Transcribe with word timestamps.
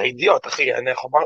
אתה 0.00 0.08
אידיוט, 0.08 0.46
אחי, 0.46 0.74
אני 0.74 0.90
איך 0.90 1.04
אומר... 1.04 1.20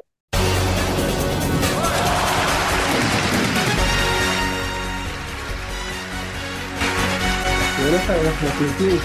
אנחנו 8.09 8.49
מקליטים. 8.49 8.99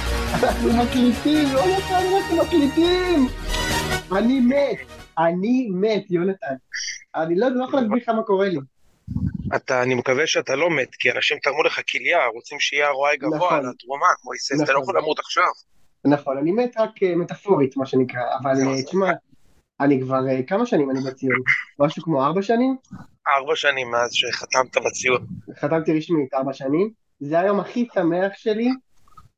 אנחנו 0.44 0.70
מקליטים, 0.74 1.48
יונתן, 1.48 2.04
אנחנו 2.16 2.38
מקליטים! 2.38 3.28
אני 4.18 4.40
מת, 4.40 4.78
אני 5.18 5.70
מת, 5.74 6.12
יונתן. 6.12 6.56
אני 7.16 7.36
לא 7.36 7.48
לא 7.50 7.64
יכול 7.66 7.80
להסביר 7.80 7.98
לך 7.98 8.10
מה 8.10 8.24
קורה 8.24 8.50
לי. 8.50 8.58
אתה, 9.56 9.84
אני 9.84 9.96
מקווה 9.96 10.28
שאתה 10.28 10.56
לא 10.56 10.70
מת, 10.70 10.96
כי 11.00 11.12
אנשים 11.12 11.38
תרמו 11.44 11.64
לך 11.64 11.80
כליה, 11.92 12.26
רוצים 12.34 12.60
שיהיה 12.60 12.88
ROI 12.90 13.18
גבוה 13.20 13.38
נכון. 13.38 13.54
על 13.60 13.70
התרומה, 13.70 14.06
מויסס, 14.26 14.52
אתה 14.64 14.74
לא 14.74 14.80
נכון. 14.80 14.84
יכול 14.84 14.98
למות 15.02 15.20
עכשיו. 15.20 15.44
נכון, 16.06 16.38
אני 16.38 16.52
מת 16.52 16.78
רק 16.78 17.04
אה, 17.04 17.16
מטאפורית, 17.16 17.78
מה 17.78 17.86
שנקרא, 17.86 18.22
אבל 18.42 18.50
אה, 18.52 18.56
זה- 18.56 18.84
תשמע, 18.86 19.08
אני 19.82 20.02
כבר, 20.02 20.28
אה, 20.30 20.44
כמה 20.44 20.66
שנים 20.66 20.92
אני 20.92 21.00
בציון? 21.00 21.40
משהו 21.80 22.04
כמו 22.04 22.26
ארבע 22.26 22.42
שנים? 22.42 22.76
ארבע 23.28 23.56
שנים 23.56 23.92
מאז 23.92 24.14
שחתמת 24.14 24.78
בציון. 24.86 25.26
חתמתי 25.60 25.98
רשמית 25.98 26.34
ארבע 26.34 26.54
שנים. 26.54 26.92
זה 27.20 27.40
היום 27.40 27.60
הכי 27.60 27.88
שמח 27.94 28.32
שלי 28.36 28.70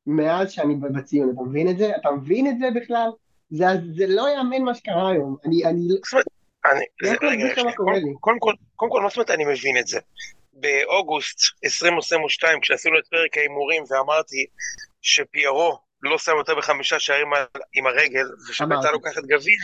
מאז 0.06 0.50
שאני 0.50 0.74
בציון, 0.74 1.30
אתה 1.34 1.42
מבין 1.42 1.68
את 1.68 1.78
זה? 1.78 1.96
אתה 1.96 2.10
מבין 2.10 2.46
את 2.46 2.58
זה 2.58 2.66
בכלל? 2.74 3.08
זה, 3.50 3.64
זה 3.96 4.06
לא 4.06 4.28
יאמן 4.36 4.62
מה 4.62 4.74
שקרה 4.74 5.10
היום. 5.10 5.36
אני, 5.44 5.64
אני, 5.64 5.80
אומרת, 6.12 6.26
אני, 6.64 6.84
זה, 7.02 7.14
יכול 7.14 7.28
רגע, 7.28 7.54
שנייה. 7.54 7.72
קודם 8.20 8.38
כל, 8.38 8.54
קודם 8.76 8.90
כל, 8.90 9.00
מה 9.02 9.08
זאת 9.08 9.16
אומרת 9.16 9.30
אני 9.30 9.44
מבין 9.44 9.78
את 9.78 9.86
זה? 9.86 9.98
באוגוסט 10.52 11.38
2022, 11.64 12.60
כשעשינו 12.60 12.98
את 12.98 13.06
פרק 13.06 13.36
ההימורים 13.36 13.82
ואמרתי 13.90 14.46
שפיירו 15.02 15.78
לא 16.02 16.18
שם 16.18 16.32
יותר 16.38 16.54
בחמישה 16.54 16.98
שערים 16.98 17.26
עם 17.74 17.86
הרגל, 17.86 18.26
ושביתר. 18.50 18.90
לוקחת 18.92 19.22
גביע? 19.22 19.56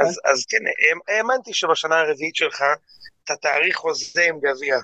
אז, 0.00 0.20
אז 0.24 0.46
כן, 0.48 0.58
האמ- 0.66 1.16
האמנתי 1.16 1.54
שבשנה 1.54 2.00
הרביעית 2.00 2.34
שלך 2.36 2.62
אתה 3.24 3.34
תאריך 3.42 3.76
חוזה 3.76 4.22
עם 4.28 4.38
גביע. 4.38 4.76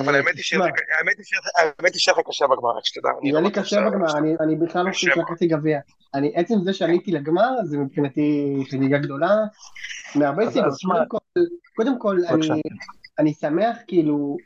אבל 0.00 0.14
אה, 0.14 0.20
האמת 0.20 0.34
היא 0.36 0.44
שזה- 0.44 0.58
תשמע, 0.60 0.64
האמת 0.98 1.92
היא 1.94 2.00
שהיה 2.00 2.16
לך 2.18 2.26
קשה 2.28 2.46
בגמר, 2.46 2.76
רק 2.76 2.84
שתדע. 2.84 3.08
אני 3.20 3.28
יהיה 3.28 3.40
לא 3.40 3.46
לי 3.46 3.50
בטוח 3.52 3.64
קשה 3.64 3.80
בגמר, 3.80 4.18
אני, 4.40 4.56
בכלל 4.56 4.84
לא 4.86 4.92
חושב 4.92 5.10
שלקחתי 5.14 5.46
גביע. 5.46 5.78
אני, 6.14 6.32
עצם 6.36 6.54
זה 6.64 6.72
שעליתי 6.72 7.10
לגמר, 7.12 7.48
זה 7.64 7.78
מבחינתי 7.78 8.56
חגיגה 8.70 8.98
גדולה, 8.98 9.30
מהרבה 10.14 10.50
סיבות. 10.50 10.72
קודם 11.76 11.98
כל, 11.98 12.16
אני 13.18 13.34
שמח, 13.34 13.76
כאילו, 13.88 14.36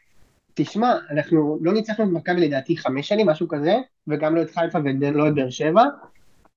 תשמע, 0.54 0.92
אנחנו 1.10 1.58
לא 1.60 1.72
ניצחנו 1.72 2.04
את 2.04 2.10
מכבי 2.12 2.40
לדעתי 2.48 2.76
חמש 2.76 3.08
שנים, 3.08 3.28
משהו 3.28 3.48
כזה, 3.48 3.74
וגם 4.08 4.36
לא 4.36 4.42
את 4.42 4.50
חיפה 4.50 4.78
ולא 4.84 5.28
את 5.28 5.34
באר 5.34 5.50
שבע, 5.50 5.82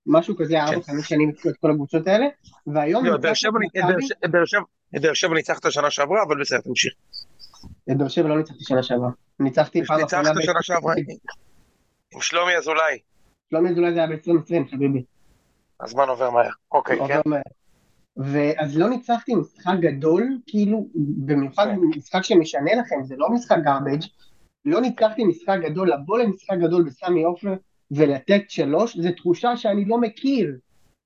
משהו 0.07 0.35
כזה, 0.37 0.63
ארבע, 0.63 0.81
חמש 0.81 1.09
שנים 1.09 1.29
את 1.29 1.57
כל 1.61 1.71
הקבוצות 1.71 2.07
האלה, 2.07 2.25
והיום 2.67 3.05
לא, 3.05 3.15
את 3.15 3.21
באר 3.21 5.13
שבע- 5.13 5.33
ניצחת 5.33 5.71
שנה 5.71 5.91
שעברה, 5.91 6.23
אבל 6.23 6.41
בסדר, 6.41 6.59
תמשיך. 6.61 6.93
את 7.91 7.97
באר 7.97 8.07
שבע 8.07 8.27
לא 8.27 8.37
ניצחתי 8.37 8.63
שנה 8.63 8.83
שעברה, 8.83 9.09
ניצחתי 9.39 9.85
פעם 9.85 9.99
ניצחת 9.99 10.21
אחרונה, 10.21 10.41
שנה 10.41 10.61
שעברה 10.61 10.93
עם 12.13 12.21
שלומי 12.21 12.57
אזולאי. 12.57 12.99
שלומי 13.49 13.69
אזולאי 13.69 13.93
זה 13.93 13.99
היה 13.99 14.07
ב-2020, 14.07 14.71
חביבי. 14.71 15.03
הזמן 15.81 16.07
עובר 16.07 16.29
מהר. 16.29 16.49
אוקיי, 16.71 16.99
כן. 17.07 17.19
ואז 18.17 18.77
לא 18.77 18.89
ניצחתי 18.89 19.35
משחק 19.35 19.75
גדול, 19.79 20.39
כאילו, 20.47 20.87
במיוחד 20.95 21.65
כן. 21.65 21.79
משחק 21.97 22.23
שמשנה 22.23 22.75
לכם, 22.75 22.95
זה 23.03 23.15
לא 23.17 23.29
משחק 23.29 23.57
garbage, 23.65 24.07
לא 24.65 24.81
ניצחתי 24.81 25.23
משחק 25.23 25.57
גדול, 25.63 25.91
לבוא 25.93 26.19
למשחק 26.19 26.57
גדול 26.61 26.83
בסמי 26.83 27.23
עופר 27.23 27.53
ולתת 27.91 28.41
שלוש, 28.49 28.97
זו 28.97 29.09
תחושה 29.17 29.57
שאני 29.57 29.85
לא 29.85 29.97
מכיר. 29.97 30.57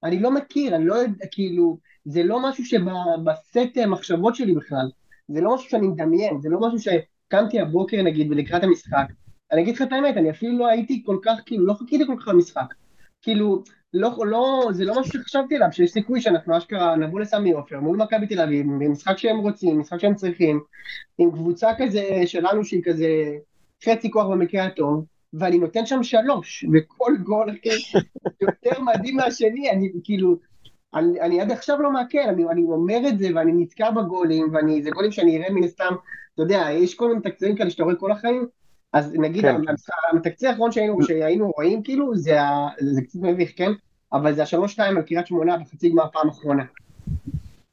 אני 0.03 0.19
לא 0.19 0.31
מכיר, 0.31 0.75
אני 0.75 0.85
לא 0.85 0.95
יודע, 0.95 1.25
כאילו, 1.31 1.77
זה 2.05 2.23
לא 2.23 2.49
משהו 2.49 2.65
שבסט 2.65 3.77
מחשבות 3.87 4.35
שלי 4.35 4.53
בכלל. 4.53 4.89
זה 5.27 5.41
לא 5.41 5.55
משהו 5.55 5.69
שאני 5.69 5.87
מדמיין, 5.87 6.41
זה 6.41 6.49
לא 6.49 6.59
משהו 6.59 6.79
שקמתי 6.79 7.59
הבוקר 7.59 8.01
נגיד 8.01 8.31
ולקראת 8.31 8.63
המשחק. 8.63 9.05
אני 9.51 9.61
אגיד 9.61 9.75
לך 9.75 9.81
את 9.81 9.91
האמת, 9.91 10.17
אני 10.17 10.29
אפילו 10.29 10.57
לא 10.57 10.67
הייתי 10.67 11.03
כל 11.05 11.17
כך, 11.23 11.39
כאילו, 11.45 11.65
לא 11.65 11.73
חיכיתי 11.73 12.05
כל 12.07 12.15
כך 12.19 12.27
למשחק. 12.27 12.73
כאילו, 13.21 13.63
לא, 13.93 14.11
לא, 14.25 14.69
זה 14.71 14.85
לא 14.85 14.99
משהו 14.99 15.19
שחשבתי 15.19 15.55
עליו, 15.55 15.67
שיש 15.71 15.91
סיכוי 15.91 16.21
שאנחנו 16.21 16.57
אשכרה 16.57 16.95
נבוא 16.95 17.19
לסמי 17.19 17.51
עופר 17.51 17.79
מול 17.79 17.97
מכבי 17.97 18.27
תל 18.27 18.41
אביב, 18.41 18.65
במשחק 18.65 19.17
שהם 19.17 19.37
רוצים, 19.37 19.79
משחק 19.79 19.99
שהם 19.99 20.15
צריכים, 20.15 20.59
עם 21.17 21.31
קבוצה 21.31 21.69
כזה 21.77 22.03
שלנו 22.25 22.65
שהיא 22.65 22.83
כזה 22.85 23.07
חצי 23.85 24.11
כוח 24.11 24.27
במקרה 24.27 24.65
הטוב, 24.65 25.05
ואני 25.33 25.57
נותן 25.57 25.85
שם 25.85 26.03
שלוש, 26.03 26.65
וכל 26.73 27.13
גול 27.23 27.49
אחי, 27.49 27.99
יותר 28.41 28.81
מדהים 28.81 29.15
מהשני, 29.15 29.71
אני 29.71 29.91
כאילו, 30.03 30.37
אני, 30.93 31.21
אני 31.21 31.41
עד 31.41 31.51
עכשיו 31.51 31.81
לא 31.81 31.91
מעכל, 31.91 32.17
אני, 32.29 32.43
אני 32.51 32.61
אומר 32.61 32.99
את 33.07 33.19
זה 33.19 33.27
ואני 33.35 33.51
נתקע 33.55 33.91
בגולים, 33.91 34.47
ואני, 34.53 34.83
זה 34.83 34.89
גולים 34.89 35.11
שאני 35.11 35.37
אראה 35.37 35.49
מן 35.49 35.63
הסתם, 35.63 35.93
אתה 36.33 36.43
יודע, 36.43 36.67
יש 36.71 36.95
כל 36.95 37.07
מיני 37.07 37.21
תקצירים 37.21 37.55
כאלה 37.55 37.69
שאתה 37.69 37.83
רואה 37.83 37.95
כל 37.95 38.11
החיים, 38.11 38.47
אז 38.93 39.13
נגיד 39.13 39.41
כן. 39.41 39.55
התקציר 40.17 40.49
האחרון 40.49 40.71
שהיינו, 40.71 41.03
שהיינו 41.03 41.51
רואים 41.51 41.83
כאילו, 41.83 42.15
זה, 42.15 42.37
זה 42.79 43.01
קצת 43.01 43.19
מביך, 43.21 43.51
כן? 43.55 43.71
אבל 44.13 44.33
זה 44.33 44.43
השלוש 44.43 44.71
שתיים 44.71 44.97
על 44.97 45.03
קריית 45.03 45.27
שמונה 45.27 45.57
בחצי 45.57 45.89
גמר 45.89 46.05
פעם 46.13 46.29
אחרונה. 46.29 46.63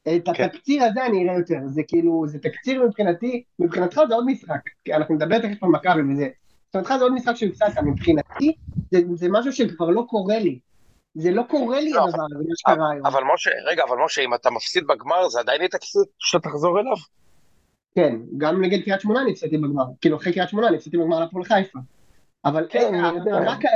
את 0.01 0.29
כן. 0.35 0.43
התקציר 0.43 0.83
הזה 0.83 1.05
אני 1.05 1.23
אראה 1.23 1.37
יותר, 1.37 1.59
זה 1.65 1.81
כאילו, 1.87 2.27
זה 2.27 2.39
תקציר 2.39 2.83
מבחינתי, 2.83 3.43
מבחינתך 3.59 4.01
זה 4.07 4.15
עוד 4.15 4.25
משחק, 4.25 4.59
כי 4.85 4.93
אנחנו 4.93 5.15
נדבר 5.15 5.39
תכף 5.39 5.63
על 5.63 5.69
מכבי 5.69 6.13
וזה, 6.13 6.27
מבחינתך 6.67 6.93
זה 6.97 7.03
עוד 7.03 7.13
משחק 7.13 7.35
שהפסדת, 7.35 7.77
מבחינתי 7.77 8.53
זה, 8.91 8.99
זה 9.13 9.27
משהו 9.31 9.53
שכבר 9.53 9.89
לא 9.89 10.05
קורה 10.09 10.39
לי, 10.39 10.59
זה 11.15 11.31
לא 11.31 11.43
קורה 11.49 11.81
לי 11.81 11.91
לא, 11.91 12.03
הדבר 12.03 12.23
הזה, 12.25 12.35
מה 12.49 12.55
שקרה 12.55 12.91
היום. 12.91 13.05
אבל 13.05 13.23
משה, 13.33 13.49
רגע, 13.65 13.83
אבל 13.89 13.97
משה, 14.05 14.21
אם 14.21 14.33
אתה 14.33 14.49
מפסיד 14.49 14.83
בגמר, 14.87 15.29
זה 15.29 15.39
עדיין 15.39 15.61
יהיה 15.61 15.69
תקציב 15.69 16.01
שאתה 16.19 16.49
תחזור 16.49 16.79
אליו? 16.79 16.97
כן, 17.95 18.15
גם 18.37 18.61
נגד 18.61 18.83
קריית 18.83 19.01
שמונה 19.01 19.21
אני 19.21 19.31
הפסדתי 19.31 19.57
בגמר, 19.57 19.83
כאילו 20.01 20.17
אחרי 20.17 20.33
קריית 20.33 20.49
שמונה 20.49 20.67
אני 20.67 20.75
הפסדתי 20.77 20.97
בגמר 20.97 21.19
להפועל 21.19 21.43
חיפה. 21.43 21.79
אבל 22.45 22.65
כן. 22.69 23.01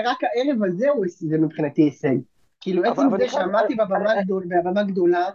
רק, 0.05 0.19
הערב 0.23 0.63
הזה 0.63 0.89
הוא 0.89 1.05
זה 1.07 1.37
מבחינתי 1.37 1.81
הישג. 1.81 2.15
כאילו 2.61 2.83
עצם 2.83 3.01
זה 3.17 3.29
שעמדתי 3.29 3.75
בבמה 3.75 4.21
גדול- 4.23 4.45
בבמה 4.47 4.83
גדולה, 4.83 5.29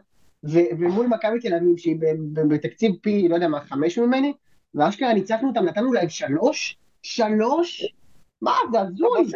ומול 0.45 1.07
מכבי 1.07 1.41
תל 1.41 1.55
אביב 1.55 1.77
שהיא 1.77 1.97
בתקציב 2.49 2.93
פי, 3.03 3.29
לא 3.29 3.35
יודע 3.35 3.49
מה, 3.49 3.61
חמש 3.61 3.99
ממני, 3.99 4.33
ואשכרה 4.75 5.15
ניצחנו 5.15 5.49
אותם, 5.49 5.65
נתנו 5.65 5.93
להם 5.93 6.09
שלוש? 6.09 6.79
שלוש? 7.03 7.95
מה, 8.43 8.53
זה 8.73 8.81
הזוי. 8.81 9.27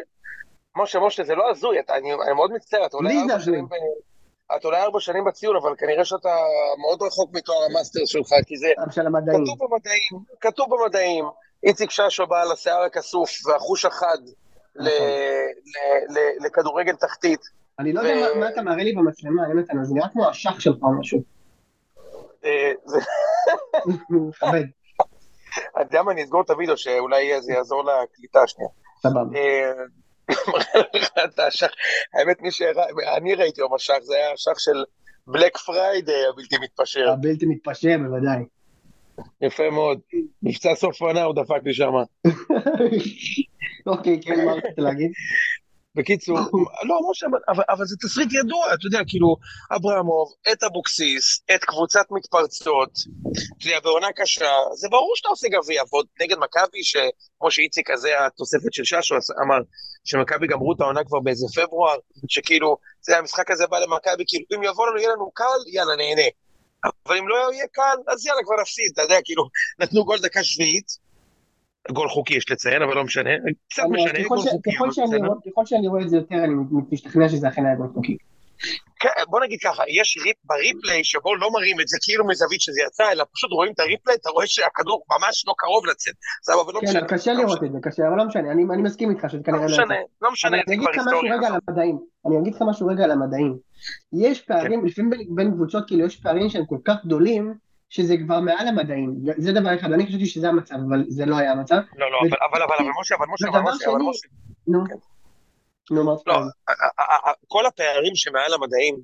משה, 0.76 1.00
משה, 1.00 1.24
זה 1.24 1.34
לא 1.34 1.50
הזוי, 1.50 1.76
אני 1.90 2.12
אני 2.12 2.32
מאוד 2.34 2.52
מצטער, 2.52 2.86
אתה 2.86 2.96
לי 3.00 3.14
אולי 3.16 3.28
זה 3.28 3.34
הזוי. 3.34 3.60
אתה 4.56 4.68
אולי 4.68 4.80
ארבע 4.82 5.00
שנים 5.00 5.24
בציון, 5.24 5.56
אבל 5.56 5.74
כנראה 5.78 6.04
שאתה 6.04 6.36
מאוד 6.80 7.02
רחוק 7.02 7.30
מתואר 7.32 7.64
המאסטר 7.70 8.00
שלך, 8.04 8.28
כי 8.46 8.56
זה 8.56 8.68
של 8.90 9.06
המדעים. 9.06 9.44
כתוב 9.44 9.58
במדעים, 9.70 10.24
כתוב 10.40 10.66
במדעים, 10.70 11.24
איציק 11.62 11.90
ששו 11.90 12.26
בעל 12.26 12.52
השיער 12.52 12.82
הכסוף 12.82 13.30
והחוש 13.46 13.84
החד 13.84 14.18
נכון. 14.76 14.90
לכדורגל 16.40 16.96
תחתית. 16.96 17.40
אני 17.78 17.92
לא 17.92 18.00
יודע 18.00 18.34
מה- 18.40 18.48
אתה 18.48 18.62
מראה 18.62 18.76
לי 18.84 18.92
במצלמה, 18.92 19.42
יונתן, 19.48 19.84
זה 19.84 19.94
נראה 19.94 20.08
כמו 20.08 20.28
השח 20.28 20.60
שלך 20.60 20.76
או 20.82 21.00
משהו. 21.00 21.22
אה, 22.44 22.72
מכבד, 24.10 24.62
אתה 25.74 25.80
יודע 25.80 26.02
מה, 26.02 26.12
אני 26.12 26.24
אסגור 26.24 26.42
את 26.42 26.50
הוידאו 26.50 26.76
שאולי 26.76 27.42
זה 27.42 27.52
יעזור 27.52 27.82
לקליטה 27.84 28.42
השנייה. 28.42 28.70
סבבה. 29.02 29.20
מראה 30.48 30.86
לך 30.94 31.08
את 31.24 31.38
השח, 31.38 31.70
האמת 32.14 32.42
מי 32.42 32.50
שהראה, 32.50 32.84
אני 33.16 33.34
ראיתי 33.34 33.60
יום 33.60 33.74
השח, 33.74 33.98
זה 34.02 34.16
היה 34.16 34.32
השח 34.32 34.58
של 34.58 34.84
Black 35.26 35.56
Friday 35.56 36.26
הבלתי 36.26 36.56
מתפשר, 36.62 37.10
הבלתי 37.10 37.46
מתפשר 37.46 37.96
בוודאי. 37.98 38.44
יפה 39.40 39.70
מאוד, 39.70 39.98
מבצע 40.42 40.74
סוף 40.74 41.02
עונה 41.02 41.22
הוא 41.22 41.34
דפק 41.34 41.60
לי 41.64 41.74
שמה. 41.74 42.02
אוקיי, 43.86 44.20
כן, 44.22 44.44
מה 44.44 44.52
רצית 44.52 44.78
להגיד? 44.78 45.10
בקיצור, 45.94 46.38
לא, 46.88 46.98
משה, 47.10 47.26
אבל- 47.48 47.64
אבל, 47.68 47.84
זה 47.86 47.96
תסריט 48.02 48.28
ידוע, 48.32 48.74
אתה 48.74 48.86
יודע, 48.86 49.00
כאילו, 49.06 49.36
אברמוב, 49.76 50.32
את 50.52 50.62
אבוקסיס, 50.62 51.40
את 51.54 51.64
קבוצת 51.64 52.06
מתפרצות, 52.10 52.90
אתה 53.58 53.66
יודע, 53.66 53.80
בעונה 53.80 54.06
קשה, 54.16 54.50
זה 54.74 54.88
ברור 54.90 55.12
שאתה 55.16 55.28
עושה 55.28 55.48
גביע, 55.48 55.82
ועוד 55.92 56.06
נגד 56.20 56.36
מכבי, 56.38 56.84
שכמו 56.84 57.50
שאיציק 57.50 57.90
הזה, 57.90 58.26
התוספת 58.26 58.72
של 58.72 58.84
ששו 58.84 59.14
אמר, 59.44 59.58
שמכבי 60.04 60.46
גמרו 60.46 60.72
את 60.72 60.80
העונה 60.80 61.04
כבר 61.04 61.20
באיזה 61.20 61.46
פברואר, 61.54 61.96
שכאילו, 62.28 62.76
זה 63.00 63.18
המשחק 63.18 63.50
הזה 63.50 63.66
בא 63.66 63.78
למכבי, 63.78 64.24
כאילו, 64.26 64.44
אם 64.56 64.62
יבוא 64.62 64.86
לנו, 64.88 64.98
יהיה 64.98 65.10
לנו 65.10 65.30
קל, 65.34 65.44
יאללה, 65.72 65.96
נהנה. 65.96 66.28
אבל 67.06 67.16
אם 67.16 67.28
לא 67.28 67.52
יהיה 67.52 67.66
קל, 67.72 67.96
אז 68.12 68.26
יאללה, 68.26 68.40
כבר 68.44 68.54
נפסיד, 68.60 68.90
אתה 68.92 69.02
יודע, 69.02 69.16
כאילו, 69.24 69.44
נתנו 69.78 70.04
גול 70.04 70.18
דקה 70.18 70.44
שביעית, 70.44 71.09
גול 71.92 72.08
חוקי 72.08 72.36
יש 72.36 72.50
לציין, 72.50 72.82
אבל 72.82 72.94
לא 72.94 73.04
משנה, 73.04 73.30
קצת 73.72 73.82
משנה, 73.90 74.28
גול 74.28 74.38
ש- 74.38 74.48
חוקי, 74.48 74.70
ככל 74.74 74.84
אבל 74.84 74.92
שאני. 74.92 75.16
רואה- 75.26 75.38
ככל 75.50 75.66
שאני 75.66 75.88
רואה 75.88 76.02
את 76.02 76.08
זה 76.10 76.16
יותר, 76.16 76.34
אני 76.44 76.54
משתכנע 76.92 77.28
שזה 77.28 77.48
אכן 77.48 77.66
היה 77.66 77.74
גול 77.74 77.88
חוקי. 77.94 78.16
כן, 79.00 79.08
בוא 79.28 79.40
נגיד 79.44 79.58
ככה, 79.64 79.82
יש 80.00 80.18
ריפ, 80.26 80.36
בריפליי 80.44 81.04
שבו 81.04 81.36
לא 81.36 81.48
מראים 81.52 81.80
את 81.80 81.88
זה 81.88 81.96
כאילו 82.02 82.26
מזווית 82.26 82.60
שזה 82.60 82.80
יצא, 82.86 83.12
אלא 83.12 83.24
פשוט 83.34 83.50
רואים 83.52 83.72
את 83.72 83.80
הריפליי, 83.80 84.16
אתה 84.20 84.30
רואה 84.30 84.46
שהכדור 84.46 85.02
ממש 85.10 85.44
לא 85.46 85.54
קרוב 85.58 85.86
לצאת. 85.86 86.14
סבבה, 86.42 86.62
ולא 86.68 86.80
כן, 86.80 86.86
משנה. 86.86 86.98
אבל 87.00 87.08
קשה 87.08 87.32
לא 87.32 87.38
לראות. 87.42 87.64
את 87.64 87.72
זה, 87.72 87.78
קשה, 87.82 88.08
אבל 88.08 88.16
לא 88.16 88.24
משנה, 88.24 88.52
אני 88.52 88.62
אני 88.74 88.82
מסכים 88.82 89.10
איתך 89.10 89.26
שזה 89.30 89.42
כנראה 89.44 89.60
לא 89.60 89.66
לא 89.66 89.72
משנה. 89.72 89.94
לא 90.22 90.32
משנה, 90.32 90.56
אבל 90.56 90.64
זה 90.66 90.72
אני 90.72 90.76
אגיד 90.76 90.88
כבר 90.88 90.90
לך 90.90 90.98
משהו 90.98 91.10
היסטוריה. 91.12 91.36
רגע 91.36 91.46
על 91.46 91.54
המדעים. 91.68 91.98
אני 92.26 92.38
אגיד 92.38 92.54
לך 92.54 92.62
משהו 92.68 92.86
רגע 92.86 93.04
על 93.04 93.10
המדעים. 93.10 93.56
יש 94.12 94.40
פערים, 94.40 94.86
לפעמים 94.86 95.10
בין- 95.10 95.34
בין 95.34 95.50
קבוצות, 95.54 95.84
כאילו 95.86 96.06
יש 96.06 96.16
פערים 96.20 96.48
שהם 96.50 96.66
כל 96.66 96.78
כך 96.84 96.94
גדולים, 97.04 97.54
שזה 97.90 98.16
כבר 98.16 98.40
מעל 98.40 98.68
המדעים. 98.68 99.14
זה 99.38 99.52
דבר 99.52 99.74
אחד, 99.74 99.92
אני 99.92 100.06
חשבתי 100.06 100.26
שזה 100.26 100.48
המצב, 100.48 100.74
אבל 100.88 101.04
זה 101.08 101.26
לא 101.26 101.36
היה 101.36 101.52
המצב. 101.52 101.74
לא, 101.96 102.10
לא, 102.10 102.18
אבל, 102.20 102.36
אבל, 102.52 102.62
אבל, 102.62 102.74
אבל, 102.78 102.90
משה, 103.00 103.14
אבל, 103.14 103.26
משה, 103.32 103.48
אבל, 103.48 103.60
משה, 103.60 103.90
אבל, 103.90 103.98
משה. 104.10 104.28
נו. 104.66 104.78
כן. 104.88 104.94
נו, 105.94 106.04
מה 106.04 106.12
לא, 106.12 106.18
פערים? 106.24 106.48
ה- 106.68 107.02
ה- 107.02 107.30
ה- 107.30 107.34
כל 107.48 107.66
הפערים 107.66 108.14
שמעל 108.14 108.54
המדעים 108.54 108.96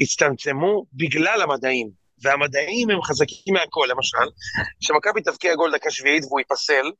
הצטמצמו 0.00 0.84
בגלל 0.92 1.42
המדעים, 1.42 1.90
והמדעים 2.22 2.90
הם 2.90 3.02
חזקים 3.02 3.54
מהכל, 3.54 3.86
למשל, 3.90 4.26
שמכבי 4.80 5.22
תבקיע 5.22 5.54
גול 5.54 5.72
דקה 5.72 5.90
שביעית 5.90 6.24
והוא 6.24 6.40
ייפסל, 6.40 6.90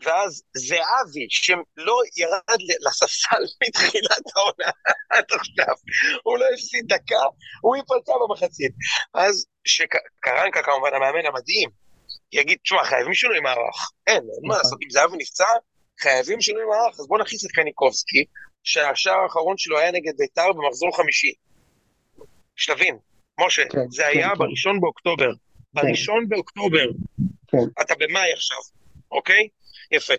ואז 0.00 0.42
זהבי, 0.56 1.26
שלא 1.28 2.00
ירד 2.16 2.60
לספסל 2.80 3.42
מתחילת 3.68 4.36
העונה 4.36 4.70
עד 5.10 5.24
עכשיו, 5.30 5.74
הוא 6.22 6.38
לא 6.38 6.44
הפסיד 6.54 6.84
דקה, 6.88 7.22
הוא 7.62 7.76
ייפצע 7.76 8.12
במחצית. 8.22 8.72
אז 9.14 9.46
שקרנקה 9.64 10.62
כמובן 10.62 10.94
המאמן 10.94 11.26
המדהים, 11.26 11.70
יגיד, 12.32 12.58
תשמע, 12.62 12.84
חייבים 12.84 13.14
שינוי 13.14 13.40
מערך. 13.40 13.90
אין, 14.06 14.16
אין 14.16 14.22
מה 14.22 14.48
נכון. 14.48 14.58
לעשות, 14.58 14.78
אם 14.84 14.90
זהבי 14.90 15.16
נפצע, 15.16 15.48
חייבים 16.00 16.40
שינוי 16.40 16.64
מערך, 16.64 17.00
אז 17.00 17.06
בוא 17.08 17.18
נכניס 17.18 17.44
את 17.44 17.50
קניקובסקי, 17.50 18.24
שהשער 18.64 19.18
האחרון 19.22 19.58
שלו 19.58 19.78
היה 19.78 19.90
נגד 19.90 20.12
ביתר 20.18 20.52
במחזור 20.52 20.96
חמישי. 20.96 21.32
שתבין, 22.56 22.98
משה, 23.40 23.62
כן, 23.68 23.78
זה 23.90 24.02
כן, 24.02 24.08
היה 24.08 24.28
כן. 24.28 24.38
בראשון 24.38 24.80
באוקטובר. 24.80 25.30
בראשון 25.74 26.28
באוקטובר. 26.28 26.86
כן. 27.48 27.82
אתה 27.82 27.94
במאי 27.98 28.32
עכשיו, 28.32 28.58
אוקיי? 29.10 29.48
יפה. 29.90 30.14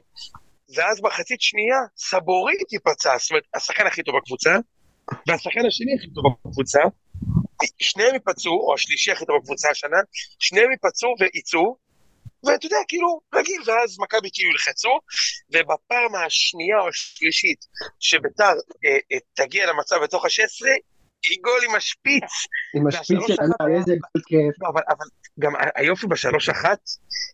ואז 0.75 1.01
מחצית 1.01 1.41
שנייה, 1.41 1.77
סבורית 1.97 2.73
ייפצע, 2.73 3.17
זאת 3.17 3.29
אומרת, 3.31 3.43
השחקן 3.53 3.87
הכי 3.87 4.03
טוב 4.03 4.15
בקבוצה, 4.17 4.55
והשחקן 5.27 5.65
השני 5.67 5.91
הכי 5.97 6.07
טוב 6.15 6.23
בקבוצה, 6.45 6.79
שניהם 7.79 8.13
ייפצעו, 8.13 8.53
או 8.53 8.73
השלישי 8.73 9.11
הכי 9.11 9.25
טוב 9.25 9.35
בקבוצה 9.41 9.69
השנה, 9.69 9.97
שניהם 10.39 10.71
ייפצעו 10.71 11.15
ויצאו, 11.19 11.77
ואתה 12.45 12.65
יודע, 12.65 12.77
כאילו, 12.87 13.19
רגיל, 13.35 13.61
ואז 13.65 13.99
מכבי 13.99 14.29
כאילו 14.33 14.51
ילחצו, 14.51 14.99
ובפעם 15.53 16.15
השנייה 16.15 16.79
או 16.81 16.87
השלישית 16.87 17.65
שביתר 17.99 18.53
אה, 18.85 18.97
אה, 19.11 19.17
תגיע 19.33 19.65
למצב 19.65 19.95
בתוך 20.03 20.25
ה-16, 20.25 20.65
היא 20.65 20.81
גול 21.43 21.59
עם 21.69 21.75
השפיץ. 21.75 22.23
עם 22.75 22.87
השפיץ 22.87 23.19
היה- 23.29 23.77
איזה 23.77 23.91
גול 23.91 24.21
כיף. 24.27 24.63
לא, 24.63 24.69
אבל, 24.69 24.81
אבל 24.89 25.05
גם 25.39 25.53
היופי 25.75 26.07
בשלוש 26.07 26.49
אחת, 26.49 26.79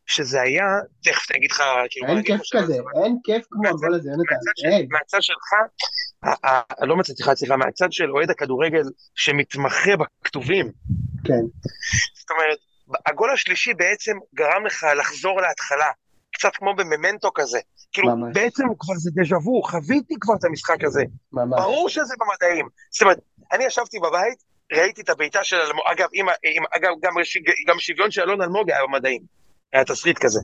שזה 0.05 0.41
היה, 0.41 0.63
תכף 1.03 1.31
אני 1.31 1.37
אגיד 1.39 1.51
לך, 1.51 1.63
כאילו, 1.89 2.07
אין 2.07 2.23
כיף 2.23 2.41
לך 2.41 2.63
כזה, 2.63 2.73
אין 3.03 3.17
כיף 3.23 3.45
כמו 3.51 3.67
הגול 3.69 3.93
הזה, 3.93 4.09
יונתן. 4.09 4.33
מהצד 4.35 4.51
של- 4.55 4.67
אין. 4.67 4.87
מהצד 4.91 5.17
שלך, 5.21 5.53
לא 6.81 6.97
מהצד 6.97 7.13
שלך, 7.17 7.33
סליחה, 7.33 7.57
מהצד 7.57 7.91
של 7.91 8.11
אוהד 8.11 8.29
הכדורגל 8.29 8.83
שמתמחה 9.15 9.91
בכתובים. 9.97 10.71
כן. 11.25 11.41
זאת 12.19 12.31
אומרת, 12.31 12.57
הגול 13.05 13.29
השלישי 13.33 13.73
בעצם 13.73 14.11
גרם 14.35 14.65
לך 14.65 14.85
לחזור 14.99 15.41
להתחלה, 15.41 15.91
קצת 16.33 16.55
כמו 16.55 16.75
בממנטו 16.75 17.31
כזה. 17.35 17.59
כאילו, 17.93 18.15
ממש. 18.15 18.31
בעצם 18.33 18.63
כבר 18.79 18.93
זה 18.95 19.11
דז'ה 19.15 19.37
וו, 19.37 19.63
חוויתי 19.63 20.13
כבר 20.19 20.33
את 20.39 20.43
המשחק 20.43 20.83
הזה. 20.83 21.03
ממש. 21.33 21.59
ברור 21.59 21.89
שזה 21.89 22.13
במדעים. 22.19 22.67
זאת 22.91 23.01
אומרת, 23.01 23.17
אני 23.51 23.65
ישבתי 23.65 23.99
בבית, 23.99 24.43
ראיתי 24.73 25.01
את 25.01 25.09
הבעיטה 25.09 25.43
של 25.43 25.55
אלמוג, 25.55 25.83
אגב, 25.91 26.07
עם, 26.13 26.25
עם, 26.29 26.63
אגב 26.75 26.91
גם, 27.01 27.13
גם 27.67 27.79
שוויון 27.79 28.11
של 28.11 28.21
אלון 28.21 28.41
אלמוג 28.41 28.71
היה 28.71 28.83
במדעים. 28.83 29.21
היה 29.73 29.85
תסריט 29.85 30.17
כזה. 30.17 30.39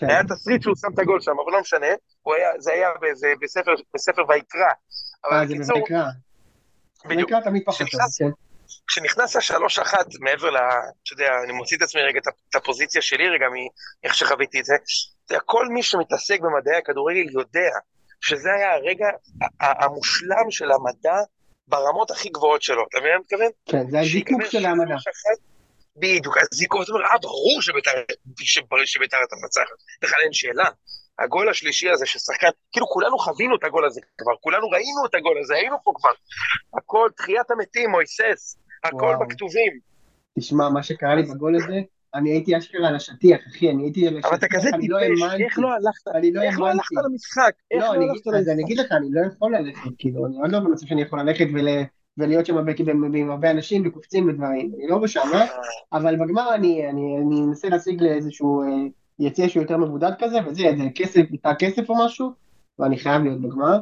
כן. 0.00 0.10
היה 0.10 0.22
תסריט 0.24 0.62
שהוא 0.62 0.74
שם 0.76 0.88
את 0.94 0.98
הגול 0.98 1.20
שם, 1.20 1.32
אבל 1.44 1.52
לא 1.52 1.60
משנה, 1.60 1.86
היה, 2.26 2.48
זה 2.58 2.72
היה 2.72 2.88
באיזה, 3.00 3.32
בספר, 3.40 3.74
בספר 3.94 4.22
ויקרא. 4.28 4.72
אבל 5.24 5.36
אה, 5.36 5.46
זה 5.46 5.54
בבקרה. 5.74 6.08
בדיוק. 7.04 7.30
בבקרה 7.30 7.44
תמיד 7.44 7.62
פחות 7.66 7.86
טוב, 7.90 8.00
כן. 8.18 8.30
כשנכנס 8.86 9.36
השלוש 9.36 9.78
אחת 9.78 10.06
מעבר 10.20 10.50
ל... 10.50 10.56
אתה 10.56 11.12
יודע, 11.12 11.30
אני 11.44 11.52
מוציא 11.52 11.76
את 11.76 11.82
עצמי 11.82 12.02
רגע 12.02 12.20
את 12.50 12.54
הפוזיציה 12.54 13.02
שלי 13.02 13.28
רגע 13.28 13.46
מאיך 13.54 14.14
שחוויתי 14.14 14.60
את 14.60 14.64
זה. 14.64 14.74
יודע, 15.30 15.42
כל 15.46 15.68
מי 15.68 15.82
שמתעסק 15.82 16.40
במדעי 16.40 16.76
הכדורגל 16.76 17.30
יודע 17.30 17.70
שזה 18.20 18.48
היה 18.52 18.74
הרגע 18.74 19.06
המושלם 19.60 20.50
של 20.50 20.72
המדע 20.72 21.16
ברמות 21.68 22.10
הכי 22.10 22.28
גבוהות 22.28 22.62
שלו. 22.62 22.86
אתה 22.88 22.98
מבין 22.98 23.10
מה 23.10 23.16
אני 23.16 23.22
מתכוון? 23.22 23.50
כן, 23.66 23.90
זה 23.90 24.00
הזיקוק 24.00 24.44
של 24.44 24.66
המדע. 24.66 24.94
אחת, 24.94 25.38
בדיוק, 25.96 26.36
הזיקוק, 26.52 26.82
אתה 26.82 26.92
אומר, 26.92 27.04
אה, 27.04 27.18
ברור 27.22 27.62
שביתר 28.84 29.18
אתה 29.28 29.36
מנצחת. 29.42 29.76
בכלל 30.02 30.18
אין 30.24 30.32
שאלה. 30.32 30.68
הגול 31.18 31.48
השלישי 31.48 31.90
הזה 31.90 32.06
ששחקן, 32.06 32.48
כאילו 32.72 32.86
כולנו 32.86 33.18
חווינו 33.18 33.56
את 33.56 33.64
הגול 33.64 33.86
הזה 33.86 34.00
כבר, 34.18 34.32
כולנו 34.40 34.68
ראינו 34.68 35.06
את 35.06 35.14
הגול 35.14 35.38
הזה, 35.42 35.54
היינו 35.54 35.76
פה 35.84 35.92
כבר. 35.94 36.10
הכל, 36.78 37.08
תחיית 37.16 37.50
המתים, 37.50 37.90
מויסס, 37.90 38.58
הכל 38.84 38.96
וואו. 38.96 39.18
בכתובים. 39.18 39.78
תשמע, 40.38 40.68
מה 40.68 40.82
שקרה 40.82 41.14
לי 41.14 41.22
בגול 41.22 41.56
הזה, 41.56 41.80
אני 42.14 42.30
הייתי 42.30 42.58
אשכרה 42.58 42.88
על 42.88 42.96
השטיח, 42.96 43.40
אחי, 43.46 43.70
אני 43.70 43.82
הייתי 43.82 44.08
על 44.08 44.16
השטיח, 44.16 44.30
אבל 44.30 44.38
אתה 44.38 44.46
כזה 44.50 44.68
לא 44.88 44.98
טיפש. 45.00 45.40
איך 45.40 45.58
לא 45.58 45.68
הלכת? 45.74 46.08
אני 46.14 46.32
לא 46.32 46.42
איך 46.42 46.58
לא 46.58 46.68
הלכת. 46.68 46.96
למשחק? 47.10 47.52
איך 47.70 47.82
לא, 47.82 47.88
לא 47.88 47.94
אני, 47.94 48.04
הלכת 48.10 48.26
אז 48.26 48.48
אני 48.48 48.62
למשחק? 48.62 48.64
אגיד 48.66 48.78
לך, 48.78 48.92
אני 48.92 49.06
לא 49.10 49.20
יכול 49.26 49.56
ללכת, 49.56 49.90
כאילו, 49.98 50.26
אני 50.26 50.36
עוד 50.36 50.52
לא 50.52 50.60
במצב 50.60 50.86
שאני 50.86 51.02
יכול 51.02 51.20
ללכת 51.20 51.46
ול, 51.54 51.68
ולהיות 52.18 52.46
שם 52.46 52.58
עם, 53.14 53.30
הרבה 53.30 53.50
אנשים 53.50 53.82
וקופצים 53.86 54.28
ודברים, 54.28 54.72
אני 54.78 54.86
לא 54.88 54.98
בשם, 54.98 55.28
אה? 55.34 55.46
אבל 55.92 56.16
בגמר 56.16 56.54
אני, 56.54 56.88
אנסה 57.48 57.68
להשיג 57.68 58.02
לאיזשהו 58.02 58.62
אה, 58.62 58.68
יציע 59.18 59.48
שהוא 59.48 59.62
יותר 59.62 59.76
מבודד 59.76 60.12
כזה, 60.18 60.38
וזה, 60.46 60.62
כסף, 60.94 61.22
כסף 61.58 61.90
או 61.90 62.04
משהו, 62.04 62.43
ואני 62.78 62.98
חייב 62.98 63.22
להיות 63.22 63.40
בגמר. 63.42 63.78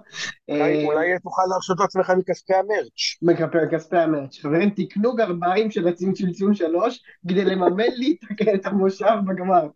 אולי- 0.49 0.81
אה, 0.81 0.85
אולי 0.85 1.19
תוכל 1.23 1.43
להרשות 1.51 1.81
לעצמך 1.81 2.11
מכספי 2.19 2.55
המרץ'. 2.55 3.19
מכספי 3.23 3.59
כספי 3.73 3.97
המרץ'. 3.97 4.41
חברים, 4.43 4.71
תקנו 4.71 5.15
גרביים 5.15 5.71
של 5.71 5.87
של 6.15 6.33
ציון 6.33 6.55
שלוש, 6.55 7.03
כדי 7.29 7.45
לממן 7.45 7.87
לי 7.97 8.17
את- 8.55 8.67
המושב 8.67 9.15
בגמר. 9.27 9.69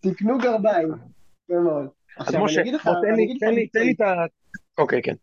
תקנו 0.00 0.38
גרביים. 0.38 0.88
יפה 1.50 1.60
מאוד. 1.60 1.86
עכשיו, 2.18 2.46
אני 2.46 2.60
אגיד 2.60 2.74
לך, 2.74 2.88
תן 3.02 3.14
לי, 3.14 3.38
תן 3.38 3.80
לי, 3.80 3.92
את 3.92 4.00
ה... 4.00 4.12
אוקיי, 4.78 5.02
כן. 5.02 5.14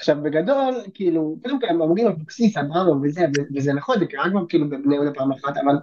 עכשיו 0.00 0.16
בגדול, 0.22 0.74
כאילו, 0.94 1.36
קודם 1.42 1.60
כל 1.60 1.66
הם 1.70 1.80
אומרים 1.80 2.06
אבוקסיס, 2.06 2.56
אברמוב 2.56 3.02
וזה, 3.04 3.20
וזה 3.56 3.72
נכון, 3.72 3.98
זה 3.98 4.06
קרה 4.06 4.30
כבר 4.30 4.46
כאילו 4.48 4.70
בבני 4.70 4.94
יהודה 4.94 5.10
פעם 5.14 5.32
אחת, 5.32 5.56
אבל 5.56 5.74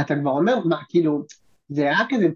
אתה 0.00 0.14
כבר 0.20 0.30
אומר, 0.30 0.58
מה, 0.64 0.76
כאילו, 0.88 1.22
זה 1.68 1.82
היה 1.82 1.98
כזה, 2.08 2.28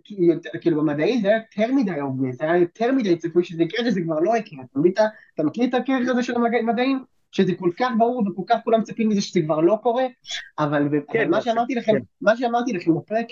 כאילו 0.61 0.81
במדעי 0.81 1.21
זה 1.21 1.29
היה 1.29 1.37
יותר 1.37 1.75
מדי 1.75 2.01
obvious, 2.01 2.39
זה 2.39 2.45
היה 2.45 2.57
יותר 2.57 2.93
מדי 2.93 3.17
צפוי 3.17 3.45
שזה 3.45 3.63
יקרה, 3.63 3.85
שזה 3.85 4.01
כבר 4.01 4.21
לא 4.21 4.37
יקרה, 4.37 4.65
אתה 4.71 4.79
מבין? 4.79 4.93
אתה 5.35 5.43
מכיר 5.43 5.65
את 5.65 5.75
הכרך 5.75 6.09
הזה 6.09 6.23
של 6.23 6.35
המדעים? 6.37 7.05
שזה 7.33 7.53
כל 7.55 7.71
כך 7.79 7.89
ברור 7.99 8.23
וכל 8.29 8.43
כך 8.47 8.57
כולם 8.65 8.81
מצפים 8.81 9.09
מזה 9.09 9.21
שזה 9.21 9.41
כבר 9.43 9.61
לא 9.61 9.79
קורה, 9.83 10.05
אבל, 10.59 10.83
אבל 10.83 10.99
כן, 11.13 11.31
מה 11.31 11.37
לא, 11.37 11.43
שאמרתי 11.43 11.75
לכם, 11.75 11.93
כן. 11.93 11.99
מה 12.21 12.37
שאמרתי 12.37 12.73
לכם 12.73 12.95
בפרק, 12.95 13.27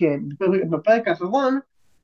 בפרק, 0.70 1.08
האחרון, 1.08 1.58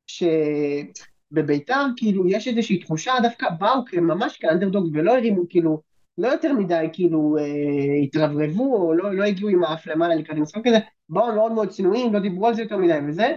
שבביתר 0.06 1.84
כאילו 1.96 2.28
יש 2.28 2.48
איזושהי 2.48 2.78
תחושה, 2.78 3.12
דווקא 3.22 3.46
באו 3.58 3.80
ממש 3.92 4.36
כאנדרדוג 4.36 4.90
ולא 4.92 5.16
הרימו 5.16 5.42
כאילו, 5.48 5.80
לא 6.18 6.28
יותר 6.28 6.52
מדי 6.52 6.86
כאילו 6.92 7.36
אה, 7.38 8.02
התרברבו 8.02 8.76
או 8.76 8.94
לא, 8.94 9.14
לא 9.14 9.24
הגיעו 9.24 9.48
עם 9.48 9.64
האף 9.64 9.86
למעלה 9.86 10.14
לקראת 10.14 10.38
המשחק 10.38 10.60
כזה, 10.64 10.78
באו 11.08 11.34
מאוד 11.34 11.52
מאוד 11.52 11.68
צנועים, 11.68 12.12
לא 12.12 12.20
דיברו 12.20 12.46
על 12.46 12.54
זה 12.54 12.62
יותר 12.62 12.76
מדי 12.76 12.98
וזה, 13.08 13.34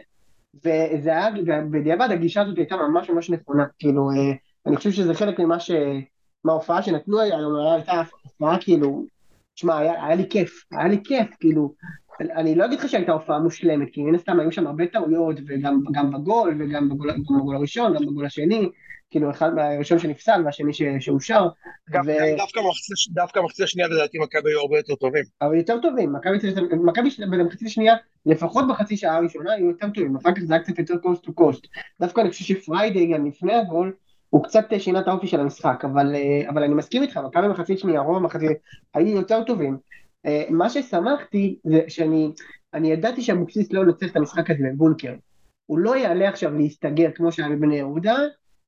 וזה 0.55 1.09
היה, 1.09 1.27
בדיעבד 1.71 2.07
הגישה 2.11 2.41
הזאת 2.41 2.57
הייתה 2.57 2.75
ממש 2.75 3.09
ממש 3.09 3.29
נכונה, 3.29 3.65
כאילו, 3.79 4.09
אה, 4.09 4.31
אני 4.65 4.77
חושב 4.77 4.91
שזה 4.91 5.13
חלק 5.13 5.39
ממה 5.39 5.59
ש... 5.59 5.71
מההופעה 6.43 6.81
שנתנו 6.81 7.19
היום, 7.19 7.55
הייתה 7.75 8.01
הופעה 8.23 8.57
כאילו, 8.61 9.05
תשמע, 9.55 9.77
היה, 9.77 10.05
היה 10.05 10.15
לי 10.15 10.29
כיף, 10.29 10.63
היה 10.71 10.87
לי 10.87 11.03
כיף, 11.03 11.27
כאילו, 11.39 11.73
אני 12.21 12.55
לא 12.55 12.65
אגיד 12.65 12.79
לך 12.79 12.89
שהייתה 12.89 13.11
הופעה 13.11 13.39
מושלמת, 13.39 13.87
כי 13.91 14.01
מן 14.03 14.15
הסתם 14.15 14.39
היו 14.39 14.51
שם 14.51 14.67
הרבה 14.67 14.87
טעויות, 14.87 15.35
וגם 15.47 15.79
גם 15.91 16.11
בגול, 16.11 16.57
וגם 16.59 16.89
בגול, 16.89 17.11
בגול 17.11 17.55
הראשון, 17.55 17.93
גם 17.95 18.05
בגול 18.05 18.25
השני, 18.25 18.69
כאילו, 19.11 19.31
אחד 19.31 19.53
מהראשון 19.53 19.99
שנפסל 19.99 20.41
והשני 20.45 20.73
שאושר, 20.99 21.47
דווקא 23.09 23.39
מחצית- 23.39 23.63
השנייה 23.63 23.87
לדעתי 23.87 24.19
מכבי 24.19 24.49
היו 24.49 24.59
הרבה 24.59 24.77
יותר 24.77 24.95
טובים. 24.95 25.23
אבל 25.41 25.55
יותר 25.55 25.77
טובים, 25.81 26.13
מכבי 26.85 27.09
במחצית 27.31 27.67
השנייה, 27.67 27.95
לפחות 28.25 28.65
בחצי 28.69 28.97
שעה 28.97 29.17
הראשונה, 29.17 29.53
היו 29.53 29.67
יותר 29.67 29.89
טובים, 29.89 30.15
אחר 30.15 30.31
כך 30.35 30.41
זה 30.41 30.53
היה 30.53 30.63
קצת 30.63 30.79
יותר 30.79 30.97
coast 30.97 31.23
to 31.23 31.33
coast. 31.33 31.67
דווקא 32.01 32.21
אני 32.21 32.29
חושב 32.29 32.45
שפריידי 32.45 33.13
גם 33.13 33.25
לפני 33.25 33.53
הגול, 33.53 33.93
הוא 34.29 34.43
קצת 34.43 34.65
שינה 34.77 34.99
את 34.99 35.07
האופי 35.07 35.27
של 35.27 35.39
המשחק, 35.39 35.83
אבל, 35.85 36.15
אה, 36.15 36.49
אבל 36.49 36.63
אני 36.63 36.73
מסכים 36.73 37.01
איתך, 37.01 37.17
מכבי 37.17 37.47
מחצית 37.47 37.79
שנייה, 37.79 38.01
רוב 38.01 38.17
המחצית, 38.17 38.57
היו 38.93 39.07
יותר 39.07 39.43
טובים. 39.43 39.77
אה, 40.25 40.43
מה 40.49 40.69
ששמחתי 40.69 41.59
זה 41.63 41.81
שאני 41.87 42.31
אני 42.73 42.91
ידעתי 42.91 43.21
שאבוקסיס 43.21 43.71
לא 43.71 43.81
ינצח 43.81 44.11
את 44.11 44.15
המשחק 44.15 44.49
הזה 44.49 44.63
בבונקר. 44.73 45.13
הוא 45.65 45.79
לא 45.79 45.97
יעלה 45.97 46.29
עכשיו 46.29 46.53
להסתגר 46.53 47.11
כמו 47.15 47.31
שהיה 47.31 47.49
בבני 47.49 47.77
יהודה, 47.77 48.17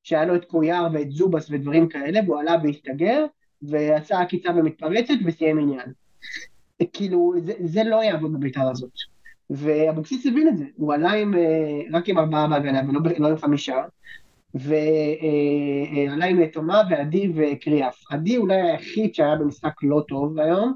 שהיה 0.02 0.24
לו 0.24 0.34
את 0.34 0.44
קויאר 0.44 0.88
ואת 0.92 1.10
זובס 1.10 1.50
ודברים 1.50 1.88
כאלה, 1.88 2.20
והוא 2.26 2.40
עלה 2.40 2.56
והסתגר, 2.62 3.26
ועשה 3.62 4.20
עקיצה 4.20 4.50
ומתפרצת 4.50 5.14
וסיים 5.24 5.58
עניין. 5.58 5.92
כאילו, 6.92 7.34
זה, 7.44 7.52
זה 7.64 7.84
לא 7.84 8.02
יעבוד 8.04 8.32
בבית"ר 8.32 8.70
הזאת. 8.70 8.92
ואבוקסיס 9.50 10.26
הבין 10.26 10.48
את 10.48 10.58
זה, 10.58 10.64
הוא 10.76 10.94
עלה 10.94 11.12
עם, 11.12 11.34
אה, 11.34 11.80
רק 11.92 12.08
עם 12.08 12.18
ארבעה 12.18 12.48
בהגנה 12.48 12.82
ולא 12.88 13.00
לא 13.18 13.28
עם 13.28 13.36
חמישה, 13.36 13.84
ועלה 14.54 16.24
עם 16.26 16.46
תומה 16.46 16.82
ועדי 16.90 17.32
וקריאף. 17.34 18.04
עדי 18.10 18.36
אולי 18.36 18.62
היחיד 18.62 19.14
שהיה 19.14 19.36
במשחק 19.36 19.72
לא 19.82 20.02
טוב 20.08 20.38
היום, 20.38 20.74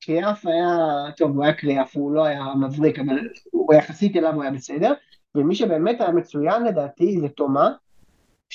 קריאף 0.00 0.46
היה, 0.46 0.76
טוב, 1.16 1.36
הוא 1.36 1.44
היה 1.44 1.52
קריאף, 1.52 1.96
הוא 1.96 2.12
לא 2.12 2.24
היה 2.24 2.44
מבריק, 2.60 2.98
אבל 2.98 3.28
הוא 3.50 3.74
יחסית 3.74 4.16
אליו 4.16 4.34
הוא 4.34 4.42
היה 4.42 4.52
בסדר, 4.52 4.92
ומי 5.34 5.54
שבאמת 5.54 6.00
היה 6.00 6.12
מצוין 6.12 6.64
לדעתי 6.64 7.20
זה 7.20 7.28
תומה, 7.28 7.70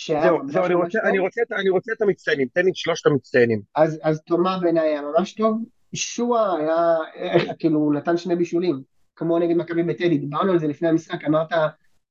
זהו, 0.08 0.38
זהו, 0.48 0.66
אני 0.66 0.74
רוצה, 0.74 1.00
אני, 1.04 1.20
רוצה, 1.20 1.42
אני 1.52 1.70
רוצה 1.70 1.92
את 1.98 2.02
המצטיינים, 2.02 2.48
תן 2.54 2.64
לי 2.66 2.70
את 2.70 2.76
שלושת 2.76 3.06
המצטיינים. 3.06 3.62
אז, 3.76 4.00
אז 4.04 4.22
תומה 4.22 4.58
בעיניי 4.62 4.90
היה 4.90 5.02
ממש 5.02 5.34
טוב, 5.34 5.64
שועה 5.94 6.58
היה, 6.58 6.96
כאילו, 7.60 7.80
הוא 7.80 7.94
נתן 7.94 8.18
שני 8.18 8.36
בישולים, 8.36 8.82
כמו 9.16 9.40
נגד 9.40 9.56
מכבי 9.56 9.84
בטדי, 9.84 10.18
דיברנו 10.18 10.52
על 10.52 10.60
זה 10.60 10.68
לפני 10.68 10.88
המשחק, 10.88 11.24
אמרת, 11.28 11.50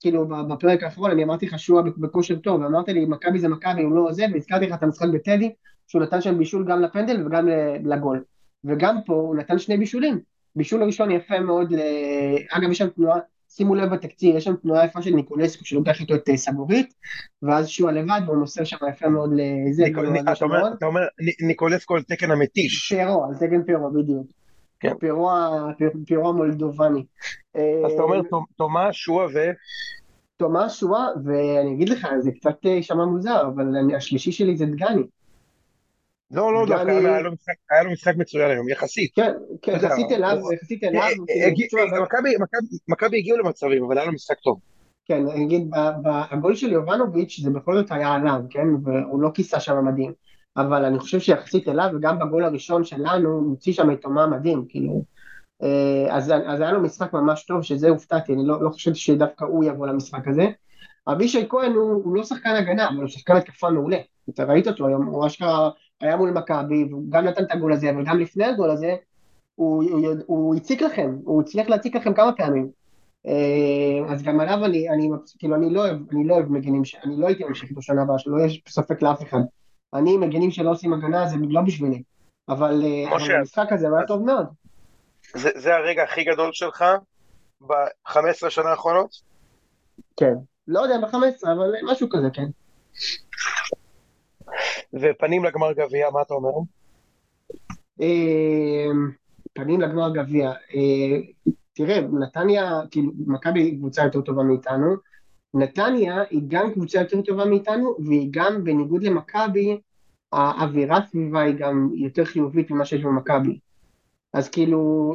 כאילו, 0.01 0.29
בפרק 0.29 0.83
האחרון, 0.83 1.11
אני 1.11 1.25
אמרתי 1.25 1.47
לך 1.47 1.59
שועה 1.59 1.83
בכושר 1.83 2.37
טוב, 2.37 2.61
ואמרת 2.61 2.89
לי, 2.89 3.07
מכבי 3.07 3.39
זה 3.39 3.49
מכבי, 3.49 3.83
הוא 3.83 3.93
לא 3.93 4.01
עוזב, 4.01 4.27
והזכרתי 4.33 4.67
לך 4.67 4.75
את 4.75 4.83
המשחק 4.83 5.09
בטדי, 5.13 5.53
שהוא 5.87 6.03
נתן 6.03 6.21
שם 6.21 6.39
בישול 6.39 6.65
גם 6.69 6.83
לפנדל 6.83 7.27
וגם 7.27 7.49
לגול. 7.85 8.25
וגם 8.65 8.99
פה 9.07 9.15
הוא 9.15 9.37
נתן 9.37 9.59
שני 9.59 9.77
בישולים. 9.77 10.21
בישול 10.57 10.83
ראשון 10.83 11.11
יפה 11.11 11.41
מאוד, 11.41 11.73
אגב, 12.51 12.71
יש 12.71 12.79
שם 12.79 12.89
תנועה, 12.89 13.19
שימו 13.49 13.75
לב 13.75 13.95
בתקציר, 13.95 14.37
יש 14.37 14.45
שם 14.45 14.57
תנועה 14.57 14.85
יפה 14.85 15.03
של 15.03 15.11
ניקולסקו 15.11 15.65
שלוקח 15.65 16.01
איתו 16.01 16.15
את 16.15 16.29
אה, 16.29 16.37
סבורית, 16.37 16.95
ואז 17.43 17.69
שועה 17.69 17.93
לבד, 17.93 18.21
והוא 18.27 18.37
מוסר 18.37 18.65
שם 18.65 18.77
יפה 18.91 19.09
מאוד 19.09 19.31
לזה. 19.33 19.85
אתה 20.79 20.87
אומר 20.87 21.01
ניקולסקו 21.41 21.95
על 21.95 22.03
תקן 22.03 22.31
המתיש. 22.31 22.89
פירו, 22.89 23.25
על 23.25 23.35
תקן 23.35 23.63
פירו, 23.63 23.91
בדיוק. 23.91 24.27
כן. 24.81 24.93
פירו 26.07 26.29
המולדובני. 26.29 27.05
אז 27.55 27.93
אתה 27.95 28.03
אומר 28.03 28.17
אה, 28.17 28.39
תומא, 28.57 28.93
שועה 28.93 29.27
ו... 29.27 29.39
תומא, 30.37 30.69
שועה, 30.69 31.07
ואני 31.25 31.75
אגיד 31.75 31.89
לך, 31.89 32.09
זה 32.21 32.31
קצת 32.33 32.57
אה, 32.67 32.71
יישמע 32.71 33.05
מוזר, 33.05 33.43
אבל 33.55 33.67
השלישי 33.97 34.33
שלי 34.33 34.57
זה 34.57 34.67
דגני. 34.67 35.03
לא, 36.31 36.53
לא, 36.53 36.67
דווקא 36.67 36.91
היה 37.71 37.83
לו 37.83 37.91
משחק 37.93 38.17
מצוין 38.17 38.51
היום, 38.51 38.69
יחסית. 38.69 39.15
כן, 39.15 39.33
כן, 39.63 39.73
יחסית 39.77 40.13
אליו, 40.13 40.39
יחסית 40.55 40.85
אליו. 40.85 41.03
מכבי 42.89 43.19
הגיעו 43.19 43.39
למצבים, 43.39 43.85
אבל 43.85 43.99
היה 43.99 44.07
לו 44.07 44.13
משחק 44.13 44.39
טוב. 44.39 44.61
כן, 45.05 45.29
אני 45.29 45.45
אגיד, 45.45 45.71
הגול 46.05 46.55
של 46.55 46.73
יובנוביץ' 46.73 47.41
זה 47.43 47.51
בכל 47.51 47.77
זאת 47.77 47.93
היה 47.93 48.15
עליו, 48.15 48.41
כן? 48.51 48.67
והוא 48.85 49.23
לא 49.23 49.31
כיסה 49.35 49.61
שם 49.61 49.85
מדהים. 49.85 50.13
אבל 50.57 50.85
אני 50.85 50.99
חושב 50.99 51.21
שיחסית 51.21 51.69
אליו, 51.69 51.91
וגם 51.95 52.19
בגול 52.19 52.45
הראשון 52.45 52.85
שלנו, 52.85 53.29
הוא 53.29 53.43
מוציא 53.43 53.73
שם 53.73 53.91
את 53.91 54.01
תומה 54.03 54.27
מדהים, 54.27 54.65
כאילו. 54.69 55.05
אה, 55.63 56.17
אז, 56.17 56.33
אז 56.47 56.61
היה 56.61 56.73
לו 56.73 56.83
משחק 56.83 57.13
ממש 57.13 57.45
טוב, 57.45 57.63
שזה 57.63 57.89
הופתעתי, 57.89 58.33
אני 58.33 58.47
לא, 58.47 58.63
לא 58.63 58.71
חשבתי 58.71 58.99
שדווקא 58.99 59.45
הוא 59.45 59.65
יבוא 59.65 59.87
למשחק 59.87 60.29
הזה. 60.29 60.47
אבישי 61.09 61.47
כהן 61.49 61.73
הוא, 61.73 62.05
הוא 62.05 62.17
לא 62.17 62.25
שחקן 62.25 62.51
הגנה, 62.51 62.89
אבל 62.89 62.97
הוא 62.97 63.09
שחקן 63.09 63.37
התקפה 63.37 63.71
מעולה. 63.71 63.97
אתה 64.31 64.45
ראית 64.45 64.69
אותו 64.69 64.87
היום, 64.87 65.07
הוא 65.07 65.27
אשכרה 65.27 65.71
היה 66.01 66.17
מול 66.17 66.31
מכבי, 66.31 66.85
והוא 66.85 67.05
גם 67.09 67.25
נתן 67.25 67.45
את 67.45 67.53
הגול 67.53 67.73
הזה, 67.73 67.91
אבל 67.91 68.05
גם 68.05 68.19
לפני 68.19 68.45
הגול 68.45 68.71
הזה, 68.71 68.95
הוא, 69.55 69.85
הוא, 69.91 70.09
הוא 70.27 70.55
הציק 70.55 70.83
לכם, 70.83 71.17
הוא 71.25 71.43
הצליח 71.43 71.69
להציק 71.69 71.97
לכם 71.97 72.15
כמה 72.15 72.33
פעמים. 72.33 72.71
אה, 73.27 74.13
אז 74.13 74.23
גם 74.23 74.41
עליו 74.41 74.65
אני, 74.65 74.89
אני, 74.91 75.09
כאילו, 75.39 75.55
אני 75.55 75.75
לא 75.75 75.81
אוהב, 75.81 75.97
אני 76.13 76.27
לא 76.27 76.35
אוהב 76.35 76.53
מגנים, 76.53 76.83
אני 77.05 77.17
לא 77.17 77.27
הייתי 77.27 77.45
ממשיך 77.45 77.73
בשנה 77.73 78.03
הבאה, 78.03 78.19
שלא 78.19 78.45
יש 78.47 78.63
ספק 78.69 79.03
לאף 79.03 79.23
אחד. 79.23 79.41
אני, 79.95 80.17
מגנים 80.17 80.51
שלא 80.51 80.71
עושים 80.71 80.93
הגנה, 80.93 81.27
זה 81.27 81.37
לא 81.49 81.61
בשבילי. 81.61 82.03
אבל, 82.49 82.83
אה, 82.85 83.17
אבל 83.17 83.35
המשחק 83.35 83.73
הזה 83.73 83.87
היה 83.97 84.07
טוב 84.07 84.23
מאוד. 84.23 84.47
זה, 85.35 85.51
זה 85.55 85.75
הרגע 85.75 86.03
הכי 86.03 86.25
גדול 86.25 86.53
שלך 86.53 86.85
ב-15 87.61 88.51
שנה 88.51 88.71
האחרונות? 88.71 89.11
כן. 90.17 90.35
לא 90.69 90.81
יודע, 90.81 91.07
ב-15, 91.07 91.53
אבל 91.53 91.73
משהו 91.85 92.09
כזה, 92.11 92.29
כן. 92.33 92.47
ופנים 94.95 95.45
לגמר 95.45 95.73
גביע, 95.73 96.11
מה 96.11 96.23
אתה 96.23 96.35
אומר? 96.35 96.51
אמ, 98.01 99.11
פנים 99.53 99.81
לגמר 99.81 100.15
גביע. 100.15 100.51
אה, 100.51 101.21
תראה, 101.73 102.01
נתניה, 102.01 102.81
כאילו, 102.91 103.13
מכבי 103.27 103.61
היא 103.61 103.79
קבוצה 103.79 104.05
יותר 104.05 104.21
טובה 104.21 104.43
מאיתנו, 104.43 104.95
נתניה 105.55 106.23
היא 106.31 106.43
גם 106.49 106.73
קבוצה 106.73 107.01
יותר 107.01 107.23
טובה 107.23 107.45
מאיתנו, 107.45 107.97
והיא 108.07 108.29
גם, 108.31 108.65
בניגוד 108.65 109.03
למכבי, 109.03 109.81
האווירה 110.33 111.01
סביבה 111.07 111.41
היא 111.41 111.55
גם 111.55 111.91
יותר 111.95 112.25
חיובית 112.25 112.71
ממה 112.71 112.85
שיש 112.85 113.03
במכבי. 113.03 113.59
אז 114.33 114.49
כאילו, 114.49 115.15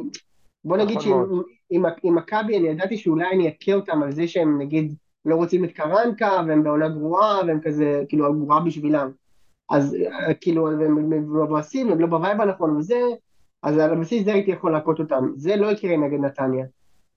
בוא 0.64 0.76
נגיד 0.76 0.96
נכון 0.96 1.42
שעם 1.72 2.16
מכבי 2.16 2.58
אני 2.58 2.68
ידעתי 2.68 2.96
שאולי 2.96 3.26
אני 3.32 3.48
אכה 3.48 3.74
אותם 3.74 4.02
על 4.02 4.12
זה 4.12 4.28
שהם 4.28 4.60
נגיד 4.60 4.94
לא 5.24 5.36
רוצים 5.36 5.64
את 5.64 5.72
קרנקה, 5.72 6.42
והם 6.48 6.64
בעונה 6.64 6.88
גרועה, 6.88 7.40
והם 7.46 7.60
כזה, 7.64 8.02
כאילו, 8.08 8.34
גרועה 8.34 8.60
בשבילם. 8.60 9.10
אז 9.70 9.94
אה, 9.94 10.34
כאילו, 10.34 10.70
הם 10.70 11.10
מבואסים, 11.10 11.92
הם 11.92 12.00
לא 12.00 12.06
ב 12.06 12.13
vibe 12.13 12.40
הנכון 12.40 12.76
וזה, 12.76 13.00
אז 13.62 13.78
על 13.78 13.92
הבסיס 13.92 14.24
זה 14.24 14.32
הייתי 14.32 14.50
יכול 14.50 14.72
להכות 14.72 14.98
אותם. 14.98 15.28
זה 15.36 15.56
לא 15.56 15.66
יקרה 15.66 15.96
נגד 15.96 16.20
נתניה. 16.20 16.66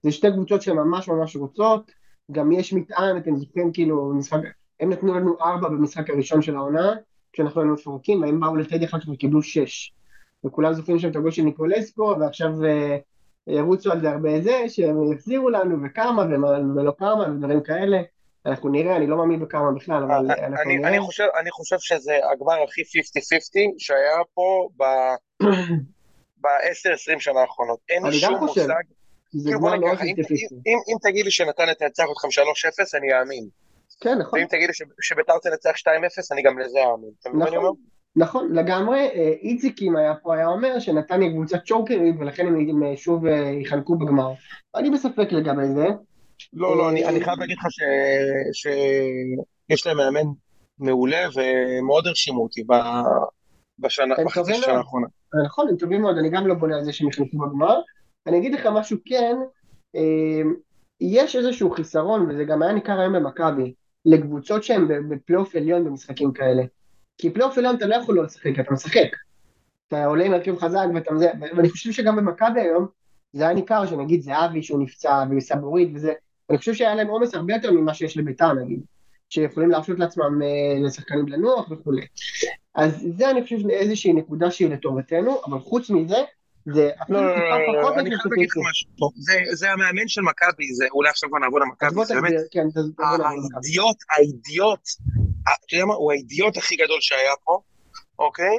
זה 0.04 0.12
שתי 0.12 0.32
קבוצות 0.32 0.62
שממש 0.62 1.10
ממש 1.10 1.36
רוצות, 1.36 1.92
גם 2.32 2.52
יש 2.52 2.74
מטען, 2.74 3.18
אתם 3.18 3.36
זוכרים 3.36 3.72
כאילו, 3.74 4.14
משחק, 4.14 4.40
הם 4.80 4.90
נתנו 4.90 5.14
לנו 5.14 5.36
ארבע 5.42 5.70
במשחק 5.70 6.10
הראשון 6.10 6.42
של 6.42 6.56
העונה, 6.56 6.94
כשאנחנו 7.34 7.62
היינו 7.62 7.74
מפורקים, 7.74 8.22
והם 8.22 8.40
באו 8.40 8.56
לטדי 8.56 8.86
אחר 8.86 9.00
כך 9.00 9.08
וקיבלו 9.10 9.42
שש. 9.42 9.94
וכולם 10.46 10.74
זוכרים 10.74 11.00
שם 11.00 11.10
את 11.10 11.16
הגול 11.16 11.32
של 11.32 11.42
ניקולסקו, 11.42 12.16
ועכשיו 12.20 12.50
uh, 12.50 13.02
ירוצו 13.48 13.92
על 13.92 14.02
זה 14.02 14.10
הרבה 14.10 14.42
זה, 14.42 14.64
שהם 14.68 15.12
יחזירו 15.12 15.50
לנו, 15.50 15.84
וכמה, 15.84 16.26
ולא 16.76 16.94
כמה, 16.98 17.26
ודברים 17.32 17.62
כאלה. 17.62 18.02
אנחנו 18.48 18.70
נראה, 18.70 18.96
אני 18.96 19.08
לא 19.08 19.18
מאמין 19.18 19.40
בכמה 19.40 19.72
בכלל, 19.72 20.04
אבל 20.04 20.32
אה, 20.32 20.48
אנחנו 20.48 20.64
אני, 20.64 20.78
נראה. 20.78 20.90
אני 20.90 21.00
חושב, 21.00 21.26
אני 21.42 21.52
חושב 21.52 21.76
שזה 21.80 22.20
הגמר 22.32 22.64
הכי 22.64 22.82
50-50 22.82 22.86
שהיה 23.78 24.18
פה 24.34 24.70
ב-10-20 24.78 27.20
שנה 27.26 27.40
האחרונות. 27.40 27.80
אין 27.90 28.06
לי 28.06 28.20
שום 28.20 28.36
מושג. 28.36 28.84
זה 29.32 29.52
גמר 29.52 29.80
מאוד 29.80 29.98
50-50. 29.98 30.02
אם, 30.02 30.78
אם 30.88 30.96
תגיד 31.02 31.26
לי 31.26 31.32
שנתן 31.32 31.70
את 31.72 31.78
תנצח 31.78 32.04
אתכם 32.12 32.28
3-0, 32.28 32.32
אני 32.98 33.20
אאמין. 33.20 33.48
כן, 34.02 34.18
נכון. 34.18 34.40
ואם 34.40 34.48
תגיד 34.48 34.68
לי 34.68 34.74
שביתר 35.02 35.34
תנצח 35.44 35.70
2-0, 35.70 35.90
אני 36.32 36.42
גם 36.42 36.60
לזה 36.60 36.80
אאמין. 36.92 37.12
אומר? 37.58 37.72
נכון, 38.16 38.54
לגמרי, 38.54 39.00
אה, 39.00 39.34
איציק 39.42 39.82
אם 39.82 39.98
היה 39.98 40.14
פה 40.24 40.36
היה 40.36 40.48
אומר 40.48 40.80
שנתניה 40.80 41.32
קבוצת 41.32 41.60
צ'וקרית 41.66 42.16
ולכן 42.20 42.48
הם 42.48 42.84
אה, 42.84 42.98
שוב 42.98 43.26
יחלקו 43.62 43.98
בגמר. 43.98 44.34
אני 44.76 44.90
בספק 44.90 45.32
לגבי 45.32 45.68
זה. 45.68 45.86
לא, 46.54 46.78
לא, 46.78 46.90
אני, 46.90 47.24
חייב 47.24 47.40
להגיד 47.40 47.58
לך 47.58 47.66
שיש 48.54 49.88
להם 49.88 49.98
מאמן 49.98 50.28
מעולה 50.80 51.28
ומאוד 51.36 52.08
הרשימו 52.08 52.44
אותי 52.44 52.64
בשנה, 53.80 54.16
בחצי 54.26 54.54
שנה 54.54 54.74
האחרונה. 54.74 55.08
נכון, 55.46 55.68
הם 55.70 55.78
טובים 55.78 56.02
מאוד, 56.02 56.18
אני 56.18 56.30
גם 56.30 56.48
לא 56.48 56.54
בונה 56.54 56.78
על 56.78 56.84
זה 56.84 56.94
שהם 56.94 57.08
יחלקו 57.08 57.38
בגמר. 57.38 57.80
אני 58.28 58.38
אגיד 58.38 58.54
לך 58.54 58.66
משהו 58.74 58.98
כן, 59.06 59.36
אמ, 59.96 60.54
יש 61.02 61.36
איזשהו 61.36 61.72
חיסרון, 61.72 62.30
וזה 62.30 62.44
גם 62.44 62.62
היה 62.62 62.74
ניכר 62.74 63.00
היום 63.00 63.14
במכבי, 63.14 63.74
לקבוצות 64.06 64.64
שהן 64.64 65.10
בפלייאוף 65.10 65.56
עליון 65.56 65.86
במשחקים 65.86 66.34
כאלה. 66.34 66.64
כי 67.18 67.30
פלייאוף 67.30 67.58
עליון 67.58 67.76
אתה 67.76 67.86
לא 67.86 67.96
יכול 67.96 68.16
לא 68.16 68.24
לשחק, 68.24 68.60
אתה 68.60 68.74
משחק. 68.74 69.10
אתה 69.88 70.06
עולה 70.06 70.26
עם 70.26 70.34
הרכב 70.34 70.58
חזק 70.58 70.86
ואתה... 70.96 71.12
ואני 71.56 71.70
חושב 71.70 71.92
שגם 71.92 72.16
במכבי 72.16 72.62
היום, 72.62 72.88
זה 73.34 73.44
היה 73.44 73.54
ניכר 73.54 73.86
שנגיד 73.86 74.22
זהבי 74.22 74.64
שהוא 74.64 74.80
נפצע 74.84 75.24
וסבורית 75.38 75.90
וזה, 75.96 76.14
אני 76.50 76.58
חושב 76.58 76.74
שהיה 76.74 76.96
להם 76.96 77.08
עומס 77.08 77.36
הרבה 77.36 77.54
יותר 77.54 77.72
ממה 77.72 77.94
שיש 77.94 78.18
לביתר 78.18 78.54
נגיד, 78.54 78.80
שיכולים 79.30 79.70
להרשות 79.70 80.00
לעצמם 80.00 80.42
אה, 80.42 80.88
לשחקנים 80.88 81.28
לנוח 81.28 81.72
וכולי. 81.72 82.06
אז 82.76 83.08
זה 83.18 83.32
אני 83.32 83.44
חושב 83.44 83.70
איזושהי 83.70 84.14
נקודה 84.14 84.52
שהיא 84.52 84.70
לטובתנו, 84.70 85.42
אבל 85.46 85.60
חוץ 85.60 85.90
מזה, 85.90 86.18
זה 86.74 86.92
אפילו 87.04 87.22
לא, 87.22 87.34
טיפה 87.34 87.58
לא, 87.58 87.74
לא, 87.74 87.82
פחות 87.82 87.98
אני 87.98 88.10
חייב 88.10 88.34
להגיד 88.34 88.50
לך 88.50 88.58
משהו, 88.70 89.12
זה 89.54 89.72
המאמן 89.72 90.08
של 90.08 90.22
מכבי, 90.22 90.74
זה 90.74 90.86
אולי 90.92 91.10
עכשיו 91.10 91.30
כבר 91.30 91.40
נעבור 91.40 91.60
למכבי, 91.60 92.06
זה 92.06 92.14
באמת, 92.16 92.34
כן, 92.52 92.68
האידיוט, 93.00 93.98
האידיוט, 94.12 94.88
אתה 95.42 95.76
יודע 95.76 95.86
מה, 95.86 95.94
הוא 95.94 96.12
האידיוט 96.12 96.58
הכי 96.58 96.76
גדול 96.76 96.98
שהיה 97.02 97.34
פה, 97.44 97.60
אוקיי? 98.20 98.58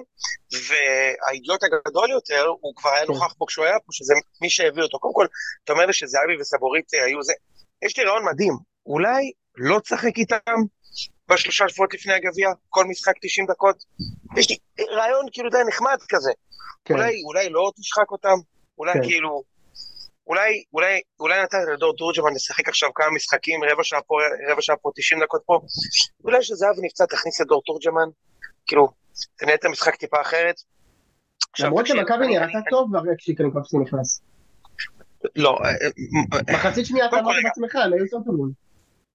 והאידיוט 0.69 1.63
הגדול 1.65 2.11
יותר, 2.11 2.47
הוא 2.61 2.75
כבר 2.77 2.91
היה 2.91 3.07
כן. 3.07 3.13
נוכח 3.13 3.35
פה 3.39 3.45
כשהוא 3.49 3.65
היה 3.65 3.81
פה, 3.87 3.93
שזה 3.93 4.15
מי 4.43 4.51
שהביא 4.51 4.83
אותו. 4.83 4.99
קודם 4.99 5.15
כל, 5.15 5.27
אתה 5.65 5.73
אומר 5.73 5.87
לי 5.87 5.93
שזהבי 5.93 6.37
וסבורית 6.41 6.95
אה, 6.95 7.05
היו 7.05 7.23
זה, 7.23 7.33
יש 7.85 7.99
לי 7.99 8.05
רעיון 8.05 8.25
מדהים, 8.25 8.53
אולי 8.87 9.33
לא 9.57 9.81
תשחק 9.81 10.17
איתם 10.17 10.55
בשלושה 11.29 11.69
שבועות 11.69 11.95
לפני 11.95 12.13
הגביע, 12.13 12.49
כל 12.69 12.85
משחק 12.85 13.15
90 13.21 13.47
דקות? 13.47 13.85
יש 14.37 14.51
לי 14.51 14.57
רעיון 14.91 15.27
כאילו 15.33 15.51
די 15.51 15.59
נחמד 15.69 15.99
כזה. 16.09 16.33
כן. 16.85 16.95
אולי, 16.95 17.23
אולי 17.23 17.49
לא 17.49 17.73
תשחק 17.77 18.11
אותם, 18.11 18.39
אולי 18.79 18.93
כן. 18.93 19.03
כאילו, 19.03 19.43
אולי, 20.27 20.65
אולי, 20.73 21.01
אולי 21.21 21.43
נתן 21.43 21.59
לדור 21.75 21.97
תורג'מן 21.97 22.35
לשחק 22.35 22.69
עכשיו 22.69 22.95
כמה 22.95 23.11
משחקים, 23.11 23.61
רבע 23.65 23.85
שעה 23.85 24.03
פה, 24.03 24.15
רבע 24.51 24.63
שעה 24.63 24.77
פה, 24.77 24.91
90 24.95 25.23
דקות 25.23 25.43
פה, 25.47 25.61
אולי 26.25 26.41
כשזהבי 26.41 26.81
נפצע 26.83 27.07
תכניס 27.07 27.41
את 27.41 27.47
דור 27.47 27.63
תורג'מן, 27.67 28.09
כאילו, 28.67 28.89
תנהל 29.37 29.55
את 29.55 29.65
המשחק 29.65 29.97
טיפה 29.97 30.21
אחרת. 30.21 30.61
למרות 31.59 31.87
שמכבי 31.87 32.27
נראתה 32.27 32.59
טוב 32.71 32.91
כשקניקובסקי 33.19 33.77
נכנס. 33.79 34.21
לא. 35.37 35.59
מחצית 36.53 36.87
שנייה 36.87 37.07
אתה 37.07 37.19
אמרת 37.19 37.37
בעצמך, 37.45 37.77
הם 37.77 37.93
היו 37.93 38.05
יותר 38.05 38.17
טובים. 38.27 38.69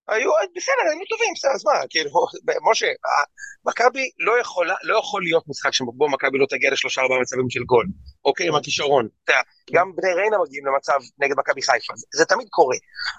היו, 0.08 0.32
בסדר, 0.56 0.84
היינו 0.90 1.06
טובים, 1.10 1.34
בסדר, 1.36 1.52
אז 1.52 1.66
מה, 1.66 1.72
כאילו, 1.90 2.10
משה, 2.72 2.88
מכבי 3.66 4.10
לא 4.20 4.40
יכולה, 4.42 4.76
לא 4.84 4.98
יכול 4.98 5.24
להיות 5.24 5.44
משחק 5.48 5.74
שבו 5.74 6.10
מכבי 6.10 6.38
לא 6.38 6.46
תגיע 6.50 6.72
לשלושה 6.72 7.02
ארבעה 7.02 7.20
מצבים 7.20 7.50
של 7.50 7.64
גול, 7.64 7.86
אוקיי, 8.26 8.48
עם 8.48 8.56
הכישרון. 8.56 9.08
אתה 9.24 9.32
יודע, 9.32 9.42
גם 9.72 9.92
בני 9.96 10.14
ריינה 10.14 10.38
מגיעים 10.38 10.66
למצב 10.66 11.00
נגד 11.20 11.36
מכבי 11.38 11.62
חיפה, 11.62 11.94
זה 12.14 12.26
תמיד 12.26 12.48
קורה. 12.50 12.76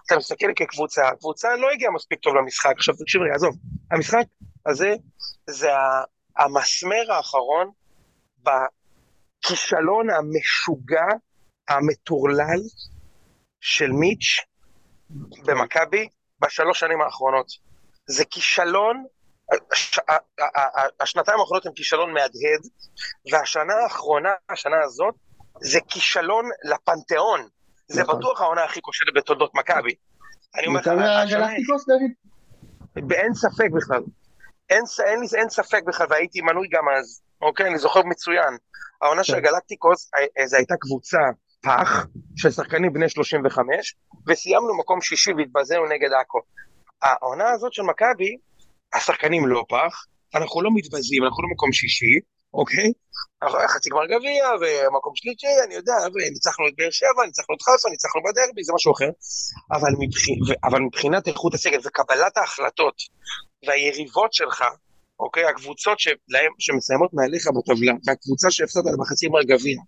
אתה 0.06 0.16
מסתכל 0.16 0.46
כקבוצה, 0.56 1.08
הקבוצה 1.08 1.56
לא 1.56 1.70
הגיעה 1.70 1.92
מספיק 1.92 2.18
טוב 2.18 2.34
למשחק, 2.34 2.74
עכשיו 2.76 2.94
תקשיב 2.96 3.20
רגע, 3.22 3.34
עזוב, 3.34 3.56
המשחק 3.90 4.24
הזה 4.66 4.94
זה 5.50 5.70
המסמר 6.36 7.12
האחרון 7.12 7.70
בכישלון 8.42 10.06
המשוגע, 10.10 11.06
המטורלל 11.68 12.60
של 13.60 13.92
מיץ' 13.92 14.40
במכבי, 15.44 16.08
בשלוש 16.40 16.80
שנים 16.80 17.00
האחרונות. 17.00 17.46
זה 18.06 18.24
כישלון, 18.24 19.04
השנתיים 21.00 21.40
האחרונות 21.40 21.66
הן 21.66 21.72
כישלון 21.72 22.12
מהדהד, 22.12 22.62
והשנה 23.32 23.74
האחרונה, 23.82 24.30
השנה 24.48 24.76
הזאת, 24.84 25.14
זה 25.60 25.78
כישלון 25.88 26.44
לפנתיאון. 26.64 27.48
זה 27.88 28.02
נכון. 28.02 28.18
בטוח 28.18 28.40
העונה 28.40 28.64
הכי 28.64 28.80
כושלת 28.82 29.14
בתולדות 29.14 29.54
מכבי. 29.54 29.94
אני 30.56 30.66
אומר 30.66 30.80
לך, 30.80 31.30
גלקטיקוס 31.30 31.86
דוד? 31.86 33.12
אין 33.12 33.34
ספק 33.34 33.70
בכלל. 33.76 34.02
אין, 34.70 34.82
אין, 35.06 35.20
אין 35.38 35.48
ספק 35.48 35.82
בכלל, 35.86 36.06
והייתי 36.10 36.40
מנוי 36.40 36.68
גם 36.72 36.88
אז, 36.98 37.22
אוקיי? 37.40 37.66
אני 37.66 37.78
זוכר 37.78 38.02
מצוין. 38.02 38.56
העונה 39.02 39.24
של 39.24 39.34
כן. 39.34 39.40
גלקטיקוס, 39.40 40.10
אה, 40.14 40.42
אה, 40.42 40.46
זו 40.46 40.56
הייתה 40.56 40.74
קבוצה 40.80 41.18
פח 41.64 42.06
של 42.36 42.50
שחקנים 42.50 42.92
בני 42.92 43.08
35, 43.08 43.94
וסיימנו 44.26 44.78
מקום 44.78 45.00
שישי 45.00 45.32
והתבזינו 45.32 45.86
נגד 45.86 46.12
עכו. 46.20 46.38
העונה 47.02 47.50
הזאת 47.50 47.72
של 47.72 47.82
מכבי, 47.82 48.36
השחקנים 48.94 49.46
לא 49.46 49.64
פח, 49.68 50.06
אנחנו 50.34 50.62
לא 50.62 50.70
מתבזים, 50.74 51.24
אנחנו 51.24 51.42
לא 51.42 51.48
מקום 51.52 51.72
שישי, 51.72 52.20
אוקיי? 52.54 52.92
אנחנו 53.42 53.58
חצי 53.68 53.90
גמר 53.90 54.06
גביע 54.06 54.44
ומקום 54.60 55.12
שלישי, 55.16 55.46
אני 55.66 55.74
יודע, 55.74 55.94
וניצחנו 56.14 56.68
את 56.68 56.72
באר 56.76 56.90
שבע, 56.90 57.26
ניצחנו 57.26 57.54
את 57.54 57.62
חיפה, 57.62 57.90
ניצחנו 57.90 58.20
בדרבי, 58.22 58.64
זה 58.64 58.72
משהו 58.74 58.92
אחר. 58.92 59.10
אבל, 59.72 59.92
מבח... 59.98 60.56
אבל 60.64 60.80
מבחינת 60.80 61.28
איכות 61.28 61.54
הסגל 61.54 61.78
וקבלת 61.84 62.36
ההחלטות 62.36 62.94
והיריבות 63.66 64.32
שלך, 64.32 64.64
אוקיי? 65.20 65.44
הקבוצות 65.44 66.00
שלהם, 66.00 66.52
שמסיימות 66.58 67.10
מעליך 67.12 67.46
בטבלה, 67.46 67.92
והקבוצה 68.06 68.50
שהפסדת 68.50 68.94
בחצי 69.00 69.26
גמר 69.28 69.42
גביע, 69.42 69.78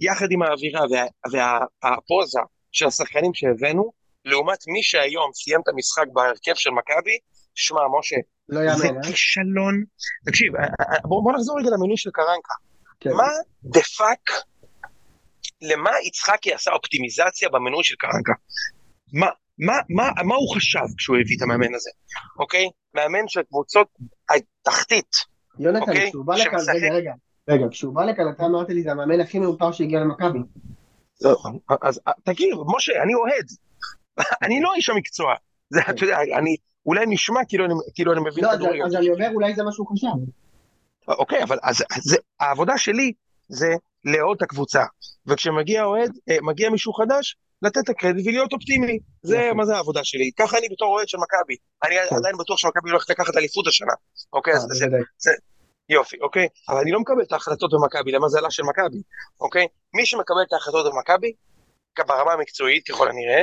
יחד 0.00 0.26
עם 0.30 0.42
האווירה 0.42 0.80
וה, 0.90 1.04
והפוזה 1.32 2.40
של 2.72 2.86
השחקנים 2.86 3.34
שהבאנו, 3.34 3.92
לעומת 4.24 4.58
מי 4.66 4.82
שהיום 4.82 5.30
סיים 5.34 5.60
את 5.60 5.68
המשחק 5.68 6.04
בהרכב 6.12 6.54
של 6.54 6.70
מכבי, 6.70 7.18
שמע, 7.54 7.80
משה, 7.98 8.16
לא 8.48 8.76
זה 8.76 8.86
אה? 8.86 9.02
כישלון. 9.02 9.84
תקשיב, 10.26 10.56
אה, 10.56 10.62
אה, 10.62 11.00
בוא, 11.04 11.22
בוא 11.24 11.32
נחזור 11.32 11.58
רגע 11.60 11.70
למינוי 11.70 11.96
של 11.96 12.10
קרנקה. 12.10 12.54
כן. 13.00 13.10
מה 13.12 13.28
the 13.62 13.80
fuck, 13.80 14.30
למה 15.62 15.90
יצחקי 16.04 16.52
עשה 16.52 16.70
אופטימיזציה 16.70 17.48
במינוי 17.48 17.84
של 17.84 17.94
קרנקה? 17.98 18.32
מה, 19.12 19.26
מה, 19.60 19.72
מה, 19.88 20.22
מה 20.24 20.34
הוא 20.34 20.54
חשב 20.54 20.86
כשהוא 20.96 21.16
הביא 21.16 21.36
את 21.36 21.42
המאמן 21.42 21.74
הזה, 21.74 21.90
אוקיי? 22.38 22.70
מאמן 22.94 23.28
של 23.28 23.42
קבוצות 23.42 23.88
התחתית. 24.30 25.16
יונתן, 25.58 25.80
אוקיי? 25.80 26.08
כשהוא 26.08 26.24
בא 26.24 26.36
לכאן, 26.36 26.58
רגע, 26.74 26.94
רגע, 26.94 27.12
רגע, 27.48 27.66
כשהוא 27.70 27.94
בא 27.94 28.04
לכאן, 28.04 28.24
אתה 28.36 28.46
אמרת 28.46 28.68
לי, 28.68 28.82
זה 28.82 28.90
המאמן 28.90 29.20
הכי 29.20 29.38
מאופר 29.38 29.72
שהגיע 29.72 30.00
למכבי. 30.00 30.38
לא, 31.20 31.36
אז 31.82 32.00
תגיד, 32.24 32.48
משה, 32.76 33.02
אני 33.02 33.14
אוהד. 33.14 33.46
אני 34.44 34.60
לא 34.60 34.74
איש 34.74 34.90
המקצוע. 34.90 35.34
זה, 35.70 35.80
אתה 35.90 36.04
יודע, 36.04 36.18
אני 36.38 36.56
אולי 36.86 37.04
נשמע 37.08 37.40
כאילו 37.48 37.64
אני, 37.64 37.74
כאילו 37.94 38.12
אני 38.12 38.20
מבין 38.20 38.44
לא, 38.44 38.50
כדורגל. 38.52 38.84
אז 38.86 38.94
אני 38.94 39.10
אומר, 39.10 39.28
אולי 39.34 39.54
זה 39.54 39.62
מה 39.62 39.72
שהוא 39.72 39.86
חשב. 39.92 40.06
אוקיי, 41.08 41.42
אבל 41.42 41.58
אז, 41.62 41.82
זה, 41.98 42.16
העבודה 42.40 42.78
שלי 42.78 43.12
זה 43.48 43.74
לאהוד 44.04 44.36
את 44.36 44.42
הקבוצה. 44.42 44.84
וכשמגיע 45.26 45.84
אוהד, 45.84 46.12
אה, 46.30 46.36
מגיע 46.42 46.70
מישהו 46.70 46.92
חדש, 46.92 47.36
לתת 47.62 47.78
את 47.84 47.88
הקרדיט 47.88 48.26
ולהיות 48.26 48.52
אופטימי. 48.52 48.98
זה 49.22 49.50
מה 49.54 49.66
זה 49.66 49.76
העבודה 49.76 50.00
שלי. 50.04 50.30
ככה 50.38 50.58
אני 50.58 50.68
בתור 50.68 50.94
אוהד 50.94 51.08
של 51.08 51.18
מכבי. 51.18 51.56
אני 51.84 51.94
כן. 52.10 52.16
עדיין 52.16 52.36
בטוח 52.36 52.58
שמכבי 52.58 52.90
הולכת 52.90 53.10
לקחת 53.10 53.36
אליפות 53.36 53.66
השנה. 53.66 53.92
אוקיי, 54.32 54.54
אז 54.54 54.64
אה, 54.64 54.68
זה, 54.68 54.86
זה, 55.18 55.30
יופי, 55.88 56.16
אוקיי? 56.20 56.48
אבל 56.68 56.78
אני 56.78 56.90
לא 56.90 57.00
מקבל 57.00 57.22
את 57.22 57.32
ההחלטות 57.32 57.70
במכבי, 57.72 58.12
למזלה 58.12 58.50
של 58.50 58.62
מכבי, 58.62 59.02
אוקיי? 59.40 59.66
מי 59.94 60.06
שמקבל 60.06 60.42
את 60.48 60.52
ההחלטות 60.52 60.92
במכבי, 60.92 61.32
ברמה 62.06 62.32
המקצועית 62.32 62.88
ככל 62.88 63.08
הנראה, 63.08 63.42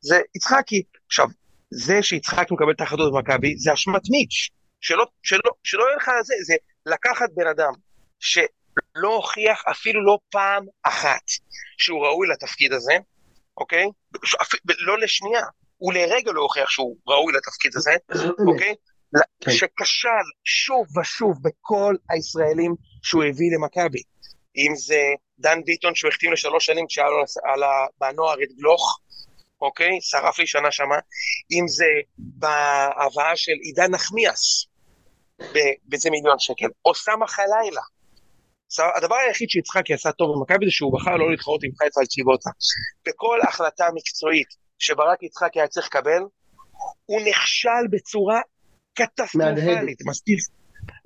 זה 0.00 0.20
יצחקי. 0.36 0.82
עכשיו, 1.06 1.26
זה 1.70 2.02
שיצחקי 2.02 2.54
מקבל 2.54 2.72
את 2.72 2.80
ההחלטות 2.80 3.12
במכבי, 3.12 3.58
זה 3.58 3.72
אשמת 3.72 4.02
מיץ', 4.10 4.48
שלא, 4.80 5.04
שלא, 5.22 5.50
שלא 5.64 5.84
יהיה 5.84 5.96
לך 5.96 6.10
זה, 6.24 6.34
זה 6.46 6.54
לקחת 6.86 7.28
בן 7.34 7.46
אדם 7.46 7.72
שלא 8.18 9.14
הוכיח 9.14 9.62
אפילו 9.70 10.04
לא 10.04 10.18
פעם 10.30 10.66
אחת 10.82 11.24
שהוא 11.78 12.06
ראוי 12.06 12.28
לתפקיד 12.28 12.72
הזה, 12.72 12.92
אוקיי? 13.56 13.86
לא 14.78 14.98
לשנייה, 14.98 15.44
הוא 15.76 15.92
לרגע 15.92 16.32
לא 16.32 16.42
הוכיח 16.42 16.70
שהוא 16.70 16.96
ראוי 17.06 17.32
לתפקיד 17.32 17.72
הזה, 17.76 17.92
אוקיי? 18.48 18.74
כן. 19.40 19.50
שכשל 19.50 20.08
שוב 20.44 20.98
ושוב 20.98 21.36
בכל 21.42 21.94
הישראלים 22.10 22.74
שהוא 23.02 23.24
הביא 23.24 23.50
למכבי. 23.54 24.02
אם 24.56 24.76
זה 24.76 25.00
דן 25.38 25.58
ביטון 25.64 25.94
שהוא 25.94 26.08
החתים 26.08 26.32
לשלוש 26.32 26.66
שנים 26.66 26.86
כשהיה 26.86 27.06
לו 27.06 27.24
בנוער 28.00 28.42
את 28.42 28.48
גלוך, 28.58 28.98
אוקיי? 29.60 29.98
שרף 30.00 30.38
לי 30.38 30.46
שנה 30.46 30.70
שמה. 30.70 30.96
אם 31.52 31.68
זה 31.68 31.86
בהבאה 32.18 33.36
של 33.36 33.52
עידן 33.62 33.90
נחמיאס, 33.90 34.66
באיזה 35.84 36.10
מיליון 36.10 36.38
שקל. 36.38 36.66
אוסאמה 36.84 37.26
חלילה. 37.26 37.82
הדבר 38.96 39.14
היחיד 39.26 39.50
שיצחקי 39.50 39.94
עשה 39.94 40.12
טוב 40.12 40.36
במכבי 40.36 40.66
זה 40.66 40.72
שהוא 40.72 40.92
בחר 40.92 41.16
לא 41.16 41.30
להתחרות 41.30 41.64
עם 41.64 41.70
חיפה 41.78 42.00
על 42.00 42.06
צ'יבוטה. 42.06 42.50
בכל 43.08 43.38
החלטה 43.48 43.84
מקצועית 43.94 44.48
שברק 44.78 45.22
יצחקי 45.22 45.60
היה 45.60 45.68
צריך 45.68 45.86
לקבל, 45.86 46.22
הוא 47.06 47.20
נכשל 47.20 47.86
בצורה 47.90 48.40
קטסטרופלית. 48.94 49.98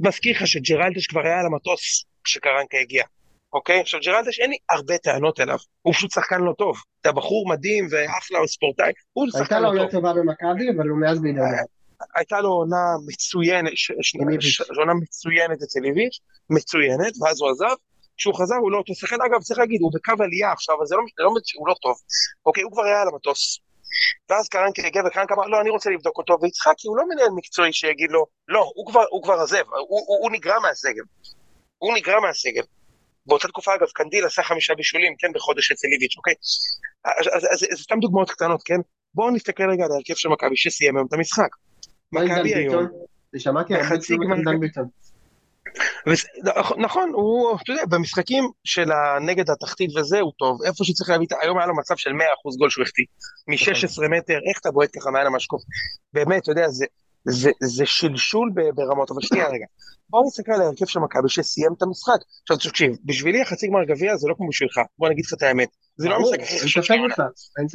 מזכיר 0.00 0.36
לך 0.36 0.46
שג'רלדש 0.46 1.06
כבר 1.06 1.20
היה 1.24 1.40
על 1.40 1.46
המטוס 1.46 2.04
כשקרנקה 2.24 2.78
הגיע. 2.78 3.04
אוקיי? 3.52 3.80
עכשיו 3.80 4.00
ג'רלדש 4.00 4.40
אין 4.40 4.50
לי 4.50 4.56
הרבה 4.70 4.98
טענות 4.98 5.40
אליו, 5.40 5.58
הוא 5.82 5.94
פשוט 5.94 6.10
שחקן 6.10 6.40
לא 6.40 6.52
טוב. 6.58 6.76
אתה 7.00 7.12
בחור 7.12 7.48
מדהים 7.48 7.86
ואחלה, 7.90 8.38
ספורטאי, 8.46 8.92
הוא 9.12 9.26
שחקן 9.30 9.40
לא 9.40 9.44
טוב. 9.44 9.48
הייתה 9.48 9.60
לו 9.60 9.68
עונה 9.68 9.90
טובה 9.90 10.12
במכבי, 10.12 10.70
אבל 10.76 10.88
הוא 10.88 11.00
מאז 11.00 11.22
בהידרדר. 11.22 11.62
הייתה 12.14 12.40
לו 12.40 12.48
עונה 12.48 12.84
מצוינת, 13.06 13.72
עונה 14.78 14.94
מצוינת 14.94 15.62
אצל 15.62 15.84
איביץ', 15.84 16.18
מצוינת, 16.50 17.12
ואז 17.20 17.40
הוא 17.40 17.50
עזב. 17.50 17.74
כשהוא 18.16 18.34
חזר 18.34 18.54
הוא 18.54 18.72
לא 18.72 18.78
אותו 18.78 18.94
שחקן, 18.94 19.16
אגב 19.26 19.40
צריך 19.40 19.58
להגיד, 19.58 19.80
הוא 19.80 19.90
בקו 19.94 20.24
עלייה 20.24 20.52
עכשיו, 20.52 20.82
אז 20.82 20.88
זה 20.88 20.96
לא, 20.96 21.02
לא, 21.18 21.30
הוא 21.58 21.68
לא 21.68 21.74
טוב. 21.82 21.96
אוקיי, 22.46 22.62
הוא 22.62 22.72
כבר 22.72 22.84
היה 22.84 23.02
על 23.02 23.08
המטוס. 23.08 23.58
ואז 24.30 24.48
קרנקי 24.48 24.86
הגיע 24.86 25.02
וקרנקי 25.06 25.34
אמר, 25.34 25.46
לא, 25.46 25.60
אני 25.60 25.70
רוצה 25.70 25.90
לבדוק 25.90 26.18
אותו, 26.18 26.38
ויצחקי 26.42 26.88
הוא 26.88 26.96
לא 26.96 27.04
מנהל 27.08 27.28
מקצועי 27.36 27.72
שיגיד 27.72 28.10
לו, 28.10 28.26
לא, 28.48 28.70
הוא 28.74 28.86
כבר, 28.86 29.04
הוא 29.10 29.22
כבר 29.22 29.34
עזב, 29.34 29.64
הוא, 29.68 30.00
הוא, 30.06 30.18
הוא 30.22 30.30
נגרע 30.30 30.58
מהסגל. 30.58 31.02
הוא 31.78 31.94
נגרע 31.96 32.20
מהסגל. 32.20 32.62
באותה 33.26 33.48
תקופה, 33.48 33.74
אגב, 33.74 33.86
קנדיל 33.94 34.26
עשה 34.26 34.42
חמישה 34.42 34.74
בישולים, 34.74 35.14
כן, 35.18 35.32
בחודש 35.34 35.72
אצל 35.72 35.88
איביץ', 35.92 36.16
אוקיי? 36.16 36.34
אז, 37.04 37.26
אז, 37.36 37.44
אז, 37.52 37.66
אז 37.72 37.78
סתם 37.82 37.98
דוגמאות 38.00 38.30
קטנות, 38.30 38.62
כן? 38.64 38.80
בואו 39.14 39.30
נסתכל 39.30 39.70
רגע 39.70 39.84
על 39.84 39.92
ההרכב 39.92 40.14
של 40.14 40.28
מכבי 40.28 40.56
שסיים 40.56 40.96
היום 40.96 41.06
את 41.06 41.12
המשחק. 41.12 41.48
מכבי 42.14 42.54
היום... 42.54 42.86
שמעתי 43.38 43.74
על 43.74 43.82
דן 44.44 44.60
ביטון. 44.60 44.84
נכון, 46.78 47.10
הוא, 47.14 47.56
אתה 47.62 47.72
יודע, 47.72 47.84
במשחקים 47.86 48.44
של 48.64 48.92
הנגד 48.92 49.50
התחתית 49.50 49.96
וזה, 49.96 50.20
הוא 50.20 50.32
טוב. 50.38 50.62
איפה 50.62 50.84
שצריך 50.84 51.10
להביא, 51.10 51.26
היום 51.42 51.58
היה 51.58 51.66
לו 51.66 51.76
מצב 51.76 51.96
של 51.96 52.10
100% 52.10 52.14
גול 52.58 52.70
שהוא 52.70 52.82
החטיא. 52.82 53.04
מ-16 53.48 54.08
מטר, 54.18 54.38
איך 54.48 54.58
אתה 54.60 54.70
בועט 54.70 54.90
ככה 54.96 55.10
מעל 55.10 55.26
המשקוף? 55.26 55.62
באמת, 56.12 56.42
אתה 56.42 56.52
יודע, 56.52 56.68
זה, 56.68 56.86
זה, 57.24 57.50
זה 57.62 57.86
שלשול 57.86 58.50
ברמות, 58.74 59.10
אבל 59.10 59.20
שנייה 59.22 59.48
רגע. 59.48 59.66
בואו 60.10 60.26
נסתכל 60.26 60.52
על 60.52 60.62
ההרכב 60.62 60.86
של 60.86 61.00
מכבי 61.00 61.28
שסיים 61.28 61.72
את 61.76 61.82
המשחק. 61.82 62.18
עכשיו 62.42 62.56
תקשיב, 62.56 62.96
בשבילי 63.04 63.42
החצי 63.42 63.66
גמר 63.66 63.84
גביע 63.84 64.16
זה 64.16 64.28
לא 64.28 64.34
כמו 64.34 64.48
בשבילך, 64.48 64.80
בוא 64.98 65.08
נגיד 65.08 65.24
לך 65.24 65.32
את 65.32 65.42
האמת. 65.42 65.68
זה 65.96 66.08
לא 66.08 66.16
המשחק 66.16 66.40
הכי 66.40 66.60
חשוב 66.60 66.82
שלך. 66.82 67.22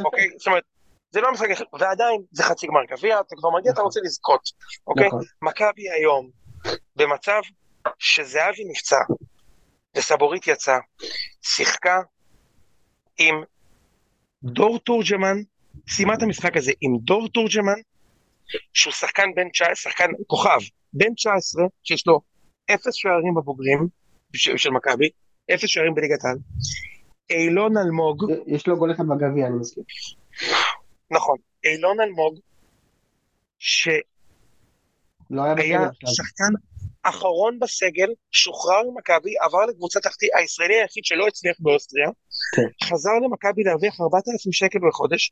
אוקיי, 0.06 0.28
זאת 0.38 0.48
אומרת, 0.48 0.64
זה 1.12 1.22
לא 1.22 1.28
המשחק 1.28 1.50
הכי, 1.52 1.64
ועדיין 1.80 2.22
זה 2.32 2.44
חצי 2.44 2.68
גמר 2.68 2.86
גביע, 2.90 3.20
אתה 3.20 3.36
כבר 3.36 3.50
מגיע, 3.50 3.72
אתה 3.72 3.80
נכון. 3.80 3.86
רוצה 3.86 4.00
לזכות, 4.04 4.42
אוקיי? 4.88 5.08
נכון. 5.08 5.24
מכבי 5.42 5.90
היום 5.90 6.30
במצב 6.96 7.42
שזהבי 8.00 8.64
נפצע 8.72 9.00
וסבורית 9.98 10.48
יצא, 10.48 10.78
שיחקה 11.42 12.02
עם 13.18 13.44
דור 14.44 14.80
תורג'מן, 14.80 15.38
סיימה 15.90 16.14
את 16.14 16.24
המשחק 16.24 16.58
הזה 16.58 16.72
עם 16.82 16.98
דור 17.02 17.28
תורג'מן, 17.28 17.82
שהוא 18.74 18.94
שחקן 18.94 19.34
בן 19.36 19.50
19, 19.50 19.76
שחקן 19.76 20.10
כוכב, 20.28 20.60
בן 20.94 21.14
19, 21.14 21.66
שיש 21.84 22.08
לו 22.08 22.22
אפס 22.74 22.94
שערים 22.94 23.36
בבוגרים 23.36 23.88
של, 24.36 24.58
של 24.58 24.70
מכבי, 24.70 25.10
אפס 25.54 25.68
שערים 25.68 25.96
בליגת 25.96 26.26
העל. 26.26 26.38
אילון 27.30 27.78
אלמוג, 27.78 28.32
יש 28.48 28.68
לו 28.68 28.78
גול 28.78 28.92
אחד 28.92 29.04
בגביע, 29.08 29.48
אני 29.48 29.56
מסכים. 29.60 29.84
נכון, 31.12 31.38
אילון 31.64 32.00
אלמוג, 32.00 32.40
שהיה 33.60 34.00
לא 35.30 35.42
היה. 35.58 35.80
שחקן 36.06 36.54
אחרון 37.04 37.60
בסגל, 37.60 38.10
שוחרר 38.32 38.82
ממכבי, 38.90 39.34
עבר 39.42 39.66
לקבוצה 39.66 40.00
תחתית, 40.00 40.30
הישראלי 40.38 40.76
היחיד 40.82 41.06
שלא 41.06 41.28
הצליח 41.28 41.56
באוסטריה, 41.60 42.10
כן. 42.56 42.88
חזר 42.88 43.14
למכבי 43.24 43.64
להרוויח 43.64 44.02
4,000 44.02 44.52
שקל 44.52 44.80
בחודש, 44.90 45.32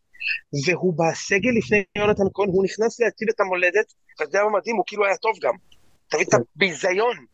והוא 0.65 0.93
בסגל 0.97 1.49
לפני 1.57 1.83
יונתן 1.97 2.23
כהן, 2.33 2.49
הוא 2.49 2.63
נכנס 2.63 2.99
להציל 2.99 3.29
את 3.29 3.39
המולדת, 3.39 3.93
ואתה 4.09 4.23
יודע 4.23 4.43
מה 4.43 4.57
מדהים, 4.57 4.75
הוא 4.75 4.83
כאילו 4.87 5.05
היה 5.05 5.17
טוב 5.17 5.33
גם. 5.41 5.53
תבין 6.07 6.25
את 6.27 6.31
כן. 6.31 6.37
הביזיון, 6.55 7.25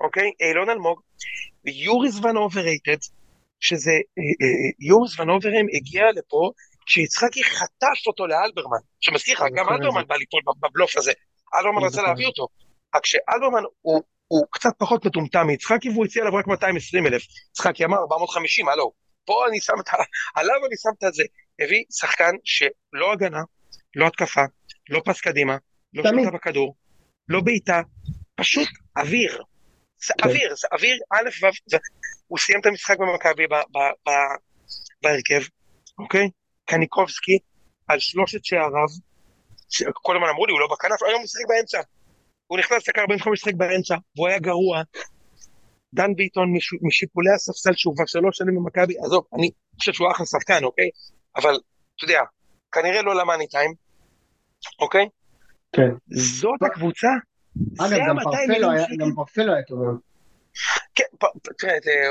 אוקיי? 0.00 0.30
אילון 0.40 0.70
אלמוג, 0.70 1.00
ויוריס 1.64 2.18
ון 2.18 2.36
אוברייטד, 2.36 2.96
שזה, 3.60 3.90
אה, 3.90 3.96
אה, 4.42 4.70
יוריס 4.80 5.20
ון 5.20 5.30
אוברהם 5.30 5.66
הגיע 5.72 6.04
לפה, 6.16 6.50
כשיצחקי 6.90 7.44
חטף 7.44 8.06
אותו 8.06 8.26
לאלברמן. 8.26 8.78
שמזכיר 9.00 9.34
לך, 9.34 9.44
גם 9.56 9.68
אלברמן. 9.68 10.06
בא 10.06 10.16
ליפול 10.16 10.42
בבלוף 10.62 10.96
הזה. 10.96 11.12
אלברמן 11.54 11.86
רצה. 11.86 12.02
להביא 12.02 12.26
אותו. 12.26 12.48
רק 12.94 13.06
שאלברמן 13.06 13.62
הוא, 13.80 14.02
הוא 14.26 14.46
קצת 14.50 14.70
פחות 14.78 15.06
מטומטם 15.06 15.46
מיצחקי, 15.46 15.90
והוא 15.90 16.04
הציע 16.04 16.22
עליו 16.22 16.38
רק 16.38 16.46
220 16.46 17.06
אלף. 17.06 17.22
יצחקי 17.50 17.84
אמר 17.84 17.96
450, 17.98 18.68
הלו. 18.68 18.92
פה 19.24 19.44
אני 19.48 19.60
שם 19.60 19.72
את 19.80 19.88
ה... 19.88 19.92
עליו 20.34 20.56
אני 20.66 20.76
שם 20.76 21.08
את 21.08 21.14
זה. 21.14 21.22
הביא 21.60 21.84
שחקן 21.92 22.34
שלא 22.44 23.12
הגנה, 23.12 23.42
לא 23.96 24.06
התקפה, 24.06 24.44
לא 24.88 25.02
פס 25.04 25.20
קדימה, 25.20 25.56
לא. 25.92 26.02
שליטה 26.02 26.30
בכדור, 26.30 26.76
לא 27.28 27.40
בעיטה, 27.40 27.80
פשוט 28.34 28.68
אוויר. 28.96 29.42
זה 30.06 30.14
כן. 30.18 30.28
אוויר, 30.28 30.54
זה 30.54 30.68
אוויר 30.72 30.98
א' 31.12 31.46
ו', 31.46 31.76
הוא 32.26 32.38
סיים 32.38 32.60
את 32.60 32.66
המשחק 32.66 32.96
במכבי 32.98 33.46
בהרכב, 35.02 35.42
אוקיי? 35.98 36.28
קניקובסקי 36.70 37.38
על 37.88 37.98
שלושת 37.98 38.44
שעריו, 38.44 38.88
כל 39.92 40.16
הזמן 40.16 40.28
אמרו 40.28 40.46
לי, 40.46 40.52
הוא 40.52 40.60
לא 40.60 40.68
בכנף, 40.72 41.02
היום 41.02 41.14
הוא 41.16 41.24
משחק 41.24 41.44
באמצע. 41.48 41.80
הוא 42.46 42.58
נכנס 42.58 42.88
דקה 42.88 43.00
45 43.00 43.40
לשחק 43.40 43.54
באמצע, 43.54 43.94
והוא 44.16 44.28
היה 44.28 44.38
גרוע. 44.38 44.82
דן 45.94 46.14
ביטון 46.14 46.52
מש- 46.56 46.78
משיפולי 46.82 47.30
הספסל 47.34 47.70
שהוא 47.74 47.94
כבר 47.96 48.06
שלוש 48.06 48.36
שנים 48.38 48.54
במכבי, 48.56 48.94
עזוב, 49.04 49.24
אני 49.38 49.50
חושב 49.78 49.92
שהוא 49.92 50.10
אחלה 50.12 50.26
שחקן, 50.26 50.64
אוקיי? 50.64 50.88
אבל, 51.36 51.54
אתה 51.96 52.04
יודע, 52.04 52.20
כנראה 52.72 53.02
לא 53.02 53.14
למאני 53.20 53.46
טיים, 53.48 53.74
אוקיי? 54.80 55.08
כן. 55.72 55.88
זאת 56.10 56.62
הקבוצה, 56.62 57.08
אגב, 57.80 57.98
גם 58.08 58.18
ה-200 58.18 58.24
פרפה 58.24 58.36
מיליון 58.48 58.74
היה- 58.74 58.86
טוב. 58.88 60.00
כן, 60.94 61.04
תראה, 61.58 62.08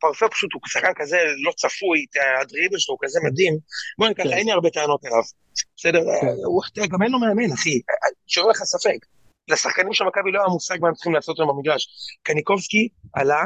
פרפה 0.00 0.28
פשוט 0.28 0.52
הוא 0.52 0.60
שחקן 0.66 0.92
כזה 0.96 1.18
לא 1.44 1.52
צפוי, 1.52 2.06
הדריבל 2.40 2.78
שלו 2.78 2.92
הוא 2.92 2.98
כזה 3.02 3.20
מדהים. 3.24 3.58
בוא 3.98 4.08
ניקח, 4.08 4.22
כן. 4.22 4.32
אין 4.32 4.46
לי 4.46 4.52
הרבה 4.52 4.70
טענות 4.70 5.04
אליו. 5.04 5.22
בסדר, 5.76 6.00
כן. 6.74 6.86
גם 6.92 7.02
אין 7.02 7.12
לו 7.12 7.18
מאמן, 7.18 7.52
אחי, 7.52 7.80
שואל 8.26 8.50
לך 8.50 8.56
ספק. 8.56 8.98
לשחקנים 9.48 9.92
של 9.92 10.04
מכבי 10.04 10.32
לא 10.32 10.38
היה 10.38 10.48
מושג 10.48 10.78
מה 10.80 10.88
הם 10.88 10.94
צריכים 10.94 11.14
לעשות 11.14 11.38
היום 11.38 11.48
במגרש. 11.48 11.88
קניקובסקי 12.22 12.88
עלה, 13.12 13.42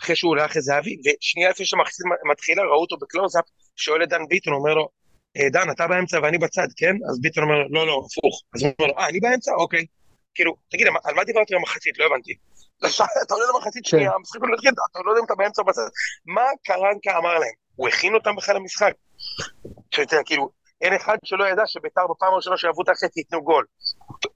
אחרי 0.00 0.16
שהוא 0.16 0.28
הולך 0.28 0.56
לזהבי, 0.56 0.96
ושנייה 1.04 1.50
לפני 1.50 1.66
שהמחצית 1.66 2.06
מתחילה, 2.30 2.62
ראו 2.62 2.80
אותו 2.80 2.96
בקלוזאפ, 2.96 3.44
שואל 3.76 4.02
את 4.02 4.08
דן 4.08 4.26
ביטון, 4.28 4.52
אומר 4.52 4.74
לו, 4.74 4.88
"אה, 5.36 5.48
דן, 5.50 5.70
אתה 5.70 5.86
באמצע 5.86 6.18
ואני 6.22 6.38
בצד, 6.38 6.68
כן? 6.76 6.94
אז 7.10 7.20
ביטון 7.20 7.44
אומר 7.44 7.54
לא, 7.70 7.86
לא, 7.86 8.02
הפוך. 8.06 8.42
אז 8.54 8.62
הוא 8.62 8.72
אומר 8.78 8.92
לו, 8.92 8.98
אה, 8.98 9.08
אני 9.08 9.20
באמצע? 9.20 9.52
אוקיי. 9.54 9.86
כאילו, 10.34 10.54
תגיד, 10.70 10.86
על 11.04 11.14
מה 11.14 11.24
דיברתי 11.24 11.54
במחצית? 11.54 11.98
לא 11.98 12.04
הבנתי. 12.06 12.34
אתה 12.86 13.34
עולה 13.34 13.46
למחצית 13.54 13.84
כן. 13.84 13.90
שנייה, 13.90 14.12
המשחק 14.14 14.40
הולך 14.40 14.50
להתחיל, 14.50 14.70
אתה 14.90 14.98
לא 15.04 15.10
יודע 15.10 15.20
אם 15.20 15.24
אתה 15.24 15.34
באמצע 15.34 15.62
בצד. 15.62 15.88
מה 16.26 16.44
קרנקה 16.64 17.18
אמר 17.18 17.38
להם? 17.38 17.54
הוא 17.76 17.88
הכין 17.88 18.14
אותם 18.14 18.36
בכלל 18.36 18.56
למשחק. 18.56 18.92
שאתה 19.90 20.16
כאילו, 20.26 20.50
אין 20.80 20.94
אחד 20.94 21.16
שלא 21.24 21.44
ידע 21.48 21.62
שביתר 21.66 22.06
בפעם 22.10 22.32
הראשונה 22.32 22.56
שעברו 22.56 22.82
את 22.82 22.88
החצי 22.88 23.20
ייתנו 23.20 23.44
גול. 23.44 23.64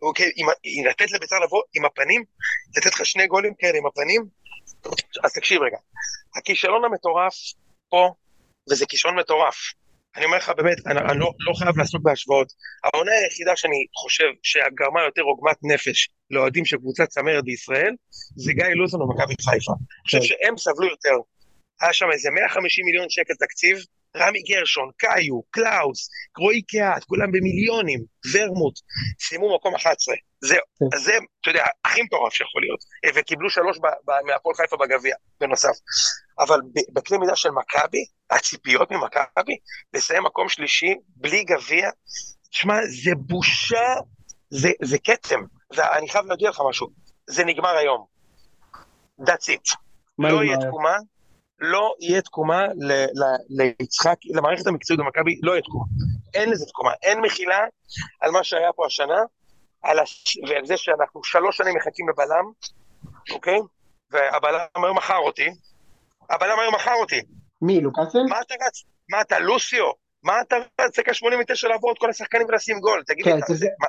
אוקיי, 0.03 0.33
אם 0.37 0.87
לתת 0.91 1.13
לביתר 1.13 1.39
לבוא 1.39 1.63
עם 1.75 1.85
הפנים, 1.85 2.25
לתת 2.77 2.95
לך 2.95 3.07
שני 3.07 3.27
גולים 3.27 3.55
כאלה 3.59 3.79
עם 3.79 3.87
הפנים, 3.87 4.25
אז 5.25 5.33
תקשיב 5.33 5.63
רגע. 5.63 5.79
הכישלון 6.37 6.85
המטורף 6.85 7.35
פה, 7.89 8.13
וזה 8.71 8.87
כישלון 8.87 9.19
מטורף. 9.19 9.57
אני 10.17 10.25
אומר 10.25 10.37
לך 10.37 10.53
באמת, 10.57 10.87
אני, 10.87 11.01
אני 11.01 11.19
לא, 11.19 11.33
לא 11.39 11.55
חייב 11.55 11.79
לעסוק 11.79 12.03
בהשוואות. 12.03 12.53
העונה 12.85 13.13
היחידה 13.13 13.57
שאני 13.57 13.87
חושב 14.03 14.31
שגרמה 14.43 15.03
יותר 15.03 15.23
עוגמת 15.23 15.57
נפש 15.63 16.09
לאוהדים 16.31 16.65
של 16.65 16.77
קבוצת 16.77 17.09
צמרת 17.09 17.45
בישראל, 17.45 17.95
זה 18.37 18.53
גיא 18.53 18.65
לוזון 18.65 19.03
ומכבי 19.03 19.35
חיפה. 19.51 19.73
אני 19.73 20.03
חושב 20.05 20.19
כן. 20.19 20.25
שהם 20.25 20.59
סבלו 20.59 20.89
יותר. 20.89 21.17
היה 21.81 21.93
שם 21.93 22.07
איזה 22.13 22.31
150 22.31 22.85
מיליון 22.85 23.07
שקל 23.11 23.35
תקציב, 23.35 23.79
רמי 24.17 24.43
גרשון, 24.43 24.91
קאיו, 24.97 25.43
קלאוס, 25.51 26.09
רועי 26.39 26.63
קהת, 26.63 27.05
כולם 27.05 27.33
במיליונים, 27.33 28.01
ורמוט, 28.33 28.75
סיימו 29.21 29.57
מקום 29.57 29.75
11. 29.75 30.15
זה, 30.41 30.55
כן. 30.55 30.99
זה, 30.99 31.13
אתה 31.41 31.51
יודע, 31.51 31.65
הכי 31.85 32.03
מטורף 32.03 32.33
שיכול 32.33 32.63
להיות. 32.63 32.81
אה, 33.05 33.11
וקיבלו 33.15 33.51
שלוש 33.51 33.79
מהפועל 34.27 34.55
חיפה 34.57 34.77
בגביע, 34.77 35.17
בנוסף. 35.41 35.77
אבל 36.39 36.61
בקנה 36.93 37.19
מידה 37.19 37.37
של 37.37 37.51
מכבי, 37.51 38.05
הציפיות 38.31 38.91
ממכבי, 38.91 39.57
לסיים 39.95 40.23
מקום 40.25 40.49
שלישי, 40.49 40.95
בלי 41.17 41.45
גביע, 41.45 41.91
תשמע, 42.51 42.75
זה 42.87 43.11
בושה, 43.17 43.95
זה, 44.51 44.71
זה 44.83 44.99
קטם. 44.99 45.41
זה, 45.73 45.93
אני 45.93 46.09
חייב 46.09 46.27
להודיע 46.27 46.51
לך 46.51 46.63
משהו, 46.69 46.89
זה 47.27 47.45
נגמר 47.45 47.77
היום. 47.77 48.07
That's 49.21 49.49
it. 49.49 49.77
לא 50.19 50.45
יהיה? 50.45 50.57
תקומה, 50.57 50.97
לא 51.65 51.95
יהיה 52.01 52.23
תקומה 52.23 52.67
ל- 52.67 52.93
ל- 52.93 53.63
ליצחק, 53.81 54.17
למערכת 54.25 54.67
המקצועית 54.67 55.01
במכבי, 55.01 55.41
לא 55.43 55.53
יהיה 55.53 55.63
תקומה. 55.63 55.85
אין 56.35 56.51
לזה 56.51 56.67
תקומה, 56.67 56.91
אין 57.03 57.21
מחילה 57.21 57.59
על 58.21 58.31
מה 58.31 58.45
שהיה 58.45 58.73
פה 58.73 58.87
השנה, 58.87 59.19
על 59.83 59.99
הש... 59.99 60.39
ועל 60.49 60.67
זה 60.67 60.77
שאנחנו 60.77 61.25
שלוש 61.25 61.57
שנים 61.57 61.75
מחכים 61.77 62.09
לבלם, 62.09 62.45
אוקיי? 63.31 63.59
והבלם 64.11 64.59
היום 64.85 64.97
מכר 64.97 65.17
אותי, 65.17 65.49
הבלם 66.31 66.59
היום 66.61 66.75
מכר 66.75 66.95
אותי. 67.01 67.21
מי, 67.63 67.81
לוקאסן? 67.81 68.19
מה 68.29 68.41
אתה 68.41 68.55
רץ? 68.67 68.83
מה 69.11 69.21
אתה 69.21 69.39
לוסיו? 69.39 69.85
מה 70.23 70.41
אתה 70.41 70.57
רץ 70.81 70.99
דקה 70.99 71.15
89 71.15 71.69
לעבור 71.69 71.93
את 71.93 71.99
כל 71.99 72.11
השחקנים 72.11 72.47
ולשים 72.49 72.81
גול? 72.81 73.03
תגיד 73.07 73.27
לי, 73.27 73.33
כן, 73.33 73.39
אתה- 73.39 73.55
זה- 73.55 73.67
מה- 73.81 73.89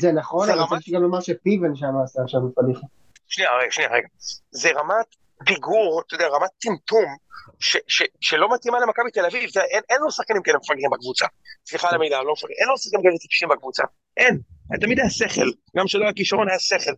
זה 0.00 0.12
נכון, 0.12 0.46
זה 0.46 0.54
אבל 0.54 0.62
צריך 0.78 0.94
גם 0.94 1.02
לומר 1.02 1.20
שפיבן 1.20 1.76
שם 1.76 1.86
עשה 2.04 2.22
עכשיו 2.22 2.40
פדיחה. 2.56 2.86
שנייה, 3.28 3.50
רגע, 3.62 3.70
שנייה, 3.70 3.90
רגע. 3.90 4.08
זה 4.50 4.70
רמת 4.70 5.06
פיגור, 5.46 6.02
אתה 6.06 6.14
יודע, 6.14 6.26
רמת 6.26 6.50
טמטום, 6.60 7.16
ש, 7.60 7.76
ש, 7.88 8.02
שלא 8.20 8.54
מתאימה 8.54 8.80
למכבי 8.80 9.10
תל 9.10 9.26
אביב. 9.26 9.50
זה, 9.50 9.60
אין, 9.60 9.82
אין 9.90 9.98
לו 10.00 10.10
שחקנים 10.10 10.42
כאלה 10.42 10.58
מפגרים 10.58 10.90
בקבוצה. 10.90 11.26
סליחה 11.68 11.88
על 11.88 11.94
המילה, 11.94 12.22
לא 12.22 12.32
מפגרים. 12.32 12.56
אין 12.60 12.68
לו 12.68 12.78
שחקנים 12.78 13.02
כאלה 13.02 13.18
טיפשים 13.18 13.48
בקבוצה. 13.48 13.82
אין. 14.16 14.38
תמיד 14.80 14.98
היה 14.98 15.10
שכל. 15.10 15.50
גם 15.76 15.84
כשלא 15.86 16.04
היה 16.04 16.12
כישרון 16.12 16.48
היה 16.48 16.58
שכל. 16.58 16.92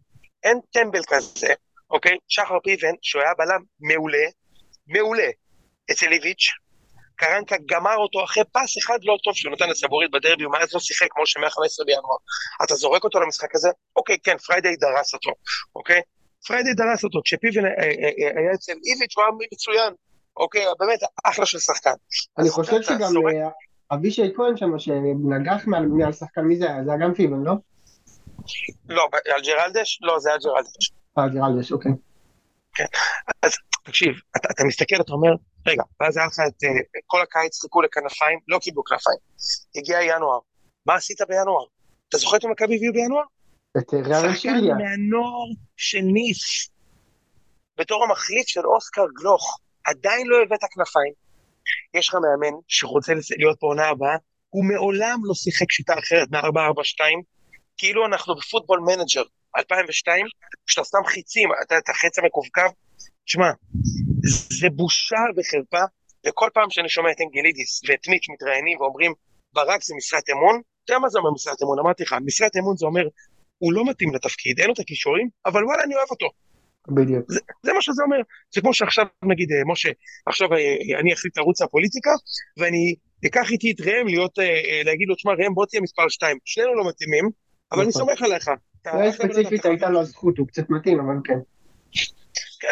אין 0.45 0.59
טמבל 0.73 1.01
כזה, 1.09 1.55
אוקיי? 1.91 2.17
שחר 2.29 2.59
פיבן, 2.65 2.95
שהוא 3.03 3.23
היה 3.23 3.33
בלם 3.39 3.63
מעולה, 3.81 4.27
מעולה, 4.87 5.29
אצל 5.91 6.13
איביץ', 6.13 6.47
קרנקה 7.17 7.57
גמר 7.67 7.97
אותו 7.97 8.25
אחרי 8.25 8.45
פס 8.53 8.79
אחד 8.79 8.99
לא 9.03 9.17
טוב 9.25 9.35
שהוא 9.35 9.53
נתן 9.53 9.69
לסבורית 9.69 10.11
בדרבי, 10.11 10.45
הוא 10.45 10.53
מאז 10.53 10.75
לא 10.75 10.81
שיחק 10.81 11.07
כמו 11.11 11.27
ש-115 11.27 11.85
בינואר. 11.87 12.17
אתה 12.65 12.75
זורק 12.75 13.05
אותו 13.05 13.21
למשחק 13.21 13.55
הזה? 13.55 13.69
אוקיי, 13.97 14.19
כן, 14.25 14.39
פריידי 14.39 14.77
דרס 14.77 15.15
אותו, 15.15 15.31
אוקיי? 15.77 16.01
פריידי 16.47 16.75
דרס 16.75 17.05
אותו, 17.05 17.21
כשפיבן 17.25 17.65
אה, 17.65 17.71
אה, 17.71 17.85
אה, 17.85 18.41
היה 18.41 18.53
אצל 18.55 18.73
איביץ' 18.73 19.17
הוא 19.17 19.25
היה 19.25 19.33
מצוין, 19.53 19.95
אוקיי, 20.37 20.65
באמת 20.79 21.01
אחלה 21.25 21.47
של 21.47 21.59
שחקן. 21.59 21.95
אני 22.39 22.51
חושב 22.51 22.83
שגם 22.83 23.13
אבישי 23.93 24.33
כהן 24.37 24.57
שם, 24.57 24.79
שנגח 24.79 25.67
מעל 25.67 26.13
שחקן, 26.13 26.41
מי 26.41 26.57
זה 26.57 26.67
היה? 26.71 26.85
זה 26.85 26.91
היה 26.91 27.01
גם 27.01 27.15
פיבן, 27.15 27.43
לא? 27.43 27.53
לא, 28.89 29.09
על 29.35 29.41
ג'רלדש? 29.43 29.99
לא, 30.03 30.19
זה 30.19 30.29
היה 30.29 30.39
ג'רלדש. 30.39 30.93
אה, 31.19 31.29
גרלדש, 31.29 31.73
אוקיי. 31.73 31.93
אז 33.43 33.53
תקשיב, 33.85 34.15
אתה, 34.37 34.49
אתה 34.51 34.65
מסתכל, 34.65 34.97
אתה 35.01 35.13
אומר, 35.13 35.31
רגע, 35.67 35.83
ואז 36.01 36.17
היה 36.17 36.27
לך 36.27 36.39
את 36.51 36.65
כל 37.07 37.23
הקיץ 37.23 37.61
חיכו 37.61 37.83
לכנפיים, 37.83 38.39
לא 38.49 38.59
קיבלו 38.59 38.85
כנפיים. 38.85 39.19
הגיע 39.77 40.03
ינואר, 40.03 40.39
מה 40.87 40.95
עשית 40.95 41.21
בינואר? 41.29 41.65
אתה 42.09 42.19
זוכר 42.19 42.37
את 42.37 42.45
מכבי 42.45 42.77
הביאו 42.77 42.93
בינואר? 42.93 43.23
את 43.79 43.95
ריאל 43.95 44.35
שחקן. 44.35 44.51
מהנוער 44.51 45.49
של 45.77 46.01
ניס, 46.01 46.71
בתור 47.79 48.05
המחליף 48.05 48.47
של 48.47 48.67
אוסקר 48.67 49.05
גלוך, 49.21 49.59
עדיין 49.85 50.27
לא 50.27 50.37
הבאת 50.43 50.61
כנפיים. 50.75 51.13
יש 51.95 52.09
לך 52.09 52.15
מאמן 52.15 52.57
שרוצה 52.69 53.13
להיות 53.39 53.61
פה 53.61 53.67
עונה 53.67 53.89
הבאה, 53.89 54.17
הוא 54.49 54.65
מעולם 54.65 55.21
לא 55.25 55.35
שיחק 55.35 55.71
שיטה 55.71 55.95
אחרת 55.99 56.29
מ-442, 56.31 57.01
כאילו 57.79 58.07
אנחנו 58.07 58.37
בפוטבול 58.37 58.81
מנג'ר 58.81 59.23
2002, 59.57 60.27
כשאתה 60.67 60.85
שם 60.85 61.07
חיצים, 61.07 61.49
אתה 61.63 61.79
את 61.79 61.89
החץ 61.89 62.19
המקווקו, 62.19 62.63
תשמע, 63.25 63.51
זה 64.61 64.69
בושה 64.71 65.23
וחרפה, 65.37 65.85
וכל 66.27 66.49
פעם 66.55 66.71
שאני 66.71 66.89
שומע 66.89 67.11
את 67.11 67.21
אנגלידיס 67.21 67.81
ואת 67.89 68.09
מיץ' 68.09 68.29
מתראיינים 68.29 68.81
ואומרים, 68.81 69.13
ברק 69.53 69.83
זה 69.83 69.95
משרת 69.97 70.31
אמון, 70.31 70.61
אתה 70.85 70.93
יודע 70.93 70.99
מה 70.99 71.09
זה 71.09 71.19
אומר 71.19 71.31
משרת 71.31 71.63
אמון? 71.63 71.79
אמרתי 71.79 72.03
לך, 72.03 72.15
משרת 72.25 72.57
אמון 72.57 72.77
זה 72.77 72.87
אומר, 72.87 73.03
הוא 73.59 73.73
לא 73.73 73.85
מתאים 73.85 74.15
לתפקיד, 74.15 74.59
אין 74.59 74.67
לו 74.67 74.75
את 74.75 74.79
הכישורים, 74.79 75.29
אבל 75.47 75.65
וואלה, 75.65 75.83
אני 75.85 75.95
אוהב 75.95 76.11
אותו. 76.11 76.29
בדיוק. 76.89 77.25
זה, 77.29 77.41
זה 77.63 77.73
מה 77.73 77.83
שזה 77.83 78.03
אומר. 78.03 78.17
זה 78.55 78.61
כמו 78.61 78.75
שעכשיו, 78.75 79.07
נגיד, 79.25 79.53
אה, 79.53 79.73
משה, 79.73 79.91
עכשיו 80.27 80.53
אה, 80.53 81.01
אני 81.01 81.13
אחליט 81.15 81.39
לרוץ 81.39 81.63
לפוליטיקה, 81.63 82.11
ואני 82.57 82.95
אקח 83.27 83.51
איתי 83.51 83.71
את 83.71 83.81
ראם 83.81 84.07
להיות, 84.07 84.39
אה, 84.39 84.83
להגיד 84.85 85.09
לו, 85.09 85.15
תשמע, 85.15 85.33
ראם, 85.33 85.55
בוא 85.55 85.67
תהיה 85.67 85.83
מספר 85.83 86.09
2. 86.09 86.39
שנינו 86.45 86.75
לא 86.75 86.89
מתאימים, 86.89 87.31
אבל 87.73 87.81
אני 87.81 87.89
נכון. 87.89 88.03
סומך 88.03 88.23
עליך. 88.23 88.51
ספציפית 89.11 89.65
הייתה 89.65 89.91
לו 89.91 90.01
הזכות, 90.01 90.39
הוא 90.39 90.47
קצת 90.47 90.71
מתאים, 90.71 91.01
אבל 91.01 91.15
כן. 91.25 91.39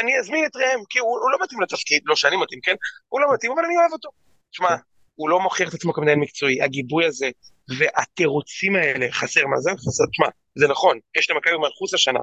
אני 0.00 0.18
אזמין 0.18 0.44
את 0.44 0.56
ראם, 0.56 0.84
כי 0.90 0.98
הוא, 0.98 1.08
הוא 1.08 1.30
לא 1.30 1.38
מתאים 1.42 1.60
לתפקיד, 1.60 2.02
לא 2.04 2.16
שאני 2.16 2.36
מתאים, 2.36 2.60
כן? 2.62 2.74
הוא 3.08 3.20
לא 3.20 3.34
מתאים, 3.34 3.52
אבל 3.52 3.64
אני 3.64 3.76
אוהב 3.76 3.92
אותו. 3.92 4.08
תשמע, 4.50 4.68
כן. 4.68 4.74
הוא 5.14 5.28
לא 5.28 5.40
מוכיח 5.40 5.68
את 5.68 5.74
עצמו 5.74 5.92
כמנהל 5.92 6.16
מקצועי, 6.16 6.62
הגיבוי 6.62 7.06
הזה 7.06 7.30
והתירוצים 7.78 8.76
האלה, 8.76 9.06
חסר 9.12 9.46
מזל, 9.46 9.76
חסר, 9.76 10.04
תשמע, 10.12 10.26
זה 10.54 10.68
נכון, 10.68 10.98
יש 11.18 11.30
למכבי 11.30 11.56
מנאחוס 11.56 11.94
השנה, 11.94 12.20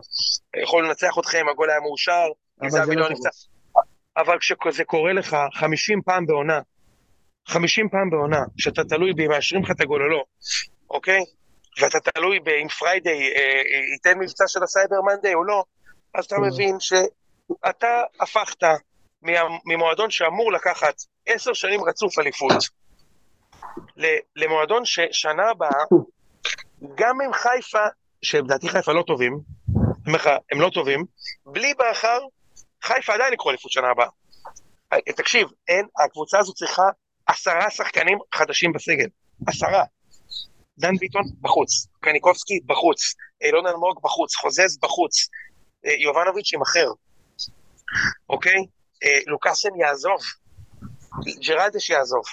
יכול 0.64 0.88
לנצח 0.88 1.20
אתכם, 1.20 1.46
הגול 1.52 1.70
היה 1.70 1.80
מאושר, 1.80 2.26
אם 2.32 2.62
אבל 2.62 2.70
זהבי 2.70 2.86
זה 2.86 2.96
לא 2.96 3.02
לא 3.02 3.10
נפצע. 3.10 3.30
אבל 4.18 4.38
כשזה 4.40 4.84
קורה 4.84 5.14
לך 5.14 5.38
50 5.54 6.02
פעם 6.06 6.26
בעונה, 6.26 6.60
50 7.48 7.90
פעם 7.90 8.10
בעונה, 8.10 8.40
שאתה 8.58 8.84
תלוי 8.84 9.14
בי, 9.14 9.28
מאשרים 9.28 9.64
לך 9.64 9.72
את 9.72 9.82
הגול 9.82 10.04
או 10.04 10.08
לא, 10.08 10.24
אוקיי? 10.90 11.20
ואתה 11.82 12.00
תלוי 12.00 12.40
באם 12.40 12.68
פריידיי 12.68 13.34
אה, 13.36 13.42
אה, 13.42 13.94
ייתן 13.94 14.20
מבצע 14.20 14.44
של 14.48 14.64
ה 14.64 14.70
Cyber 14.70 15.02
Monday 15.02 15.34
או 15.34 15.44
לא, 15.44 15.64
אז 16.14 16.26
אתה 16.26 16.36
כן. 16.36 16.42
מבין 16.42 16.78
שאתה 16.80 18.02
הפכת 18.20 18.64
ממועדון 19.66 20.12
שאמור 20.12 20.54
לקחת 20.54 20.96
עשר 21.26 21.54
שנים 21.54 21.84
רצוף 21.84 22.20
אליפות, 22.20 22.81
למועדון 24.36 24.86
ששנה 24.86 25.50
הבאה, 25.50 25.84
גם 26.96 27.22
עם 27.22 27.34
חיפה, 27.34 27.86
שלדעתי 28.22 28.70
חיפה 28.70 28.92
לא 28.92 29.04
טובים, 29.08 29.40
הם 30.52 30.62
לא 30.62 30.70
טובים, 30.74 31.06
בלי 31.46 31.74
בכר, 31.74 32.20
חיפה 32.84 33.14
עדיין 33.14 33.34
יקחו 33.34 33.50
אליפות 33.50 33.72
שנה 33.72 33.88
הבאה. 33.88 34.08
אה, 34.94 35.14
תקשיב, 35.16 35.48
אין, 35.68 35.86
הקבוצה 36.06 36.40
הזו 36.40 36.54
צריכה 36.54 36.84
עשרה 37.28 37.72
שחקנים 37.72 38.18
חדשים 38.36 38.74
בסגל. 38.74 39.08
עשרה. 39.48 39.84
דן 40.80 40.96
ביטון, 40.96 41.24
בחוץ. 41.42 41.88
קניקובסקי, 42.00 42.60
בחוץ. 42.66 43.16
אילון 43.42 43.68
אלמוג, 43.68 44.00
בחוץ. 44.04 44.36
חוזז, 44.36 44.78
בחוץ. 44.82 45.30
אה, 45.86 45.92
יובנוביץ' 45.92 46.54
יימכר. 46.54 46.88
אוקיי? 48.30 48.66
אה, 49.04 49.20
לוקאסן 49.28 49.76
יעזוב. 49.76 50.20
ג'רלדש 51.48 51.90
יעזוב. 51.90 52.24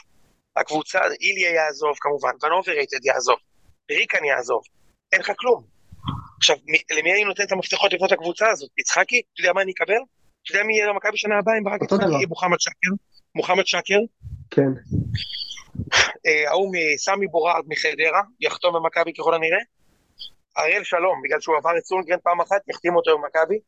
הקבוצה, 0.61 0.99
איליה 1.21 1.51
יעזוב 1.51 1.97
כמובן. 2.01 2.31
ונוברייטד 2.43 3.05
יעזוב. 3.05 3.37
ריקן 3.91 4.25
יעזוב. 4.25 4.63
אין 5.13 5.21
לך 5.21 5.33
כלום. 5.37 5.65
עכשיו, 6.39 6.57
מי- 6.67 6.83
למי 6.99 7.13
אני 7.13 7.25
נותן 7.25 7.43
את 7.43 7.53
המפתחות 7.53 7.93
לבנות 7.93 8.13
הקבוצה 8.13 8.51
הזאת? 8.51 8.71
יצחקי? 8.79 9.21
אתה 9.33 9.41
יודע 9.41 9.53
מה 9.53 9.63
אני 9.63 9.73
אקבל? 9.73 9.95
אתה 10.43 10.53
יודע 10.57 10.67
מי 10.67 10.77
יהיה 10.77 10.87
למכבי 10.87 11.17
שנה 11.17 11.39
הבאה 11.39 11.59
אם 11.59 11.65
ברק 11.65 11.81
יצחקי 11.83 12.27
מוחמד 12.29 12.61
שקר? 12.61 12.91
מוחמד 13.35 13.67
שקר? 13.67 13.99
כן. 14.51 14.71
אה, 16.27 16.51
ההוא 16.51 16.73
מסמי 16.75 17.27
בורארד 17.27 17.65
מחדרה, 17.67 18.23
יחתום 18.41 18.75
במכבי 18.75 19.13
ככל 19.19 19.35
הנראה. 19.35 19.59
אריאל 20.59 20.85
שלום, 20.85 21.23
בגלל 21.25 21.41
שהוא 21.41 21.57
עבר 21.57 21.71
את 21.79 21.85
סונגרן 21.85 22.19
פעם 22.23 22.41
אחת, 22.41 22.69
יחתים 22.69 22.97
אותו 22.97 23.19
במכבי. 23.19 23.59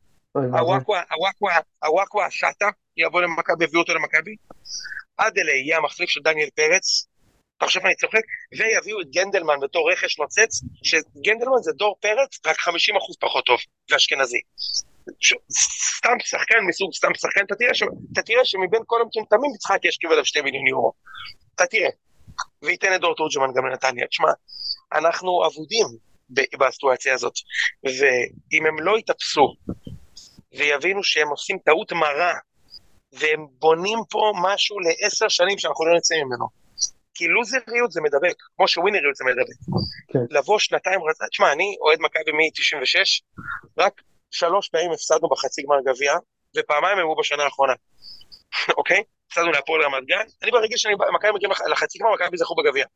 הוואקווה, 1.83 2.27
השאטה, 2.27 2.69
יבוא 2.97 3.23
למכבי, 3.23 3.65
יביאו 3.65 3.81
אותו 3.83 3.95
למכבי. 3.95 4.37
אדלי 5.17 5.53
יהיה 5.53 5.77
המחליף 5.77 6.11
של 6.11 6.21
דניאל 6.21 6.49
פרץ. 6.55 7.07
אתה 7.57 7.67
חושב 7.67 7.81
אני 7.85 7.95
צוחק? 7.95 8.21
ויביאו 8.59 9.01
את 9.01 9.07
גנדלמן 9.11 9.61
בתור 9.61 9.93
רכש 9.93 10.19
נוצץ, 10.19 10.61
שגנדלמן 10.83 11.63
זה 11.63 11.73
דור 11.73 11.97
פרץ, 12.01 12.39
רק 12.47 12.57
50% 12.59 12.71
פחות 13.21 13.47
טוב, 13.47 13.59
ואשכנזי. 13.91 14.41
סתם 15.97 16.17
שחקן 16.21 16.59
מסוג 16.69 16.95
סתם 16.95 17.15
שחקן, 17.15 17.45
אתה 18.13 18.23
תראה, 18.23 18.45
שמבין 18.45 18.83
כל 18.87 19.01
המטומטמים 19.03 19.55
יצחק 19.55 19.85
ישכיב 19.85 20.11
עליו 20.11 20.25
2 20.25 20.45
מיליון 20.45 20.67
יורו. 20.67 20.93
אתה 21.55 21.67
תראה. 21.67 21.91
וייתן 22.63 22.95
את 22.95 23.01
דור 23.01 23.15
תורג'מן 23.17 23.53
גם 23.57 23.67
לנתניה. 23.67 24.07
תשמע, 24.07 24.31
אנחנו 24.93 25.47
אבודים 25.47 25.87
בסיטואציה 26.59 27.15
הזאת, 27.15 27.33
ואם 27.85 28.67
הם 28.67 28.81
לא 28.81 28.99
יתאפסו 28.99 29.55
ויבינו 30.59 31.05
שהם 31.05 31.29
עושים 31.29 31.59
טעות 31.65 31.93
מרה, 31.93 32.35
והם 33.13 33.47
בונים 33.59 33.99
פה 34.11 34.33
משהו 34.43 34.77
לעשר 34.81 35.29
שנים 35.29 35.59
שאנחנו 35.59 35.87
לא 35.87 35.97
נצא 35.97 36.15
ממנו. 36.15 36.47
כי 37.15 37.29
לוזריות 37.29 37.91
זה 37.93 38.01
מדבק, 38.01 38.35
כמו 38.57 38.69
שווינריות 38.69 39.17
זה 39.17 39.25
מדבק. 39.25 39.57
כן. 40.13 40.19
לבוא 40.31 40.59
שנתיים 40.59 41.01
תשמע, 41.31 41.53
אני 41.53 41.77
אוהד 41.81 41.99
מכבי 42.01 42.33
מ-96, 42.33 43.23
רק 43.79 43.93
שלוש 44.31 44.69
פעמים 44.69 44.91
הפסדנו 44.93 45.29
בחצי 45.29 45.63
גמר 45.63 45.77
גביע, 45.87 46.15
ופעמיים 46.57 46.99
הם 46.99 47.07
היו 47.07 47.17
בשנה 47.17 47.43
האחרונה. 47.45 47.73
אוקיי? 48.79 49.03
הפסדנו 49.27 49.51
להפועל 49.53 49.83
רמת 49.83 50.05
גן, 50.07 50.25
אני 50.43 50.51
ברגע 50.51 50.77
שאני 50.77 50.95
מכבי 50.95 51.31
מגיעים 51.35 51.51
לח- 51.51 51.61
לחצי 51.61 51.99
גמר, 51.99 52.11
מכבי 52.15 52.37
זכו 52.37 52.55
בגביע. 52.55 52.87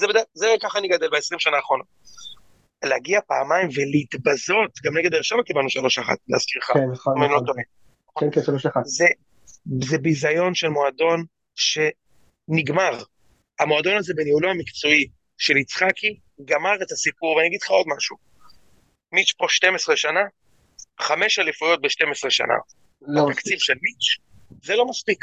זה, 0.00 0.06
זה 0.34 0.54
ככה 0.62 0.78
אני 0.78 0.88
גדל 0.88 1.08
ב-20 1.08 1.38
שנה 1.38 1.56
האחרונות. 1.56 1.86
להגיע 2.84 3.20
פעמיים 3.26 3.68
ולהתבזות, 3.74 4.70
גם 4.84 4.98
נגד 4.98 5.10
באר 5.10 5.22
שבע 5.22 5.42
קיבלנו 5.42 5.68
3-1, 5.68 5.70
להזכירך, 6.28 6.64
כן, 6.64 6.80
נכון, 6.92 7.14
אם 7.16 7.22
אני 7.22 7.32
לא 7.32 7.36
נכון. 7.36 7.46
טועה. 7.46 7.62
כן, 8.20 8.30
כן, 8.32 8.46
שלוש 8.46 8.66
אחת. 8.66 8.80
זה, 8.84 9.06
זה 9.82 9.98
ביזיון 9.98 10.54
של 10.54 10.68
מועדון 10.68 11.24
שנגמר. 11.54 13.02
המועדון 13.60 13.96
הזה 13.96 14.14
בניהולו 14.16 14.50
המקצועי 14.50 15.06
של 15.38 15.56
יצחקי 15.56 16.18
גמר 16.44 16.82
את 16.82 16.92
הסיפור, 16.92 17.36
ואני 17.36 17.48
אגיד 17.48 17.60
לך 17.62 17.70
עוד 17.70 17.86
משהו. 17.96 18.16
מיץ' 19.12 19.32
פה 19.38 19.46
12 19.48 19.96
שנה, 19.96 20.20
חמש 21.00 21.38
אליפויות 21.38 21.80
ב-12 21.82 22.30
שנה. 22.30 22.54
לא, 23.02 23.30
התקציב 23.30 23.58
של 23.58 23.74
מיץ', 23.82 24.18
זה 24.64 24.76
לא 24.76 24.86
מספיק. 24.86 25.18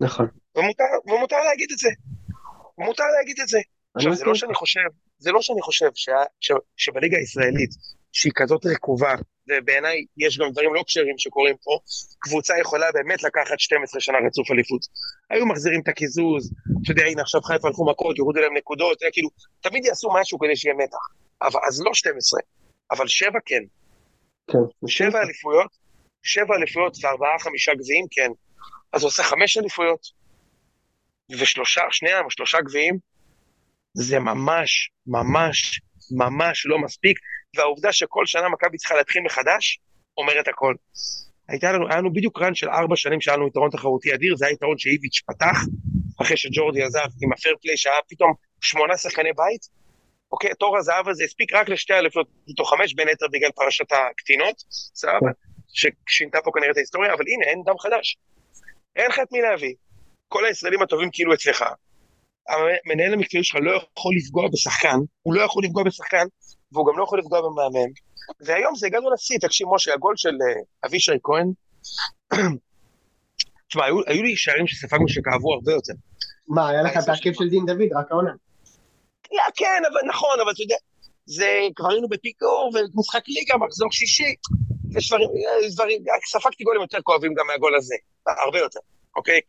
נכון. 0.00 0.26
ומותר, 0.56 0.84
ומותר 1.06 1.36
להגיד 1.36 1.68
את 1.72 1.78
זה. 1.78 1.88
מותר 2.78 3.04
להגיד 3.18 3.40
את 3.40 3.48
זה. 3.48 3.58
עכשיו, 3.94 4.14
זה. 4.14 4.24
לא 4.24 4.34
שאני 4.34 4.54
חושב, 4.54 4.80
זה 5.18 5.32
לא 5.32 5.42
שאני 5.42 5.62
חושב 5.62 5.90
שה, 5.94 6.22
ש, 6.40 6.52
שבליגה 6.76 7.18
הישראלית, 7.18 7.70
שהיא 8.12 8.32
כזאת 8.34 8.66
רקובה, 8.66 9.14
ובעיניי 9.48 10.04
יש 10.16 10.38
גם 10.38 10.50
דברים 10.52 10.74
לא 10.74 10.82
כשרים 10.86 11.18
שקורים 11.18 11.56
פה, 11.62 11.78
קבוצה 12.18 12.54
יכולה 12.60 12.86
באמת 12.92 13.22
לקחת 13.22 13.60
12 13.60 14.00
שנה 14.00 14.18
רצוף 14.26 14.50
אליפות. 14.50 14.80
היו 15.30 15.46
מחזירים 15.46 15.80
את 15.80 15.88
הקיזוז, 15.88 16.52
אתה 16.82 16.92
יודע, 16.92 17.04
הנה 17.04 17.22
עכשיו 17.22 17.42
חיפה 17.42 17.68
הלכו 17.68 17.90
מכות, 17.90 18.18
יורידו 18.18 18.40
להם 18.40 18.56
נקודות, 18.56 19.02
היה 19.02 19.10
כאילו, 19.10 19.28
תמיד 19.60 19.84
יעשו 19.84 20.08
משהו 20.20 20.38
כדי 20.38 20.56
שיהיה 20.56 20.74
מתח. 20.74 21.04
אבל, 21.42 21.60
אז 21.68 21.82
לא 21.82 21.94
12, 21.94 22.40
אבל 22.90 23.08
שבע 23.08 23.38
כן. 23.44 23.62
כן. 24.50 24.88
שבע 24.88 25.22
אליפויות, 25.22 25.70
שבע 26.22 26.56
אליפויות 26.56 26.96
וארבעה 27.02 27.38
חמישה 27.38 27.72
גביעים, 27.74 28.06
כן. 28.10 28.30
אז 28.92 29.02
הוא 29.02 29.08
עושה 29.08 29.22
חמש 29.22 29.58
אליפויות, 29.58 30.00
ושלושה, 31.40 31.82
שנייה, 31.90 32.20
או 32.20 32.30
שלושה 32.30 32.60
גביעים, 32.60 32.98
זה 33.94 34.18
ממש, 34.18 34.90
ממש, 35.06 35.80
ממש 36.16 36.66
לא 36.66 36.78
מספיק, 36.78 37.18
והעובדה 37.56 37.92
שכל 37.92 38.26
שנה 38.26 38.48
מכבי 38.48 38.76
צריכה 38.76 38.94
להתחיל 38.94 39.22
מחדש, 39.22 39.78
אומרת 40.16 40.48
הכל. 40.48 40.74
הייתה 41.48 41.72
לנו, 41.72 41.88
היה 41.88 41.98
לנו 41.98 42.12
בדיוק 42.12 42.42
רן 42.42 42.54
של 42.54 42.68
ארבע 42.68 42.96
שנים 42.96 43.20
שהיה 43.20 43.36
לנו 43.36 43.46
יתרון 43.46 43.70
תחרותי 43.70 44.14
אדיר, 44.14 44.36
זה 44.36 44.46
היה 44.46 44.52
יתרון 44.52 44.78
שאיביץ' 44.78 45.22
פתח, 45.26 45.56
אחרי 46.22 46.36
שג'ורדי 46.36 46.82
עזב 46.82 47.06
עם 47.22 47.32
הפייר 47.32 47.54
פליי 47.62 47.76
שהיה 47.76 47.96
פתאום 48.08 48.32
שמונה 48.60 48.96
שחקני 48.96 49.32
בית, 49.36 49.68
אוקיי, 50.32 50.50
תור 50.58 50.78
הזהב 50.78 51.08
הזה 51.08 51.24
הספיק 51.24 51.54
רק 51.54 51.68
לשתי 51.68 51.92
אליפויות 51.92 52.28
מתוך 52.48 52.70
חמש, 52.70 52.94
בין 52.94 53.08
היתר 53.08 53.26
בגלל 53.32 53.50
פרשת 53.50 53.92
הקטינות, 53.92 54.56
סבבה, 54.70 55.30
ששינתה 55.68 56.38
פה 56.44 56.50
כנראה 56.54 56.70
את 56.70 56.76
ההיסטוריה, 56.76 57.14
אבל 57.14 57.24
הנה, 57.28 57.46
אין 57.50 57.62
דם 57.66 57.78
חדש. 57.78 58.16
אין 58.96 59.06
לך 59.08 59.18
את 59.18 59.32
מי 59.32 59.40
להביא. 59.40 59.74
כל 60.28 60.46
הישראלים 60.46 60.82
הטובים 60.82 61.08
כאילו 61.12 61.34
אצלך. 61.34 61.64
המנהל 62.48 63.12
המקצועי 63.12 63.44
שלך 63.44 63.60
לא 63.62 63.70
יכול 63.70 64.12
לפגוע 64.16 64.48
בשחקן, 64.52 64.98
הוא 65.22 65.34
לא 65.34 65.42
יכול 65.42 65.64
לפגוע 65.64 65.82
בשחקן, 65.82 66.26
והוא 66.72 66.86
גם 66.86 66.98
לא 66.98 67.04
יכול 67.04 67.18
לפגוע 67.18 67.40
במאמן. 67.40 67.90
והיום 68.40 68.74
זה 68.74 68.86
הגענו 68.86 69.10
לשיא, 69.10 69.38
תקשיב 69.38 69.66
משה, 69.74 69.94
הגול 69.94 70.14
של 70.16 70.28
אה, 70.28 70.62
אבישי 70.86 71.12
כהן, 71.22 71.52
תשמע, 73.68 73.84
היו, 73.84 73.96
היו 74.06 74.22
לי 74.22 74.36
שערים 74.36 74.66
שספגנו 74.66 75.08
שכאבו 75.08 75.54
הרבה 75.54 75.72
יותר. 75.72 75.92
מה, 76.48 76.68
היה 76.68 76.82
לך 76.82 76.92
את 77.04 77.08
העקב 77.08 77.32
של 77.32 77.48
דין 77.48 77.66
דוד, 77.66 77.88
רק 77.96 78.10
העונה. 78.10 78.30
יא, 79.32 79.38
כן, 79.56 79.82
אבל 79.92 80.08
נכון, 80.08 80.40
אבל 80.42 80.50
אתה 80.50 80.62
יודע, 80.62 80.76
זה 81.26 81.60
כבר 81.76 81.90
היינו 81.90 82.08
בפיגור, 82.08 82.72
ומשחק 82.74 83.22
ליגה, 83.28 83.56
מחזור 83.56 83.92
שישי. 83.92 84.34
יש 84.96 85.08
דברים, 85.08 85.28
דברים, 85.72 86.02
ספגתי 86.26 86.64
גולים 86.64 86.82
יותר 86.82 86.98
כואבים 87.02 87.34
גם 87.34 87.46
מהגול 87.46 87.76
הזה, 87.76 87.94
הרבה 88.46 88.58
יותר, 88.58 88.80
אוקיי? 89.16 89.40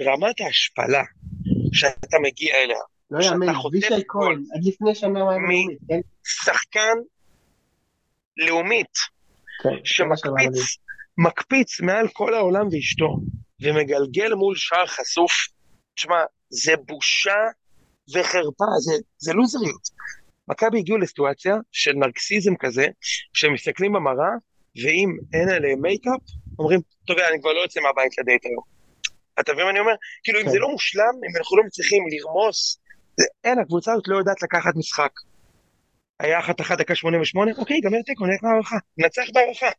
רמת 0.00 0.40
ההשפלה 0.40 1.02
שאתה 1.72 2.16
מגיע 2.22 2.54
אליה, 2.54 2.78
לא 3.10 3.22
שאתה 3.22 3.34
יאמן, 3.34 3.54
חוטף 3.54 3.88
גול. 4.12 4.42
עד 4.54 4.64
לפני 4.64 4.94
שנה 4.94 5.20
הוא 5.20 5.30
היה 5.30 5.40
כן? 5.88 6.00
שחקן 6.24 6.96
לאומית, 8.36 8.94
כן, 9.62 9.68
בלאומית. 9.68 9.86
שמקפיץ, 9.86 10.78
מקפיץ 11.18 11.80
מעל 11.80 12.08
כל 12.08 12.34
העולם 12.34 12.68
ואשתו, 12.72 13.16
ומגלגל 13.62 14.34
מול 14.34 14.56
שער 14.56 14.86
חשוף, 14.86 15.32
תשמע, 15.94 16.16
זה 16.50 16.72
בושה 16.86 17.40
וחרפה, 18.14 18.64
זה, 18.80 18.92
זה 19.18 19.32
לוזריות. 19.32 19.88
מכבי 20.48 20.78
הגיעו 20.78 20.98
לסיטואציה 20.98 21.56
של 21.72 21.92
נרקסיזם 21.92 22.56
כזה, 22.56 22.86
שהם 23.32 23.52
מסתכלים 23.52 23.92
במראה, 23.92 24.30
ואם 24.84 25.16
אין 25.32 25.48
עליהם 25.48 25.82
מייקאפ, 25.82 26.20
אומרים, 26.58 26.80
טוב, 27.06 27.18
אני 27.18 27.40
כבר 27.40 27.52
לא 27.52 27.60
יוצא 27.60 27.80
מהבית 27.80 28.18
לדייט 28.18 28.46
היום. 28.46 28.62
אתה 29.40 29.52
מבין 29.52 29.64
מה 29.64 29.70
אני 29.70 29.80
אומר? 29.80 29.94
כאילו, 30.24 30.40
אם 30.40 30.44
כן. 30.44 30.50
זה 30.50 30.58
לא 30.58 30.68
מושלם, 30.68 31.14
אם 31.30 31.36
אנחנו 31.38 31.56
לא 31.56 31.62
מצליחים 31.66 32.02
לרמוס, 32.10 32.80
אין, 33.44 33.58
הקבוצה 33.58 33.92
הזאת 33.92 34.08
לא 34.08 34.16
יודעת 34.16 34.42
לקחת 34.42 34.76
משחק. 34.76 35.12
היה 36.20 36.38
אחת 36.38 36.60
אחת 36.60 36.78
דקה 36.78 36.94
88, 36.94 37.52
אוקיי, 37.58 37.80
גמר 37.80 38.02
תיקו, 38.02 38.26
נלך 38.26 38.44
להערכה. 38.44 38.76
ננצח 38.98 39.22
בהערכה. 39.34 39.70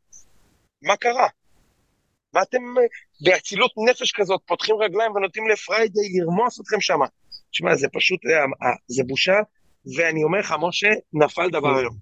מה 0.81 0.97
קרה? 0.97 1.27
מה 2.33 2.41
אתם 2.41 2.57
אה, 2.57 2.83
באצילות 3.21 3.71
נפש 3.89 4.11
כזאת 4.11 4.41
פותחים 4.45 4.75
רגליים 4.75 5.11
ונותנים 5.15 5.49
לפריידי 5.49 5.99
לרמוס 6.13 6.61
אתכם 6.61 6.81
שמה? 6.81 7.05
תשמע, 7.51 7.75
זה 7.75 7.87
פשוט, 7.93 8.19
אה, 8.25 8.67
אה, 8.67 8.75
זה 8.87 9.03
בושה, 9.03 9.39
ואני 9.97 10.23
אומר 10.23 10.39
לך, 10.39 10.55
משה, 10.61 10.87
נפל 11.13 11.49
דבר 11.49 11.77
היום. 11.77 11.95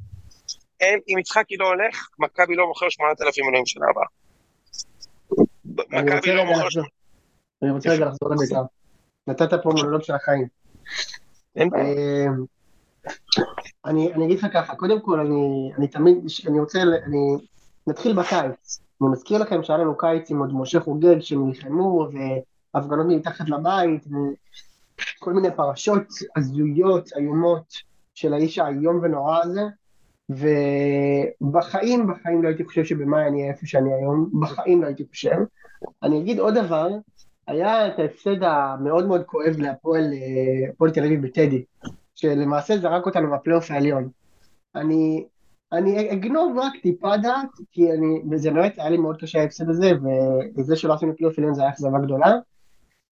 אין, 0.80 1.00
אם 1.10 1.18
יצחקי 1.18 1.58
לא 1.58 1.68
הולך, 1.68 2.08
מכבי 2.20 2.56
לא 2.56 2.68
מוכר 2.68 2.90
8,000 2.90 3.46
מנויים 3.46 3.66
שנה 3.66 3.86
הבאה. 3.90 4.06
אני 5.94 6.02
מכבי 6.02 6.16
רוצה 6.16 6.34
לא 6.34 6.46
מוכר... 6.46 6.82
אני 7.64 7.72
רוצה 7.72 7.90
רגע 7.90 8.06
לחזור 8.06 8.30
לבית"ר. 8.30 8.64
נתת 9.28 9.54
פה 9.64 9.70
מונולוג 9.70 10.02
של 10.02 10.14
החיים. 10.14 10.48
אה, 11.58 12.26
אני, 13.86 14.14
אני 14.14 14.26
אגיד 14.26 14.38
לך 14.40 14.48
ככה, 14.54 14.76
קודם 14.76 15.02
כל 15.02 15.20
אני, 15.20 15.72
אני 15.78 15.88
תמיד, 15.88 16.18
אני 16.48 16.60
רוצה, 16.60 16.82
אני, 16.82 17.38
נתחיל 17.88 18.14
בקיץ. 18.14 18.80
אני 19.02 19.10
מזכיר 19.10 19.38
לכם 19.38 19.64
שהיה 19.64 19.80
לנו 19.80 19.98
קיץ 19.98 20.32
עם 20.32 20.40
עוד 20.40 20.54
משה 20.54 20.80
חוגג 20.80 21.20
שנלחמו, 21.20 22.08
והפגנות 22.74 23.06
מתחת 23.10 23.50
לבית, 23.50 24.08
וכל 24.08 25.34
מיני 25.34 25.48
פרשות 25.56 26.04
הזויות, 26.36 27.10
איומות, 27.18 27.74
של 28.14 28.34
האיש 28.34 28.60
האיום 28.60 29.00
ונורא 29.04 29.40
הזה, 29.44 29.62
ובחיים, 30.30 32.08
בחיים 32.08 32.44
לא 32.44 32.48
הייתי 32.48 32.66
חושב 32.66 32.84
שבמאי 32.84 33.28
אני 33.28 33.40
אהיה 33.42 33.52
איפה 33.52 33.66
שאני 33.66 33.94
היום, 33.94 34.32
בחיים 34.42 34.82
לא 34.82 34.88
הייתי 34.88 35.04
חושב. 35.10 35.36
אני 36.04 36.20
אגיד 36.20 36.40
עוד 36.40 36.54
דבר, 36.54 36.90
היה 37.48 37.88
את 37.88 38.00
ההפסד 38.00 38.44
המאוד 38.44 39.08
מאוד 39.08 39.24
כואב 39.26 39.56
להפועל 39.58 40.04
אה, 40.84 40.92
תל 40.94 41.04
אביב 41.06 41.22
בטדי, 41.22 41.64
שלמעשה 42.16 42.78
זרק 42.78 43.06
אותנו 43.06 43.32
בפלייאוף 43.32 43.72
העליון. 43.72 44.10
אני, 44.76 45.26
אני 45.72 46.12
אגנוב 46.14 46.58
רק 46.58 46.74
טיפה 46.82 47.18
דאת, 47.18 47.50
כי 47.72 47.92
אני, 47.92 48.22
וזה 48.32 48.52
באמת 48.52 48.74
היה 48.78 48.90
לי 48.90 48.98
מאוד 48.98 49.22
קשה 49.22 49.42
ההפסד 49.42 49.70
הזה, 49.70 49.92
וזה 50.58 50.76
שלא 50.76 50.94
עשינו 50.94 51.16
פלייאוף 51.16 51.38
עליון 51.38 51.54
זה 51.54 51.62
היה 51.62 51.72
אכזבה 51.72 52.00
גדולה. 52.00 52.32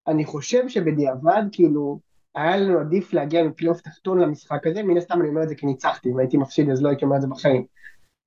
אני 0.08 0.26
חושב 0.26 0.68
שבדיעבד, 0.68 1.44
כאילו, 1.52 2.00
היה 2.36 2.58
לנו 2.58 2.80
עדיף 2.80 3.14
להגיע 3.14 3.44
מפלייאוף 3.44 3.82
תחתון 3.82 4.20
למשחק 4.20 4.68
הזה, 4.68 4.84
מן 4.84 4.98
הסתם 4.98 5.22
אני 5.22 5.30
אומר 5.30 5.44
את 5.44 5.50
זה 5.50 5.56
כי 5.56 5.66
ניצחתי, 5.66 6.10
אם 6.10 6.20
הייתי 6.20 6.38
מפסיד 6.38 6.70
אז 6.70 6.84
לא 6.84 6.90
הייתי 6.90 7.06
אומר 7.06 7.16
את 7.16 7.22
זה 7.22 7.28
בחיים. 7.28 7.66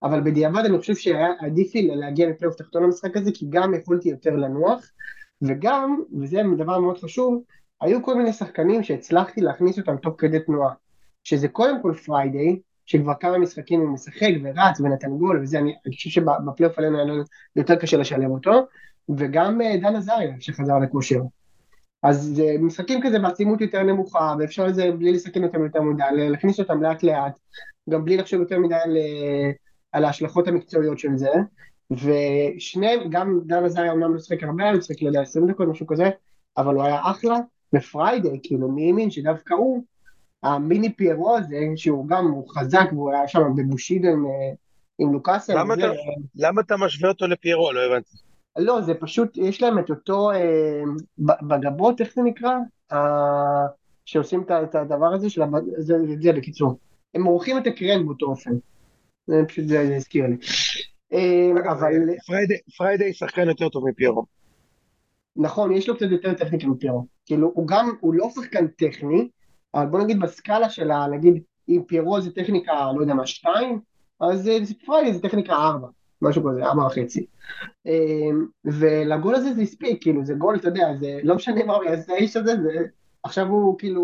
אבל 0.03 0.21
בדיעבד 0.21 0.64
אני 0.64 0.79
חושב 0.79 0.94
שהיה 0.94 1.29
עדיף 1.40 1.75
לי 1.75 1.87
להגיע 1.87 2.29
מפלייאוף 2.29 2.57
תחתון 2.57 2.83
למשחק 2.83 3.16
הזה, 3.16 3.31
כי 3.35 3.47
גם 3.49 3.75
יכולתי 3.75 4.09
יותר 4.09 4.37
לנוח, 4.37 4.90
וגם, 5.42 6.03
וזה 6.21 6.40
דבר 6.59 6.79
מאוד 6.79 6.99
חשוב, 6.99 7.42
היו 7.81 8.03
כל 8.03 8.14
מיני 8.14 8.33
שחקנים 8.33 8.83
שהצלחתי 8.83 9.40
להכניס 9.40 9.79
אותם 9.79 9.97
תוך 9.97 10.14
כדי 10.18 10.40
תנועה. 10.40 10.75
שזה 11.25 11.49
קודם 11.49 11.83
כל 11.83 11.94
פריידיי, 12.07 12.61
שכבר 12.87 13.12
כמה 13.21 13.38
משחקים 13.38 13.81
הוא 13.81 13.88
משחק 13.88 14.29
ורץ 14.42 14.81
ונתן 14.81 15.11
גול 15.11 15.40
וזה, 15.42 15.59
אני, 15.59 15.75
אני 15.87 15.94
חושב 15.94 16.11
שבפלייאוף 16.11 16.79
עליון 16.79 16.98
היה 16.99 17.23
יותר 17.57 17.77
קשה 17.77 17.97
לשלם 17.97 18.31
אותו, 18.31 18.66
וגם 19.16 19.61
אה, 19.61 19.77
דן 19.81 19.97
עזריה 19.97 20.35
שחזר 20.40 20.79
לכושר. 20.79 21.21
אז 22.02 22.32
זה 22.37 22.56
משחקים 22.61 23.00
כזה 23.02 23.18
בעצימות 23.18 23.61
יותר 23.61 23.82
נמוכה, 23.82 24.34
ואפשר 24.38 24.66
לזה 24.66 24.90
בלי 24.98 25.12
לסכן 25.12 25.44
אותם 25.44 25.64
יותר 25.64 25.82
מדי, 25.82 26.04
להכניס 26.30 26.61
אותם 26.61 26.82
לאט 26.82 27.02
לאט, 27.02 27.38
גם 27.90 28.04
בלי 28.04 28.16
לחשוב 28.16 28.40
יותר 28.40 28.58
מדי 28.58 28.74
על, 28.74 28.96
אה, 28.96 29.50
על 29.92 30.04
ההשלכות 30.04 30.48
המקצועיות 30.48 30.98
של 30.98 31.16
זה, 31.16 31.30
ושניהם, 31.90 33.00
גם 33.11 33.40
דן 33.46 33.64
עזריה 33.64 33.92
אומנם 33.92 34.14
לא 34.14 34.20
שחק 34.20 34.42
הרבה, 34.42 34.70
הוא 34.70 34.80
שחק 34.80 35.02
לידי 35.02 35.18
20 35.18 35.50
דקות, 35.50 35.68
משהו 35.68 35.87
כזה, 35.87 36.11
אבל 36.56 36.74
הוא 36.74 36.84
היה 36.84 37.00
אחלה, 37.04 37.37
ופריידי, 37.74 38.40
כאילו, 38.42 38.68
מי 38.68 38.87
האמין 38.87 39.11
שדווקא 39.11 39.54
הוא, 39.54 39.82
המיני 40.42 40.92
פיירו 40.92 41.37
הזה, 41.37 41.58
שהוא 41.76 42.08
גם, 42.08 42.26
הוא 42.26 42.48
חזק, 42.48 42.88
והוא 42.92 43.12
היה 43.12 43.28
שם 43.28 43.42
בבושידו 43.56 44.08
עם, 44.08 44.26
אה, 44.26 44.30
עם 44.98 45.12
לוקאסן, 45.12 45.56
למה 45.58 45.74
אתה- 45.74 45.92
למה 46.37 46.61
אתה 46.61 46.76
משווה 46.76 47.08
אותו 47.11 47.26
לפיירו? 47.26 47.72
לא 47.72 47.80
הבנתי. 47.80 48.28
לא, 48.59 48.81
זה 48.81 48.94
פשוט, 48.94 49.37
יש 49.37 49.62
להם 49.62 49.79
את 49.79 49.90
אותו, 49.90 50.31
אה, 50.31 50.83
בגבות, 51.18 52.01
איך 52.01 52.14
זה 52.14 52.23
נקרא? 52.23 52.51
אה, 52.92 53.66
שעושים 54.05 54.42
את 54.42 54.51
ה- 54.51 54.62
את 54.62 54.75
הדבר 54.75 55.14
הזה 55.14 55.31
של, 55.31 55.42
זה, 55.77 55.94
זה, 56.07 56.14
זה 56.23 56.33
בקיצור. 56.33 56.79
הם 57.14 57.25
עורכים 57.25 57.59
את 57.59 57.66
הקרן 57.66 58.07
באותו 58.07 58.27
אופן. 58.27 58.51
זה 59.27 59.42
פשוט, 59.49 59.64
זה, 59.64 59.87
זה 59.87 59.97
הזכיר 59.97 60.27
לי. 60.27 60.37
אה, 61.12 61.51
אבל, 61.73 61.92
פריידי- 62.27 62.59
פריידי 62.79 63.12
שחקן 63.12 63.49
יותר 63.49 63.68
טוב 63.68 63.88
מפיירו. 63.88 64.25
נכון, 65.37 65.73
יש 65.73 65.88
לו 65.88 65.97
קצת 65.97 66.07
יותר 66.11 66.35
טכניקה 66.35 66.66
מפיירו. 66.66 67.07
כאילו, 67.27 67.51
הוא 67.55 67.66
גם, 67.66 67.90
הוא 68.01 68.14
לא 68.14 68.31
שחקן 68.31 68.66
טכני, 68.66 69.29
אבל 69.75 69.87
בוא 69.87 70.01
נגיד 70.01 70.21
בסקאלה 70.21 70.71
שלה, 70.71 71.07
נגיד, 71.07 71.42
אם 71.68 71.83
פיירו 71.87 72.21
זה 72.21 72.31
טכניקה, 72.31 72.73
לא 72.97 73.01
יודע 73.01 73.14
מה, 73.14 73.27
שתיים, 73.27 73.81
אז 74.21 74.49
אה, 74.49 74.59
פריידי 74.87 75.12
זה 75.14 75.21
טכניקה 75.23 75.53
ארבע, 75.53 75.88
משהו 76.22 76.44
כזה, 76.44 76.64
ארבע 76.64 76.87
וחצי. 76.87 77.26
אמ, 77.87 78.46
ולגול 78.64 79.35
הזה 79.35 79.54
זה 79.54 79.62
הספיק, 79.62 80.02
כאילו, 80.02 80.24
זה 80.24 80.35
גול, 80.35 80.57
אתה 80.57 80.68
יודע, 80.68 80.88
זה 81.00 81.20
לא 81.22 81.35
משנה 81.35 81.64
מה 81.64 81.74
הוא 81.74 81.85
יעשה, 81.85 82.12
האיש 82.12 82.37
הזה, 82.37 82.52
זה... 82.62 82.70
עכשיו 83.22 83.46
הוא 83.46 83.78
כאילו, 83.78 84.02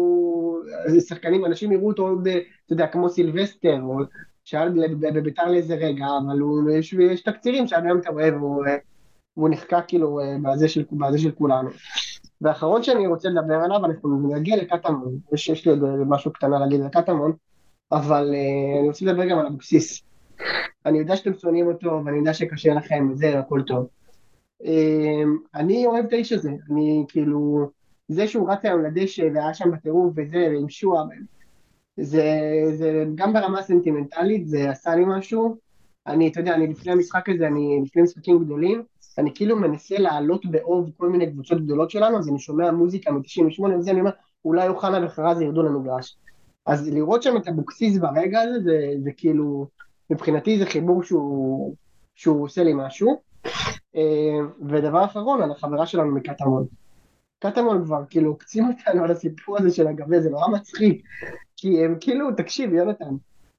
זה 0.86 1.00
שחקנים, 1.00 1.44
אנשים 1.44 1.72
יראו 1.72 1.88
אותו 1.88 2.08
עוד, 2.08 2.28
אתה 2.28 2.72
יודע, 2.72 2.86
כמו 2.86 3.08
סילבסטר, 3.08 3.80
או 3.82 3.98
בב- 4.52 5.16
בביתר 5.16 5.50
לאיזה 5.50 5.74
רגע, 5.74 6.06
אבל 6.26 6.38
הוא, 6.38 6.70
יש, 6.70 6.92
יש 6.92 7.22
תקצירים 7.22 7.66
שעד 7.66 7.84
היום 7.84 7.98
אתה 7.98 8.10
רואה, 8.10 8.36
והוא, 8.36 8.66
אה, 8.66 8.76
והוא 9.36 9.48
נחקק 9.48 9.84
כאילו 9.88 10.20
אה, 10.20 10.36
בזה 10.42 10.68
של, 10.68 10.84
בזה 10.92 11.18
של 11.18 11.30
כולנו. 11.30 11.68
והאחרון 12.40 12.82
שאני 12.82 13.06
רוצה 13.06 13.28
לדבר 13.28 13.54
עליו, 13.54 13.84
אנחנו 13.84 14.28
נגיע 14.34 14.56
לקטמון, 14.56 15.18
יש, 15.32 15.48
יש 15.48 15.66
לי 15.66 15.70
עוד 15.70 15.84
אה, 15.84 15.90
משהו 16.06 16.32
קטנה 16.32 16.58
להגיד 16.58 16.80
על 16.80 16.88
קטמון, 16.88 17.32
אבל 17.92 18.34
אני 18.78 18.88
רוצה 18.88 19.04
לדבר 19.04 19.28
גם 19.28 19.38
על 19.38 19.46
אבוקסיס. 19.46 20.02
אני 20.86 20.98
יודע 20.98 21.16
שאתם 21.16 21.34
שונאים 21.34 21.66
אותו, 21.66 22.02
ואני 22.04 22.18
יודע 22.18 22.34
שקשה 22.34 22.74
לכם, 22.74 23.08
וזה, 23.10 23.38
הכל 23.38 23.62
טוב. 23.62 23.86
אמ, 24.64 25.36
אני 25.54 25.86
אוהב 25.86 26.04
את 26.04 26.12
האיש 26.12 26.32
הזה, 26.32 26.50
אני 26.70 27.04
כאילו, 27.08 27.70
זה 28.08 28.28
שהוא 28.28 28.50
רץ 28.50 28.64
היום 28.64 28.82
לדשא 28.84 29.28
והיה 29.34 29.54
שם 29.54 29.70
בטירוף 29.70 30.12
וזה, 30.16 30.48
עם 30.60 30.68
שועה, 30.68 31.04
זה, 31.96 32.24
זה 32.74 33.04
גם 33.14 33.32
ברמה 33.32 33.62
סנטימנטלית, 33.62 34.48
זה 34.48 34.70
עשה 34.70 34.94
לי 34.94 35.04
משהו. 35.06 35.56
אני, 36.06 36.28
אתה 36.28 36.40
יודע, 36.40 36.54
אני 36.54 36.66
לפני 36.66 36.92
המשחק 36.92 37.28
הזה, 37.28 37.46
אני 37.46 37.80
לפני 37.84 38.02
משחקים 38.02 38.44
גדולים, 38.44 38.82
אני 39.18 39.30
כאילו 39.34 39.56
מנסה 39.56 39.98
לעלות 39.98 40.46
באוב 40.46 40.90
כל 40.96 41.08
מיני 41.08 41.30
קבוצות 41.30 41.64
גדולות 41.64 41.90
שלנו, 41.90 42.18
אז 42.18 42.28
אני 42.28 42.38
שומע 42.38 42.70
מוזיקה 42.70 43.12
מ-98 43.12 43.62
וזה, 43.78 43.90
אני 43.90 44.00
אומר, 44.00 44.10
אולי 44.44 44.68
אוחנה 44.68 45.06
וחרזי 45.06 45.44
ירדו 45.44 45.62
למגרש. 45.62 46.16
אז 46.66 46.88
לראות 46.88 47.22
שם 47.22 47.36
את 47.36 47.48
אבוקסיס 47.48 47.98
ברגע 47.98 48.40
הזה, 48.40 48.60
זה, 48.62 48.94
זה 49.02 49.10
כאילו, 49.16 49.66
מבחינתי 50.10 50.58
זה 50.58 50.66
חיבור 50.66 51.02
שהוא, 51.02 51.74
שהוא 52.14 52.44
עושה 52.44 52.62
לי 52.64 52.72
משהו. 52.74 53.20
אה, 53.96 54.38
ודבר 54.68 55.04
אחרון, 55.04 55.42
על 55.42 55.50
החברה 55.50 55.86
שלנו 55.86 56.14
מקטמון. 56.14 56.66
קטמון 57.38 57.84
כבר 57.84 58.02
כאילו 58.10 58.30
עוקצים 58.30 58.68
אותנו 58.68 59.04
על 59.04 59.10
הסיפור 59.10 59.58
הזה 59.58 59.70
של 59.70 59.86
הגבי, 59.86 60.20
זה 60.20 60.30
נורא 60.30 60.48
מצחיק. 60.48 61.02
כי 61.56 61.84
הם 61.84 61.96
כאילו, 62.00 62.32
תקשיב, 62.36 62.74
יונתן, 62.74 63.14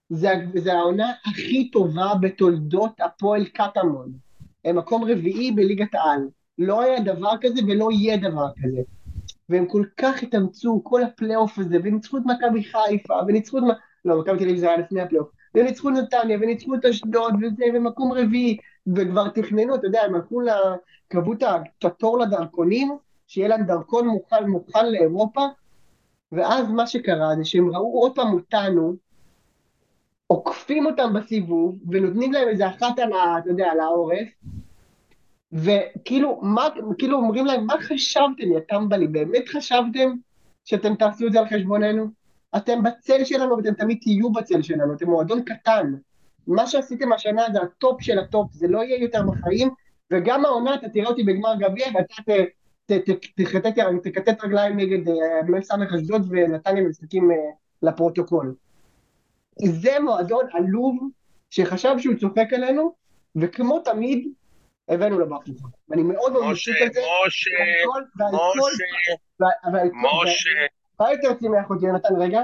זה, 0.10 0.29
זה 0.55 0.73
העונה 0.73 1.12
הכי 1.25 1.71
טובה 1.71 2.13
בתולדות 2.21 2.91
הפועל 2.99 3.45
קטמון. 3.45 4.12
הם 4.65 4.75
מקום 4.75 5.03
רביעי 5.03 5.51
בליגת 5.51 5.95
העל. 5.95 6.27
לא 6.58 6.81
היה 6.81 6.99
דבר 6.99 7.31
כזה 7.41 7.62
ולא 7.67 7.89
יהיה 7.91 8.17
דבר 8.17 8.47
כזה. 8.63 8.81
והם 9.49 9.65
כל 9.65 9.86
כך 9.97 10.23
התאמצו, 10.23 10.81
כל 10.84 11.03
הפלייאוף 11.03 11.60
הזה, 11.60 11.77
וניצחו 11.84 12.17
את 12.17 12.23
מכבי 12.25 12.63
חיפה, 12.63 13.13
וניצחו 13.27 13.58
את... 13.58 13.63
לא, 14.05 14.19
מכבי 14.19 14.38
תל 14.38 14.43
אביב 14.43 14.58
זה 14.58 14.67
היה 14.67 14.77
לפני 14.77 15.01
הפלייאוף. 15.01 15.27
וניצחו 15.55 15.89
נתניה, 15.89 16.37
וניצחו 16.41 16.75
את 16.75 16.85
אשדוד, 16.85 17.33
וזה, 17.41 17.65
ומקום 17.73 18.13
רביעי, 18.13 18.57
וכבר 18.95 19.27
תכננו, 19.27 19.75
אתה 19.75 19.87
יודע, 19.87 20.01
הם 20.01 20.15
הלכו, 20.15 20.41
ל... 20.41 20.49
קבעו 21.07 21.33
את 21.33 21.85
התור 21.85 22.19
לדרכונים, 22.19 22.97
שיהיה 23.27 23.47
להם 23.47 23.63
דרכון 23.63 24.07
מוכן, 24.07 24.47
מוכן 24.47 24.91
לאירופה, 24.91 25.45
ואז 26.31 26.69
מה 26.69 26.87
שקרה 26.87 27.35
זה 27.37 27.45
שהם 27.45 27.75
ראו 27.75 28.01
עוד 28.01 28.15
פעם 28.15 28.33
אותנו, 28.33 28.95
עוקפים 30.27 30.85
אותם 30.85 31.13
בסיבוב, 31.13 31.79
ונותנים 31.89 32.33
להם 32.33 32.47
איזה 32.47 32.67
אחת 32.67 32.99
על 32.99 33.13
ה... 33.13 33.38
אתה 33.38 33.49
יודע, 33.49 33.67
על 33.71 33.80
העורף, 33.80 34.27
וכאילו, 35.53 36.39
מה, 36.41 36.67
כאילו 36.97 37.17
אומרים 37.17 37.45
להם, 37.45 37.65
מה 37.65 37.73
חשבתם, 37.82 38.51
יא 38.53 38.59
טמבלי, 38.59 39.07
באמת 39.07 39.49
חשבתם 39.49 40.13
שאתם 40.65 40.95
תעשו 40.95 41.27
את 41.27 41.32
זה 41.32 41.39
על 41.39 41.47
חשבוננו? 41.49 42.24
אתם 42.58 42.84
בצל 42.84 43.24
שלנו 43.26 43.58
ואתם 43.58 43.74
תמיד 43.74 43.97
תהיו 44.01 44.32
בצל 44.32 44.62
שלנו, 44.62 44.93
אתם 44.93 45.10
מועדון 45.10 45.43
קטן. 45.43 45.93
מה 46.47 46.68
שעשיתם 46.68 47.14
השנה 47.14 47.43
זה 47.53 47.62
הטופ 47.62 48.01
של 48.01 48.20
הטופ, 48.20 48.53
זה 48.53 48.68
לא 48.68 48.84
יהיה 48.84 49.01
יותר 49.01 49.24
בחיים, 49.24 49.70
וגם 50.12 50.45
העונה, 50.45 50.76
אתה 50.76 50.89
תראה 50.89 51.08
אותי 51.08 51.24
בגמר 51.24 51.56
גביע, 51.60 51.86
ואתה 51.95 52.32
ת- 52.91 53.10
תכתת 54.03 54.43
רגליים 54.43 54.78
נגד 54.78 55.10
אה, 55.10 55.41
מ"ס 55.47 55.72
אשדוד 55.95 56.28
ונתניה 56.30 56.84
משחקים 56.84 57.32
אה, 57.32 57.38
לפרוטוקול. 57.82 58.56
זה 59.66 59.99
מועדון 59.99 60.45
עלוב 60.53 60.95
שחשב 61.49 61.95
שהוא 61.99 62.16
צוחק 62.16 62.53
עלינו, 62.53 62.93
וכמו 63.36 63.80
תמיד, 63.80 64.28
הבאנו 64.89 65.20
לבחור. 65.20 65.56
ואני 65.89 66.03
מאוד 66.03 66.32
מאוד 66.34 66.43
משה, 66.51 66.72
משה, 67.28 67.49
משה, 68.34 68.74
משה. 70.24 70.49
מה 70.99 71.11
יותר 71.11 71.39
שימח 71.39 71.69
אותי 71.69 71.85
יונתן 71.85 72.15
רגע? 72.17 72.41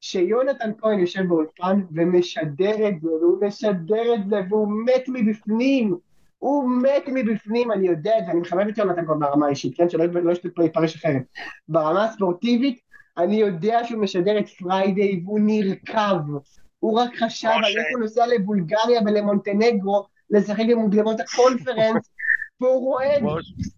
שיונתן 0.00 0.70
כהן 0.78 0.98
יושב 0.98 1.22
באולפן 1.28 1.80
ומשדר 1.92 2.88
את 2.88 3.00
זה, 3.00 3.08
והוא 3.08 3.46
משדר 3.46 4.14
את 4.14 4.28
זה, 4.28 4.40
והוא 4.48 4.68
מת 4.86 5.04
מבפנים. 5.08 5.96
הוא 6.38 6.70
מת 6.70 7.04
מבפנים, 7.06 7.72
אני 7.72 7.86
יודע 7.86 8.18
את 8.18 8.24
זה, 8.26 8.30
אני 8.30 8.40
מחבב 8.40 8.68
את 8.68 8.78
יונתן 8.78 9.06
כהן 9.06 9.18
ברמה 9.18 9.46
האישית, 9.46 9.76
כן? 9.76 9.88
שלא 9.88 10.04
לא 10.04 10.64
יתפרש 10.64 10.96
אחרת. 10.96 11.22
ברמה 11.68 12.04
הספורטיבית, 12.04 12.80
אני 13.18 13.36
יודע 13.36 13.84
שהוא 13.84 14.02
משדר 14.02 14.38
את 14.38 14.48
פריידיי 14.48 15.20
והוא 15.24 15.40
נרקב. 15.42 16.30
הוא 16.78 17.00
רק 17.00 17.10
חשב 17.16 17.48
על 17.48 17.64
איך 17.64 17.86
הוא 17.92 18.00
נוסע 18.00 18.26
לבולגריה 18.26 19.00
ולמונטנגרו 19.06 20.06
לשחק 20.30 20.64
במוקדמות 20.70 21.20
הקונפרנס, 21.20 22.10
והוא 22.60 22.80
רואה 22.80 23.16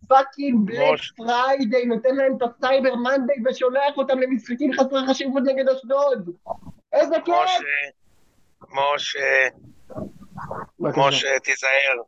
fucking 0.08 0.66
Black 0.66 1.00
Friday, 1.16 1.84
נותן 1.84 2.14
להם 2.16 2.36
את 2.36 2.42
ה 2.42 2.51
Cyber 2.51 2.94
Monday 2.94 3.36
ושולח 3.46 3.96
אותם 3.96 4.18
למשחקים 4.18 4.72
חסרי 4.72 5.00
חשיבות 5.08 5.42
נגד 5.46 5.68
אשדוד. 5.68 6.30
איזה 6.92 7.16
כיף! 7.24 7.34
משה, 8.70 9.48
משה, 10.78 11.38
תיזהר. 11.42 12.02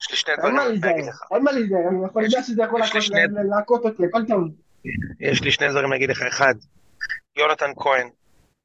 יש 0.00 0.10
לי 0.10 0.16
שני 0.16 0.36
דברים 0.36 0.56
להגיד 0.56 1.04
לך. 1.08 1.22
אין 1.34 1.44
מה 1.44 1.52
להיזהר, 1.52 1.88
אני 1.88 2.06
יכול 2.06 2.24
לדעת 2.24 2.44
שזה 2.44 2.62
יכול 2.62 2.80
להכות 3.50 3.84
אותי, 3.84 4.02
הכל 4.06 4.26
טוב. 4.28 4.44
יש 5.20 5.42
לי 5.42 5.50
שני 5.50 5.68
דברים 5.68 5.90
להגיד 5.90 6.10
לך. 6.10 6.22
אחד, 6.22 6.54
יונתן 7.36 7.70
כהן, 7.76 8.08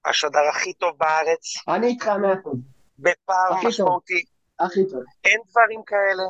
השדר 0.06 0.40
הכי 0.50 0.74
טוב 0.74 0.92
בארץ. 0.98 1.68
אני 1.68 1.88
איתך 1.88 2.08
מאה 2.08 2.34
אחוז. 2.34 2.60
בפער 3.00 3.68
משמעותי. 3.68 4.24
הכי 4.60 4.86
טוב. 4.92 5.04
אין 5.26 5.40
דברים 5.50 5.82
כאלה. 5.86 6.24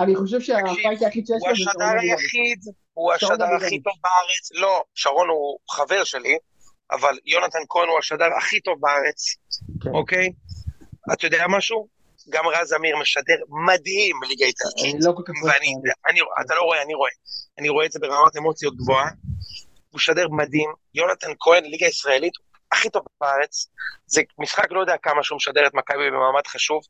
אני 0.00 0.16
חושב 0.16 0.40
שהפייט 0.40 1.02
היחיד 1.02 1.26
שיש 1.26 1.42
לו 1.48 1.54
זה 1.56 1.62
שרון 1.62 1.82
הוא 1.82 1.92
השדר 1.92 2.00
היחיד, 2.00 2.58
הוא 2.92 3.12
השדר 3.12 3.44
הכי 3.56 3.80
טוב 3.82 3.92
בארץ. 4.02 4.52
לא, 4.52 4.84
שרון 4.94 5.28
הוא 5.28 5.58
חבר 5.70 6.04
שלי, 6.04 6.38
אבל 6.92 7.18
יונתן 7.26 7.58
כהן 7.68 7.88
הוא 7.88 7.98
השדר 7.98 8.28
הכי 8.38 8.60
טוב 8.60 8.74
בארץ, 8.80 9.36
כן. 9.82 9.90
אוקיי? 9.94 10.32
אתה 11.12 11.26
יודע 11.26 11.44
משהו? 11.48 11.88
גם 12.30 12.44
רז 12.46 12.72
אמיר 12.72 12.96
משדר 12.96 13.34
מדהים 13.66 14.16
בליגה 14.20 14.46
איטלקית. 14.46 14.94
אני 14.94 15.04
לא 15.04 15.12
כל 15.16 15.22
כך 15.26 15.42
רואה. 15.42 15.54
אתה 16.46 16.54
לא 16.54 16.62
רואה, 16.62 16.82
אני 16.82 16.94
רואה. 16.94 17.10
אני 17.58 17.68
רואה 17.68 17.86
את 17.86 17.92
זה 17.92 17.98
ברמת 17.98 18.36
אמוציות 18.36 18.76
גבוהה. 18.76 19.10
הוא 19.90 19.96
משדר 19.96 20.28
מדהים. 20.28 20.72
יונתן 20.94 21.30
כהן, 21.40 21.64
ליגה 21.64 21.86
ישראלית, 21.86 22.32
הכי 22.72 22.90
טוב 22.90 23.02
בארץ. 23.20 23.66
זה 24.06 24.22
משחק 24.38 24.66
לא 24.70 24.80
יודע 24.80 24.96
כמה 25.02 25.22
שהוא 25.22 25.36
משדר 25.36 25.66
את 25.66 25.74
מכבי 25.74 26.10
במעמד 26.10 26.46
חשוב. 26.46 26.82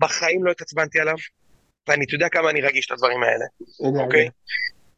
בחיים 0.00 0.44
לא 0.44 0.50
התעצבנתי 0.50 1.00
עליו, 1.00 1.14
ואני, 1.88 2.04
אתה 2.04 2.14
יודע 2.14 2.28
כמה 2.28 2.50
אני 2.50 2.60
רגיש 2.60 2.86
את 2.86 2.90
הדברים 2.90 3.22
האלה, 3.22 3.44
אוקיי? 4.04 4.28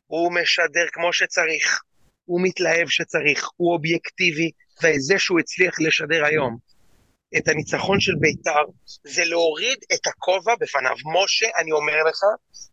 הוא 0.07 0.33
משדר 0.33 0.87
כמו 0.93 1.13
שצריך, 1.13 1.83
הוא 2.25 2.41
מתלהב 2.43 2.89
שצריך, 2.89 3.49
הוא 3.57 3.73
אובייקטיבי, 3.73 4.51
וזה 4.83 5.19
שהוא 5.19 5.41
הצליח 5.41 5.81
לשדר 5.81 6.25
היום 6.25 6.57
את 7.37 7.49
הניצחון 7.49 8.01
של 8.01 8.13
בית"ר, 8.21 8.65
זה 9.05 9.25
להוריד 9.25 9.79
את 9.95 10.07
הכובע 10.07 10.55
בפניו. 10.61 10.97
משה, 11.23 11.47
אני 11.59 11.73
אומר 11.73 12.03
לך, 12.09 12.21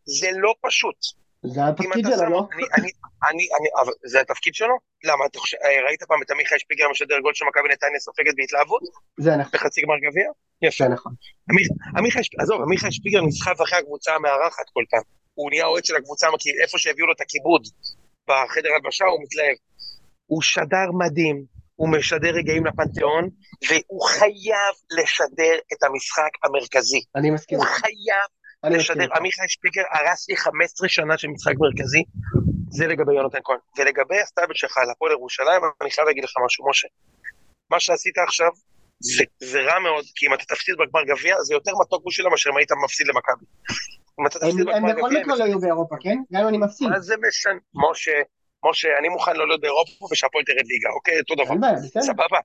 זה 0.06 0.30
לא 0.34 0.54
פשוט. 0.62 1.21
זה 1.46 1.68
התפקיד 1.68 2.06
שלו, 2.06 2.30
לא? 2.30 2.48
אני, 2.54 2.64
אני, 2.78 2.90
אני, 3.30 3.48
אני, 3.60 3.68
אבל 3.82 3.92
זה 4.06 4.22
התפקיד 4.22 4.56
שלו? 4.56 4.76
למה, 5.04 5.26
אתה 5.26 5.40
חושב, 5.40 5.58
אה, 5.58 5.86
ראית 5.88 6.04
פעם 6.04 6.22
את 6.22 6.32
עמיחי 6.32 6.60
שפיגר 6.60 6.90
משדר 6.92 7.20
גול 7.20 7.34
של 7.34 7.46
מכבי 7.46 7.70
נתניה 7.74 8.00
סופגת 8.00 8.34
בהתלהבות? 8.38 8.82
זה 9.20 9.36
נכון. 9.36 9.52
בחצי 9.54 9.82
גמר 9.82 9.98
גביע? 9.98 10.28
יפה. 10.62 10.84
זה 10.84 10.90
נכון. 10.90 11.14
עמיחי, 11.98 12.20
עזוב, 12.40 12.62
עמיחי 12.62 12.92
שפיגר 12.92 13.22
נסחף 13.22 13.62
אחרי 13.62 13.80
הקבוצה 13.80 14.16
המארחת 14.16 14.66
כל 14.74 14.84
פעם. 14.90 15.02
הוא 15.34 15.50
נהיה 15.50 15.66
אוהד 15.66 15.86
של 15.86 15.96
הקבוצה, 15.96 16.28
איפה 16.64 16.78
שהביאו 16.78 17.08
לו 17.08 17.14
את 17.14 17.22
הכיבוד 17.22 17.68
בחדר 18.28 18.70
הלבשה, 18.74 19.06
הוא 19.06 19.20
מתלהב. 19.24 19.58
הוא 20.26 20.42
שדר 20.42 20.90
מדהים, 21.00 21.46
הוא 21.76 21.90
משדר 21.90 22.30
רגעים 22.30 22.66
לפנתיאון, 22.66 23.30
והוא 23.70 24.08
חייב 24.08 24.74
לשדר 24.92 25.56
את 25.74 25.84
המשחק 25.84 26.32
המרכזי. 26.44 27.02
אני 27.16 27.32
מסכים. 27.32 27.58
הוא 27.58 27.66
חייב 27.66 28.30
לשדר, 28.70 29.08
עמיחי 29.16 29.48
שפיגר 29.48 29.84
הרס 29.92 30.30
לי 30.30 30.38
15 30.38 30.90
שנה 30.90 31.18
של 31.18 31.28
משחק 31.28 31.54
מרכזי, 31.60 32.04
זה 32.70 32.88
לגבי 32.88 33.14
יונתן 33.16 33.40
כהן. 33.44 33.58
ולגבי 33.78 34.20
הסטאבל 34.20 34.54
שלך 34.54 34.78
על 34.78 34.90
הפועל 34.90 35.12
ירושלים, 35.12 35.62
אני 35.82 35.92
חייב 35.92 36.08
להגיד 36.08 36.24
לך 36.24 36.32
משהו, 36.46 36.70
משה. 36.70 36.88
מה 37.70 37.80
שעשית 37.80 38.18
עכשיו, 38.18 38.50
זה, 39.00 39.24
זה 39.40 39.62
רע 39.62 39.80
מאוד, 39.80 40.06
כי 40.16 40.28
אם 40.28 40.34
אתה 40.34 40.46
תפסיד 40.46 40.76
בגמר 40.80 41.04
גביע, 41.04 41.36
זה 41.42 41.54
יותר 41.54 41.72
מתוק 41.82 42.04
בשבילם 42.06 42.32
מאשר 42.32 42.50
אם 42.50 42.58
היית 42.58 42.72
מפסיד 42.86 43.08
למכבי. 43.08 43.46
הם 44.76 44.98
בכל 44.98 45.10
מקרה 45.10 45.36
לא 45.36 45.44
יהיו 45.44 45.60
באירופה, 45.60 45.96
כן? 46.02 46.18
גם 46.34 46.42
אם 46.42 46.48
אני 46.48 46.58
מפסיד. 46.58 46.88
מה 46.88 47.00
זה 47.00 47.16
משנה? 47.28 47.54
משה, 47.74 48.18
משה, 48.70 48.88
אני 49.00 49.10
מוכן 49.10 49.36
לא 49.36 49.48
להיות 49.48 49.62
באירופה 49.62 50.06
ושהפועל 50.12 50.44
תרד 50.44 50.66
ליגה, 50.66 50.90
אוקיי? 50.96 51.20
אותו 51.20 51.36
דבר. 51.36 51.78
סבבה. 52.02 52.40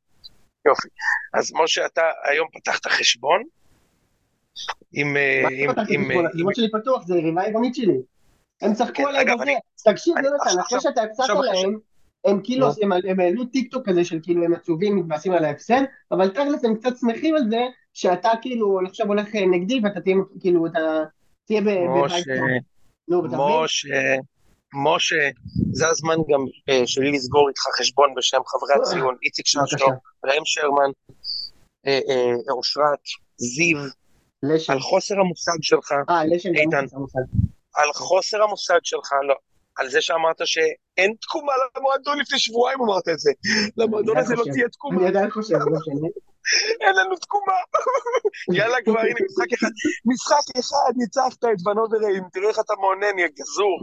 יופי. 0.69 0.89
אז 1.35 1.53
משה, 1.55 1.87
אתה 1.87 2.03
היום 2.25 2.49
פתחת 2.53 2.87
חשבון, 2.87 3.43
עם... 4.93 5.17
אה, 5.17 5.43
מה 5.67 5.75
פתחתי 5.75 5.99
חשבון? 5.99 6.27
החשבון 6.27 6.55
שלי 6.55 6.71
פתוח, 6.71 7.07
זה 7.07 7.17
יריבה 7.17 7.43
עירונית 7.43 7.75
שלי. 7.75 7.99
הם 8.63 8.75
צחקו 8.75 8.95
כן, 8.95 9.05
עליי 9.09 9.25
בזה. 9.25 9.53
תקשיב, 9.85 10.15
יונתן, 10.17 10.61
אחרי 10.61 10.81
שאתה 10.81 11.03
הפסדת 11.03 11.29
להם, 11.29 11.79
הם 12.25 12.41
כאילו, 12.45 12.67
הם 13.09 13.21
העלו 13.21 13.45
טיק 13.45 13.73
טוק 13.73 13.89
כזה 13.89 14.05
של 14.05 14.19
כאילו 14.23 14.45
הם 14.45 14.55
עצובים, 14.55 14.97
מתבאסים 14.97 15.33
על 15.33 15.45
ההפסד, 15.45 15.83
אבל 16.13 16.29
תכלס 16.29 16.65
הם 16.65 16.77
קצת 16.77 16.97
שמחים 17.01 17.35
על 17.35 17.43
זה, 17.51 17.61
שאתה 17.95 18.29
כאילו 18.43 18.81
עכשיו 18.87 19.07
הולך 19.07 19.35
אה, 19.35 19.47
נגדי 19.47 19.81
ואתה 19.85 20.01
תהיה 20.01 20.17
כאילו, 20.41 20.67
אתה 20.67 20.79
תהיה 21.47 21.61
בבית 21.61 22.23
משה, 23.33 24.17
משה, 24.85 25.29
זה 25.73 25.89
הזמן 25.89 26.15
גם 26.29 26.41
אה, 26.69 26.87
שלי 26.87 27.13
לסגור 27.13 27.49
איתך 27.49 27.61
חשבון 27.79 28.15
בשם 28.17 28.41
חברי 28.47 28.83
הציון, 28.83 29.17
איציק 29.23 29.47
שרשו, 29.47 29.87
ראם 30.25 30.43
שרמן, 30.45 30.91
אושרת, 32.51 32.99
זיו, 33.37 33.79
לשם. 34.43 34.73
על 34.73 34.81
חוסר 34.81 35.21
המושג 35.21 35.63
שלך, 35.63 35.93
אה, 36.11 36.25
לשם 36.25 36.51
איתן, 36.55 36.85
על 37.75 37.93
חוסר 37.93 38.43
המושג 38.43 38.79
שלך, 38.83 39.13
לא, 39.29 39.35
על 39.77 39.91
זה 39.91 40.01
שאמרת 40.01 40.37
שאין 40.45 41.15
תקומה 41.21 41.53
למועדון 41.77 42.19
לפני 42.19 42.39
שבועיים 42.39 42.81
אמרת 42.81 43.09
את 43.09 43.19
זה. 43.19 43.33
למועדון 43.77 44.17
הזה 44.17 44.35
לא 44.35 44.45
תהיה 44.53 44.69
תקומה. 44.69 45.01
אני 45.01 45.09
עדיין 45.09 45.31
חושב, 45.31 45.55
לא 45.55 45.67
משנה. 45.67 46.09
אין 46.81 46.97
לנו 46.97 47.17
תקומה. 47.17 47.53
יאללה 48.53 48.77
כבר, 48.85 49.01
הנה 49.01 49.15
משחק 49.27 49.53
אחד. 49.53 49.69
משחק 50.05 50.57
אחד, 50.61 50.93
ניצחת 50.97 51.45
את 51.45 51.67
ונובראים, 51.67 52.23
תראה 52.33 52.49
איך 52.49 52.59
אתה 52.59 52.75
מעונן, 52.81 53.19
יא 53.19 53.27
גזור. 53.39 53.81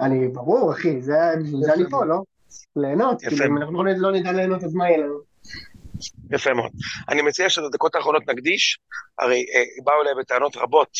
אני, 0.00 0.28
ברור, 0.28 0.72
אחי, 0.72 1.02
זה 1.02 1.32
אני 1.32 1.90
פה, 1.90 2.04
לא? 2.04 2.22
ליהנות, 2.76 3.20
כאילו, 3.20 3.46
אם 3.46 3.58
אנחנו 3.58 3.84
לא 3.84 4.12
נדע 4.12 4.32
ליהנות, 4.32 4.64
אז 4.64 4.74
מה 4.74 4.88
יהיה 4.88 4.98
לנו? 4.98 5.27
יפה 6.30 6.54
מאוד. 6.54 6.70
אני 7.08 7.22
מציע 7.22 7.50
שאת 7.50 7.64
הדקות 7.64 7.94
האחרונות 7.94 8.28
נקדיש, 8.28 8.78
הרי 9.18 9.46
אה, 9.54 9.62
באו 9.84 10.02
אליי 10.02 10.14
בטענות 10.20 10.56
רבות 10.56 10.90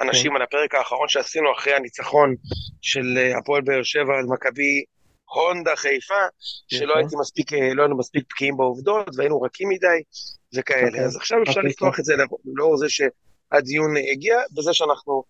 אנשים 0.00 0.30
כן. 0.30 0.36
על 0.36 0.42
הפרק 0.42 0.74
האחרון 0.74 1.08
שעשינו 1.08 1.52
אחרי 1.52 1.74
הניצחון 1.74 2.34
של 2.82 3.18
אה, 3.18 3.38
הפועל 3.38 3.62
באר 3.62 3.82
שבע 3.82 4.14
על 4.18 4.24
מכבי 4.28 4.84
הונדה 5.34 5.76
חיפה, 5.76 6.22
שלא 6.68 6.96
הייתי 6.96 7.16
מספיק, 7.20 7.52
אה, 7.52 7.74
לא 7.74 7.82
היינו 7.82 7.98
מספיק 7.98 8.24
בקיאים 8.30 8.56
בעובדות 8.56 9.10
והיינו 9.16 9.40
רכים 9.42 9.68
מדי 9.68 10.02
וכאלה. 10.54 10.86
אוקיי. 10.86 11.04
אז 11.04 11.16
עכשיו 11.16 11.42
אפשר 11.42 11.60
אוקיי, 11.60 11.70
לפתוח 11.70 12.00
את 12.00 12.04
זה 12.04 12.14
לאור 12.54 12.76
זה 12.76 12.86
שהדיון 12.88 13.94
הגיע, 14.12 14.36
בזה 14.52 14.74
שאנחנו, 14.74 15.22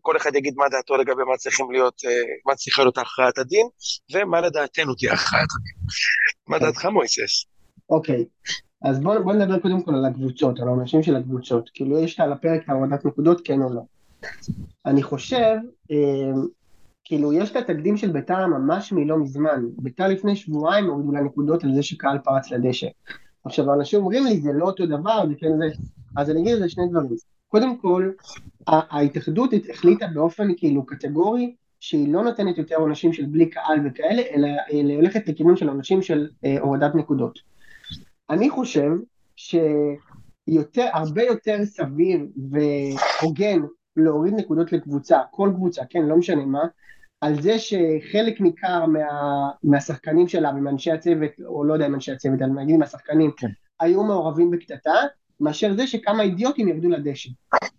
כל 0.00 0.16
אחד 0.16 0.34
יגיד 0.34 0.54
מה 0.56 0.68
דעתו 0.68 0.96
לגבי 0.96 1.22
מה 1.30 1.36
צריכים 1.36 1.70
להיות, 1.70 2.02
מה 2.46 2.54
צריכה 2.54 2.82
להיות 2.82 2.98
הכרעת 2.98 3.38
הדין, 3.38 3.66
ומה 4.12 4.40
לדעתנו 4.40 4.94
תהיה 4.94 5.12
הכרעת 5.12 5.48
הדין. 5.56 5.86
מה 6.46 6.58
כן. 6.58 6.64
דעתך 6.64 6.84
מויסס? 6.84 7.53
אוקיי, 7.90 8.24
אז 8.82 9.00
בוא, 9.00 9.18
בוא 9.18 9.32
נדבר 9.32 9.58
קודם 9.58 9.82
כל 9.82 9.94
על 9.94 10.04
הקבוצות, 10.04 10.60
על 10.60 10.68
האנשים 10.68 11.02
של 11.02 11.16
הקבוצות. 11.16 11.70
כאילו, 11.74 11.98
יש 11.98 12.20
על 12.20 12.32
הפרק 12.32 12.68
הורדת 12.68 13.04
נקודות, 13.04 13.40
כן 13.44 13.62
או 13.62 13.74
לא. 13.74 13.80
אני 14.86 15.02
חושב, 15.02 15.56
אה, 15.90 16.32
כאילו, 17.04 17.32
יש 17.32 17.50
את 17.50 17.56
התקדים 17.56 17.96
של 17.96 18.12
ביתר 18.12 18.46
ממש 18.46 18.92
מלא 18.92 19.18
מזמן. 19.18 19.64
ביתר 19.76 20.08
לפני 20.08 20.36
שבועיים 20.36 20.86
הורידו 20.86 21.12
לה 21.12 21.20
נקודות 21.20 21.64
על 21.64 21.74
זה 21.74 21.82
שקהל 21.82 22.18
פרץ 22.18 22.50
לדשא. 22.50 22.86
עכשיו, 23.44 23.74
אנשים 23.74 24.00
אומרים 24.00 24.24
לי, 24.24 24.40
זה 24.40 24.52
לא 24.52 24.64
אותו 24.64 24.86
דבר, 24.86 25.28
זה 25.28 25.34
כן 25.38 25.58
זה... 25.58 25.64
אז 26.16 26.30
אני 26.30 26.40
אגיד 26.40 26.52
על 26.52 26.58
זה 26.58 26.68
שני 26.68 26.88
דברים. 26.90 27.16
קודם 27.48 27.78
כל, 27.78 28.10
ההתאחדות 28.66 29.50
החליטה 29.70 30.06
באופן 30.06 30.48
כאילו 30.56 30.86
קטגורי, 30.86 31.54
שהיא 31.80 32.12
לא 32.12 32.24
נותנת 32.24 32.58
יותר 32.58 32.76
עונשים 32.76 33.12
של 33.12 33.26
בלי 33.26 33.50
קהל 33.50 33.78
וכאלה, 33.86 34.22
אלא 34.34 34.48
היא 34.68 34.96
הולכת 34.96 35.28
לכיוון 35.28 35.56
של 35.56 35.68
עונשים 35.68 36.02
של 36.02 36.28
אה, 36.44 36.60
הורדת 36.60 36.94
נקודות. 36.94 37.53
אני 38.30 38.50
חושב 38.50 38.90
שיותר, 39.36 40.88
הרבה 40.92 41.22
יותר 41.22 41.64
סביר 41.64 42.26
והוגן 42.50 43.60
להוריד 43.96 44.34
נקודות 44.34 44.72
לקבוצה, 44.72 45.20
כל 45.30 45.50
קבוצה, 45.54 45.82
כן, 45.90 46.02
לא 46.02 46.16
משנה 46.16 46.44
מה, 46.44 46.64
על 47.20 47.42
זה 47.42 47.58
שחלק 47.58 48.40
ניכר 48.40 48.86
מה, 48.86 49.50
מהשחקנים 49.62 50.28
שלה 50.28 50.50
ומאנשי 50.56 50.92
הצוות, 50.92 51.30
או 51.44 51.64
לא 51.64 51.72
יודע 51.72 51.86
אם 51.86 51.94
אנשי 51.94 52.12
הצוות, 52.12 52.42
אני 52.42 52.62
אגיד 52.62 52.76
מהשחקנים, 52.76 53.30
כן. 53.36 53.48
היו 53.80 54.04
מעורבים 54.04 54.50
בקטטה, 54.50 54.92
מאשר 55.40 55.74
זה 55.76 55.86
שכמה 55.86 56.22
אידיוטים 56.22 56.68
ירדו 56.68 56.88
לדשא. 56.88 57.30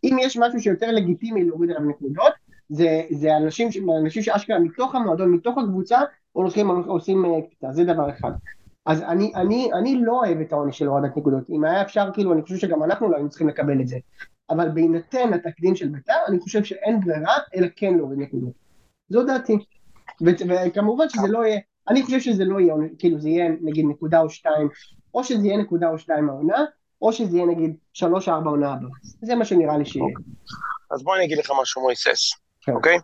אם 0.03 0.17
יש 0.21 0.37
משהו 0.37 0.59
שיותר 0.59 0.91
לגיטימי 0.91 1.43
להוריד 1.43 1.71
עליו 1.71 1.89
נקודות, 1.89 2.33
זה, 2.69 3.01
זה 3.09 3.37
אנשים, 3.37 3.71
אנשים 4.01 4.23
שאשכרה 4.23 4.59
מתוך 4.59 4.95
המועדון, 4.95 5.31
מתוך 5.31 5.57
הקבוצה, 5.57 5.99
הולכים, 6.31 6.69
עושים 6.69 7.25
אה, 7.25 7.41
קטטה, 7.51 7.71
זה 7.71 7.83
דבר 7.83 8.09
אחד. 8.09 8.31
אז 8.85 9.01
אני, 9.01 9.31
אני, 9.35 9.69
אני 9.73 10.01
לא 10.05 10.11
אוהב 10.11 10.39
את 10.39 10.51
העונש 10.51 10.77
של 10.77 10.87
הורדת 10.87 11.17
נקודות, 11.17 11.49
אם 11.49 11.63
היה 11.63 11.81
אפשר, 11.81 12.09
כאילו, 12.13 12.33
אני 12.33 12.41
חושב 12.41 12.57
שגם 12.57 12.83
אנחנו 12.83 13.09
לא 13.09 13.15
היינו 13.15 13.29
צריכים 13.29 13.47
לקבל 13.47 13.81
את 13.81 13.87
זה. 13.87 13.97
אבל 14.49 14.69
בהינתן 14.69 15.33
התקדים 15.33 15.75
של 15.75 15.87
בית"ר, 15.87 16.13
אני 16.27 16.39
חושב 16.39 16.63
שאין 16.63 16.99
ברירה, 16.99 17.37
אלא 17.55 17.67
כן 17.75 17.93
להוריד 17.97 18.19
נקודות. 18.19 18.53
זו 19.09 19.23
דעתי. 19.23 19.57
וכמובן 20.21 21.09
שזה 21.09 21.27
לא 21.27 21.45
יהיה, 21.45 21.59
אני 21.89 22.03
חושב 22.03 22.19
שזה 22.19 22.45
לא 22.45 22.59
יהיה, 22.59 22.73
כאילו 22.99 23.19
זה 23.19 23.29
יהיה 23.29 23.49
נגיד 23.61 23.85
נקודה 23.89 24.19
או 24.19 24.29
שתיים, 24.29 24.69
או 25.13 25.23
שזה 25.23 25.47
יהיה 25.47 25.57
נקודה 25.57 25.89
או 25.89 25.99
שתיים 25.99 26.29
העונה, 26.29 26.65
או 27.01 27.13
שזה 27.13 27.37
יהיה 27.37 27.47
נגיד 27.47 27.75
שלוש 27.93 28.29
ארבע 28.29 28.49
עונה 28.49 28.73
הבאה. 28.73 28.89
זה 29.21 29.35
מה 29.35 29.45
שנראה 29.45 29.77
לי 29.77 29.85
שיהיה. 29.85 30.05
אז 30.91 31.03
בוא 31.03 31.15
אני 31.15 31.25
אגיד 31.25 31.37
לך 31.37 31.51
משהו 31.61 31.81
מויסס, 31.81 32.31
כן. 32.61 32.71
אוקיי? 32.71 32.97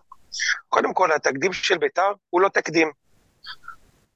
קודם 0.70 0.94
כל, 0.94 1.12
התקדים 1.12 1.54
של 1.54 1.78
בית"ר 1.78 2.12
הוא 2.30 2.42
לא 2.42 2.50
תקדים, 2.50 2.92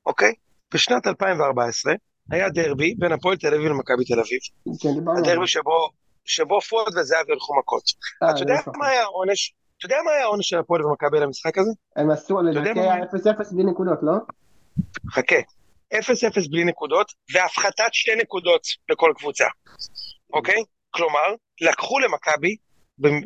אוקיי? 0.06 0.34
בשנת 0.74 1.08
2014 1.08 1.94
היה 2.32 2.50
דרבי 2.50 2.96
בין 2.98 3.12
הפועל 3.12 3.38
תל 3.38 3.54
אביב 3.54 3.68
למכבי 3.68 4.06
תל 4.06 4.20
אביב. 4.20 4.40
כן, 4.82 4.90
הדרבי 5.18 5.48
שבו, 5.48 5.90
שבו 6.26 6.62
פואד 6.62 6.98
וזהבי 6.98 7.32
הלכו 7.32 7.60
מכות. 7.60 7.84
אה, 8.24 8.32
אתה 8.32 8.40
יודע 8.40 8.56
מה 8.78 8.88
היה 8.88 9.02
העונש? 9.02 9.54
אתה 9.78 9.86
יודע 9.86 9.96
מה 10.06 10.12
היה 10.12 10.24
העונש 10.24 10.50
של 10.50 10.58
הפועל 10.60 10.86
ומכבי 10.86 11.20
למשחק 11.20 11.58
הזה? 11.58 11.72
הם 11.96 12.12
עשו 12.12 12.42
לדעתי 12.42 12.80
0-0 12.80 13.56
בלי 13.56 13.64
נקודות, 13.64 14.00
לא? 14.02 14.14
חכה. 15.12 15.36
0-0 15.94 15.98
בלי 16.52 16.64
נקודות, 16.64 17.12
והפחתת 17.34 17.94
שתי 17.94 18.16
נקודות 18.16 18.62
לכל 18.90 19.14
קבוצה, 19.18 19.46
אוקיי? 20.34 20.64
כלומר, 20.92 21.36
לקחו 21.62 22.00
למכבי, 22.00 22.56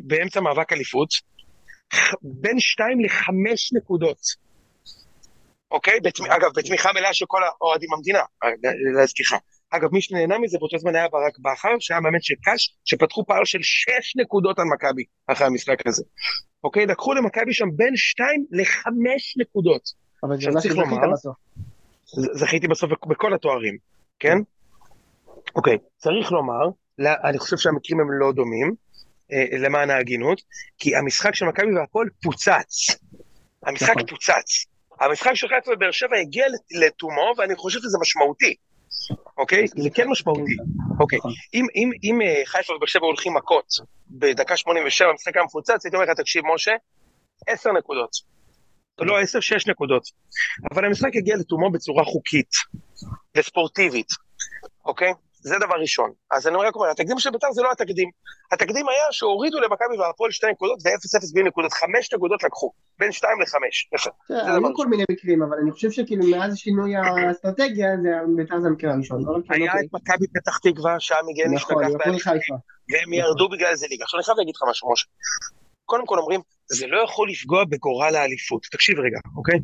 באמצע 0.02 0.40
מאבק 0.40 0.72
אליפות, 0.72 1.08
בין 2.22 2.60
2 2.60 3.00
ל-5 3.00 3.32
נקודות. 3.76 4.49
אוקיי? 5.70 6.00
בתמ... 6.00 6.24
אגב, 6.24 6.50
בתמיכה 6.56 6.92
מלאה 6.92 7.14
של 7.14 7.24
כל 7.28 7.40
האוהדים 7.44 7.88
במדינה, 7.92 8.22
להזכירך. 8.96 9.32
אגב, 9.70 9.88
מי 9.92 10.02
שנהנה 10.02 10.38
מזה 10.38 10.58
באותו 10.58 10.78
זמן 10.78 10.96
היה 10.96 11.08
ברק 11.08 11.38
בכר, 11.38 11.78
שהיה 11.78 12.00
מאמן 12.00 12.20
של 12.20 12.34
קאש, 12.42 12.76
שפתחו 12.84 13.24
פער 13.26 13.44
של 13.44 13.58
6 13.62 13.88
נקודות 14.16 14.58
על 14.58 14.64
מכבי 14.74 15.04
אחרי 15.26 15.46
המשחק 15.46 15.86
הזה. 15.86 16.04
אוקיי? 16.64 16.86
לקחו 16.86 17.14
למכבי 17.14 17.52
שם 17.52 17.68
בין 17.76 17.96
2 17.96 18.46
ל-5 18.50 18.88
נקודות. 19.40 19.82
אבל 20.24 20.40
זה 20.40 20.50
מה 20.50 20.60
שזכית 20.60 20.98
בסוף. 21.12 21.36
זכיתי 22.34 22.68
בסוף 22.68 22.90
בכל 23.06 23.34
התוארים, 23.34 23.76
כן? 24.18 24.38
אוקיי, 25.56 25.78
צריך 25.96 26.32
לומר, 26.32 26.68
אני 27.24 27.38
חושב 27.38 27.56
שהמקרים 27.56 28.00
הם 28.00 28.12
לא 28.12 28.32
דומים, 28.32 28.74
אה, 29.32 29.58
למען 29.58 29.90
ההגינות, 29.90 30.42
כי 30.78 30.96
המשחק 30.96 31.34
של 31.34 31.46
מכבי 31.46 31.76
והפועל 31.76 32.08
פוצץ. 32.22 33.00
המשחק 33.66 33.90
נכון. 33.90 34.06
פוצץ. 34.06 34.66
המשחק 35.00 35.34
של 35.34 35.48
חיפה 35.48 35.72
ובאר 35.72 35.90
שבע 35.90 36.16
הגיע 36.16 36.46
לתומו, 36.70 37.32
ואני 37.38 37.56
חושב 37.56 37.80
שזה 37.80 37.98
משמעותי. 38.00 38.54
אוקיי? 39.38 39.66
זה 39.66 39.90
כן 39.94 40.08
משמעותי. 40.08 40.56
אוקיי. 41.00 41.18
נכון. 41.18 41.32
אם 42.04 42.22
אה, 42.22 42.42
חיפה 42.46 42.74
ובאר 42.74 42.86
שבע 42.86 43.06
הולכים 43.06 43.34
מכות 43.34 43.66
בדקה 44.10 44.56
87, 44.56 45.08
המשחק 45.08 45.36
היה 45.36 45.44
מפוצץ, 45.44 45.84
הייתי 45.84 45.96
אומר 45.96 46.06
לך, 46.06 46.16
תקשיב, 46.16 46.44
משה, 46.54 46.72
עשר 47.46 47.72
נקודות. 47.72 48.10
לא 48.98 49.20
עשר, 49.20 49.40
שש 49.40 49.66
נקודות. 49.66 50.02
אבל 50.72 50.84
המשחק 50.84 51.16
הגיע 51.16 51.36
לתומו 51.36 51.70
בצורה 51.70 52.04
חוקית 52.04 52.50
וספורטיבית, 53.36 54.08
אוקיי? 54.84 55.12
זה 55.40 55.56
דבר 55.58 55.74
ראשון. 55.80 56.10
אז 56.30 56.46
אני 56.46 56.56
רק 56.56 56.74
אומר, 56.74 56.90
התקדים 56.90 57.18
של 57.18 57.30
בית"ר 57.30 57.52
זה 57.52 57.62
לא 57.62 57.72
התקדים. 57.72 58.10
התקדים 58.52 58.88
היה 58.88 59.04
שהורידו 59.10 59.60
למכבי 59.60 59.96
והפועל 59.98 60.30
שתי 60.30 60.46
נקודות 60.50 60.78
ו-0-0 60.84 61.34
בלי 61.34 61.42
נקודות. 61.42 61.72
חמש 61.72 62.12
נקודות 62.14 62.42
לקחו, 62.42 62.72
בין 62.98 63.12
שתיים 63.12 63.40
לחמש. 63.40 63.88
יפה. 63.94 64.10
היו 64.28 64.74
כל 64.74 64.86
מיני 64.86 65.04
מקרים, 65.10 65.42
אבל 65.42 65.56
אני 65.62 65.70
חושב 65.70 65.90
שכאילו 65.90 66.26
מאז 66.30 66.56
שינוי 66.56 66.96
האסטרטגיה, 66.96 67.88
בית"ר 68.36 68.60
זה 68.60 68.68
המקרה 68.68 68.92
הראשון. 68.92 69.24
לא 69.24 69.36
היה 69.48 69.72
את 69.72 69.92
מכבי 69.92 70.26
פתח 70.28 70.58
תקווה, 70.58 71.00
שם 71.00 71.14
הגיע 71.30 71.46
נכון, 71.48 71.84
והם 72.90 73.12
ירדו 73.12 73.48
בגלל 73.48 73.74
זה 73.74 73.86
ליגה. 73.90 74.04
עכשיו 74.04 74.18
אני 74.18 74.24
חייב 74.24 74.38
להגיד 74.38 74.54
לך 74.56 74.62
משהו, 74.70 74.92
משה. 74.92 75.06
קודם 75.84 76.06
כל 76.06 76.18
אומרים, 76.18 76.40
זה 76.66 76.86
לא 76.86 77.04
יכול 77.04 77.30
לפגוע 77.30 77.64
בגורל 77.64 78.16
האליפות. 78.16 78.66
תקשיב 78.70 78.98
רגע, 78.98 79.18
אוקיי? 79.36 79.58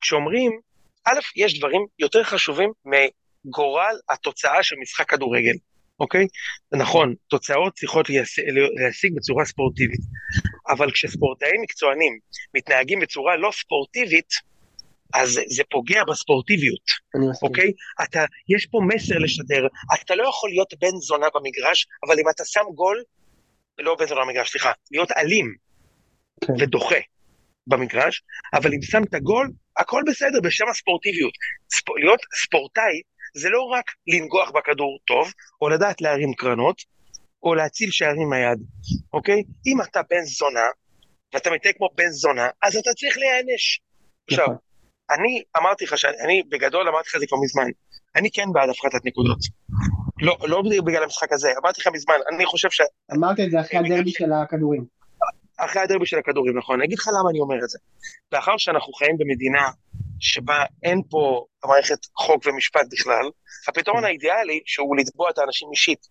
כשאומרים, 0.00 0.60
א', 1.06 1.18
יש 1.36 1.58
דברים 1.58 1.86
יותר 1.98 2.24
חשובים 2.24 2.72
מגורל 3.44 3.94
התוצאה 4.08 4.62
של 4.62 4.76
משחק 4.82 5.08
כדורגל, 5.08 5.54
אוקיי? 6.00 6.26
נכון, 6.72 7.14
תוצאות 7.28 7.74
צריכות 7.74 8.06
להשיג 8.80 9.14
בצורה 9.16 9.44
ספורטיבית, 9.44 10.00
אבל 10.68 10.90
כשספורטאים 10.90 11.60
מקצוענים 11.62 12.18
מתנהגים 12.54 13.00
בצורה 13.00 13.36
לא 13.36 13.50
ספורטיבית, 13.52 14.28
אז 15.14 15.40
זה 15.48 15.62
פוגע 15.70 16.04
בספורטיביות, 16.04 16.86
אוקיי? 17.42 17.72
אתה, 18.02 18.24
יש 18.48 18.66
פה 18.66 18.78
מסר 18.88 19.18
לשדר, 19.18 19.66
אתה 19.94 20.14
לא 20.14 20.28
יכול 20.28 20.50
להיות 20.50 20.74
בן 20.80 20.96
זונה 21.00 21.26
במגרש, 21.34 21.86
אבל 22.06 22.18
אם 22.18 22.28
אתה 22.28 22.44
שם 22.44 22.64
גול, 22.74 23.02
לא 23.78 23.96
בן 23.98 24.06
זונה 24.06 24.20
במגרש, 24.20 24.50
סליחה, 24.50 24.72
להיות 24.90 25.10
אלים 25.10 25.54
כן. 26.44 26.52
ודוחה 26.60 26.98
במגרש, 27.66 28.22
אבל 28.54 28.72
אם 28.74 28.82
שמת 28.82 29.14
גול, 29.14 29.50
הכל 29.76 30.02
בסדר 30.06 30.40
בשם 30.42 30.68
הספורטיביות. 30.70 31.32
ספ... 31.74 31.88
להיות 31.96 32.20
ספורטאי 32.44 33.00
זה 33.34 33.48
לא 33.50 33.62
רק 33.62 33.84
לנגוח 34.06 34.50
בכדור 34.50 34.98
טוב, 35.06 35.32
או 35.62 35.68
לדעת 35.68 36.00
להרים 36.00 36.34
קרנות, 36.34 36.76
או 37.42 37.54
להציל 37.54 37.90
שערים 37.90 38.28
מהיד, 38.28 38.58
אוקיי? 39.12 39.42
אם 39.66 39.82
אתה 39.82 40.00
בן 40.10 40.24
זונה, 40.24 40.68
ואתה 41.34 41.50
מתנהג 41.50 41.74
כמו 41.76 41.88
בן 41.94 42.10
זונה, 42.10 42.48
אז 42.62 42.76
אתה 42.76 42.90
צריך 42.94 43.18
להיענש. 43.18 43.80
עכשיו, 44.30 44.44
נכון. 44.44 44.56
אני 45.10 45.42
אמרתי 45.56 45.84
לך, 45.84 45.98
שאני 45.98 46.42
בגדול 46.48 46.88
אמרתי 46.88 47.08
לך 47.08 47.18
זה 47.18 47.26
כבר 47.26 47.38
מזמן, 47.44 47.70
אני 48.16 48.30
כן 48.30 48.52
בעד 48.52 48.68
הפחתת 48.68 49.04
נקודות. 49.04 49.38
לא, 50.22 50.36
לא 50.42 50.62
בגלל 50.86 51.02
המשחק 51.02 51.32
הזה, 51.32 51.48
אמרתי 51.62 51.80
לך 51.80 51.86
מזמן, 51.92 52.14
אני 52.34 52.46
חושב 52.46 52.70
ש... 52.70 52.80
אמרת 53.12 53.40
את 53.40 53.50
זה 53.50 53.60
אחרי 53.60 53.78
הדרבי 53.78 54.10
של 54.10 54.32
הכדורים. 54.32 54.84
אחרי 55.56 55.82
הדרבי 55.82 56.06
של 56.06 56.18
הכדורים, 56.18 56.58
נכון. 56.58 56.76
אני 56.76 56.86
אגיד 56.86 56.98
לך 56.98 57.08
למה 57.08 57.30
אני 57.30 57.40
אומר 57.40 57.56
את 57.64 57.68
זה. 57.68 57.78
לאחר 58.32 58.56
שאנחנו 58.58 58.92
חיים 58.92 59.16
במדינה 59.18 59.70
שבה 60.24 60.64
אין 60.82 61.02
פה 61.10 61.44
מערכת 61.64 61.98
חוק 62.16 62.46
ומשפט 62.46 62.86
בכלל, 62.90 63.30
הפתרון 63.68 64.04
האידיאלי, 64.04 64.60
שהוא 64.66 64.96
לתבוע 64.96 65.30
את 65.30 65.38
האנשים 65.38 65.68
אישית 65.70 66.06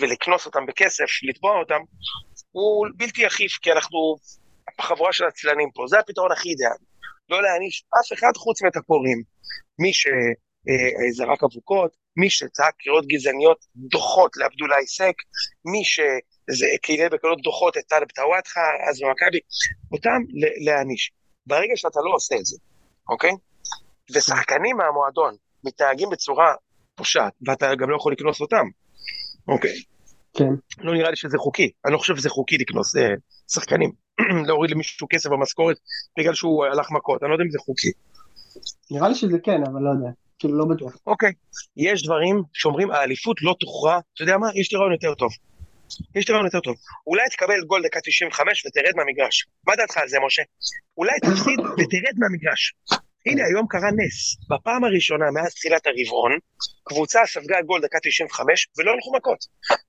ולקנוס 0.00 0.46
אותם 0.46 0.66
בכסף, 0.66 1.04
לתבוע 1.22 1.58
אותם, 1.58 1.80
הוא 2.50 2.86
בלתי 2.96 3.26
אכיף, 3.26 3.52
כי 3.62 3.72
אנחנו 3.72 4.16
חבורה 4.80 5.12
של 5.12 5.24
עצלנים 5.24 5.70
פה. 5.74 5.84
זה 5.88 5.98
הפתרון 5.98 6.32
הכי 6.32 6.48
אידיאלי. 6.48 6.84
לא 7.28 7.42
להעניש 7.42 7.84
אף 8.00 8.12
אחד 8.18 8.32
חוץ 8.36 8.62
מטפורים. 8.62 9.22
מי 9.78 9.92
שזרק 9.92 11.42
אבוקות, 11.44 11.96
מי 12.16 12.30
שצעק 12.30 12.74
קריאות 12.78 13.06
גזעניות 13.06 13.64
דוחות 13.76 14.36
לעבדולאי 14.36 14.86
סק, 14.86 15.14
מי 15.64 15.82
שקהילה 15.84 17.08
בקריאות 17.08 17.42
דוחות 17.42 17.76
את 17.76 17.82
טלב 17.88 18.08
טוואטחה, 18.08 18.60
אז 18.90 19.00
במכבי, 19.02 19.38
אותם 19.92 20.20
להעניש. 20.64 21.10
ברגע 21.46 21.72
שאתה 21.76 22.00
לא 22.04 22.14
עושה 22.14 22.34
את 22.36 22.46
זה, 22.46 22.56
אוקיי? 23.08 23.30
ושחקנים 24.14 24.76
מהמועדון 24.76 25.34
מתנהגים 25.64 26.10
בצורה 26.10 26.54
פושעת, 26.94 27.32
ואתה 27.46 27.74
גם 27.74 27.90
לא 27.90 27.96
יכול 27.96 28.12
לקנוס 28.12 28.40
אותם, 28.40 28.66
אוקיי? 29.48 29.82
כן. 30.34 30.48
לא 30.78 30.94
נראה 30.94 31.10
לי 31.10 31.16
שזה 31.16 31.38
חוקי, 31.38 31.70
אני 31.84 31.92
לא 31.92 31.98
חושב 31.98 32.16
שזה 32.16 32.30
חוקי 32.30 32.58
לקנוס 32.58 32.96
אה, 32.96 33.08
שחקנים, 33.52 33.92
להוריד 34.46 34.70
למישהו 34.70 35.06
כסף 35.10 35.30
במשכורת 35.30 35.76
בגלל 36.18 36.34
שהוא 36.34 36.64
הלך 36.64 36.90
מכות, 36.90 37.22
אני 37.22 37.28
לא 37.30 37.34
יודע 37.34 37.44
אם 37.44 37.50
זה 37.50 37.58
חוקי. 37.58 37.90
נראה 38.90 39.08
לי 39.08 39.14
שזה 39.14 39.38
כן, 39.42 39.60
אבל 39.66 39.82
לא 39.82 39.90
יודע, 39.90 40.10
כאילו 40.38 40.58
לא 40.58 40.64
בטוח. 40.64 40.96
אוקיי, 41.06 41.32
יש 41.76 42.02
דברים 42.02 42.42
שאומרים 42.52 42.90
האליפות 42.90 43.42
לא 43.42 43.54
תוכרע, 43.60 43.98
אתה 44.14 44.22
יודע 44.22 44.36
מה? 44.36 44.48
יש 44.54 44.72
לי 44.72 44.78
רעיון 44.78 44.92
יותר 44.92 45.14
טוב. 45.14 45.30
יש 46.14 46.28
לי 46.28 46.32
רעיון 46.32 46.46
יותר 46.46 46.60
טוב. 46.60 46.76
אולי 47.06 47.22
תקבל 47.30 47.60
גול 47.66 47.82
דקה 47.82 48.00
95 48.00 48.66
ותרד 48.66 48.92
מהמגרש. 48.96 49.46
מה 49.66 49.76
דעתך 49.76 49.96
על 49.96 50.08
זה, 50.08 50.16
משה? 50.26 50.42
אולי 50.96 51.20
תפסיד 51.20 51.60
ותרד 51.60 52.14
מהמגרש. 52.16 52.74
הנה, 53.26 53.42
היום 53.44 53.66
קרה 53.68 53.90
נס. 53.90 54.36
בפעם 54.50 54.84
הראשונה 54.84 55.30
מאז 55.30 55.54
תחילת 55.54 55.86
הרבעון, 55.86 56.32
קבוצה 56.84 57.20
ספגה 57.26 57.62
גול 57.62 57.80
דקה 57.80 57.98
95 58.02 58.68
ולא 58.78 58.92
הלכו 58.92 59.16
מכות. 59.16 59.38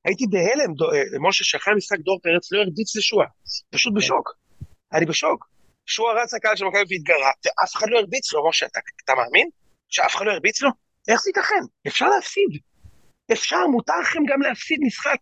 הייתי 0.05 0.25
בהלם, 0.29 0.71
אה, 0.93 1.19
משה, 1.19 1.43
שאחרי 1.43 1.73
המשחק 1.73 1.97
דור 1.99 2.19
פרץ 2.23 2.51
לא 2.51 2.59
הרביץ 2.59 2.95
לשועה. 2.95 3.27
פשוט 3.69 3.93
בשוק. 3.95 4.29
אני 4.93 5.05
בשוק. 5.05 5.45
שועה 5.85 6.23
רץ 6.23 6.33
לקהל 6.33 6.55
של 6.55 6.65
מכבי 6.65 6.79
והתגרה, 6.89 7.31
ואף 7.45 7.75
אחד 7.75 7.87
לא 7.89 7.99
הרביץ 7.99 8.33
לו, 8.33 8.49
משה, 8.49 8.65
אתה, 8.65 8.79
אתה 9.05 9.13
מאמין? 9.15 9.49
שאף 9.89 10.15
אחד 10.15 10.25
לא 10.25 10.31
הרביץ 10.31 10.61
לו? 10.61 10.69
איך 11.07 11.21
זה 11.21 11.29
ייתכן? 11.29 11.63
אפשר 11.87 12.09
להפסיד. 12.09 12.49
אפשר, 13.31 13.67
מותר 13.67 13.99
לכם 14.01 14.19
גם 14.27 14.41
להפסיד 14.41 14.79
משחק. 14.81 15.17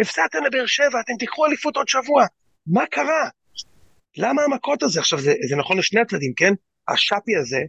הפסדתם 0.00 0.44
לבאר 0.46 0.66
שבע, 0.66 1.00
אתם 1.00 1.12
תיקחו 1.18 1.46
אליפות 1.46 1.76
עוד 1.76 1.88
שבוע. 1.88 2.26
מה 2.66 2.86
קרה? 2.86 3.28
למה 4.16 4.42
המכות 4.42 4.82
הזה? 4.82 5.00
עכשיו, 5.00 5.18
זה, 5.18 5.34
זה 5.48 5.56
נכון 5.56 5.78
לשני 5.78 6.00
הצדדים, 6.00 6.32
כן? 6.36 6.52
השאפי 6.88 7.36
הזה, 7.36 7.60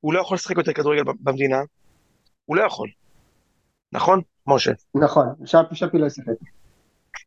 הוא 0.00 0.14
לא 0.14 0.20
יכול 0.20 0.34
לשחק 0.34 0.56
יותר 0.56 0.72
כדורגל 0.72 1.02
במדינה, 1.20 1.58
הוא 2.44 2.56
לא 2.56 2.62
יכול. 2.62 2.88
נכון, 3.92 4.20
משה? 4.46 4.72
נכון, 4.94 5.26
שפי, 5.44 5.74
שפי 5.74 5.98
לא 5.98 6.06
ישחק. 6.06 6.32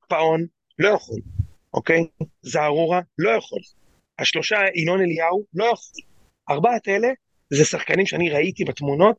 פאון 0.07 0.45
לא 0.79 0.89
יכול, 0.89 1.19
אוקיי? 1.73 2.07
זערורה 2.41 3.01
לא 3.19 3.29
יכול. 3.29 3.59
השלושה, 4.19 4.55
ינון 4.75 5.01
אליהו, 5.01 5.43
לא 5.53 5.63
יכול. 5.63 6.01
ארבעת 6.49 6.88
אלה 6.88 7.07
זה 7.49 7.65
שחקנים 7.65 8.05
שאני 8.05 8.29
ראיתי 8.29 8.63
בתמונות, 8.63 9.15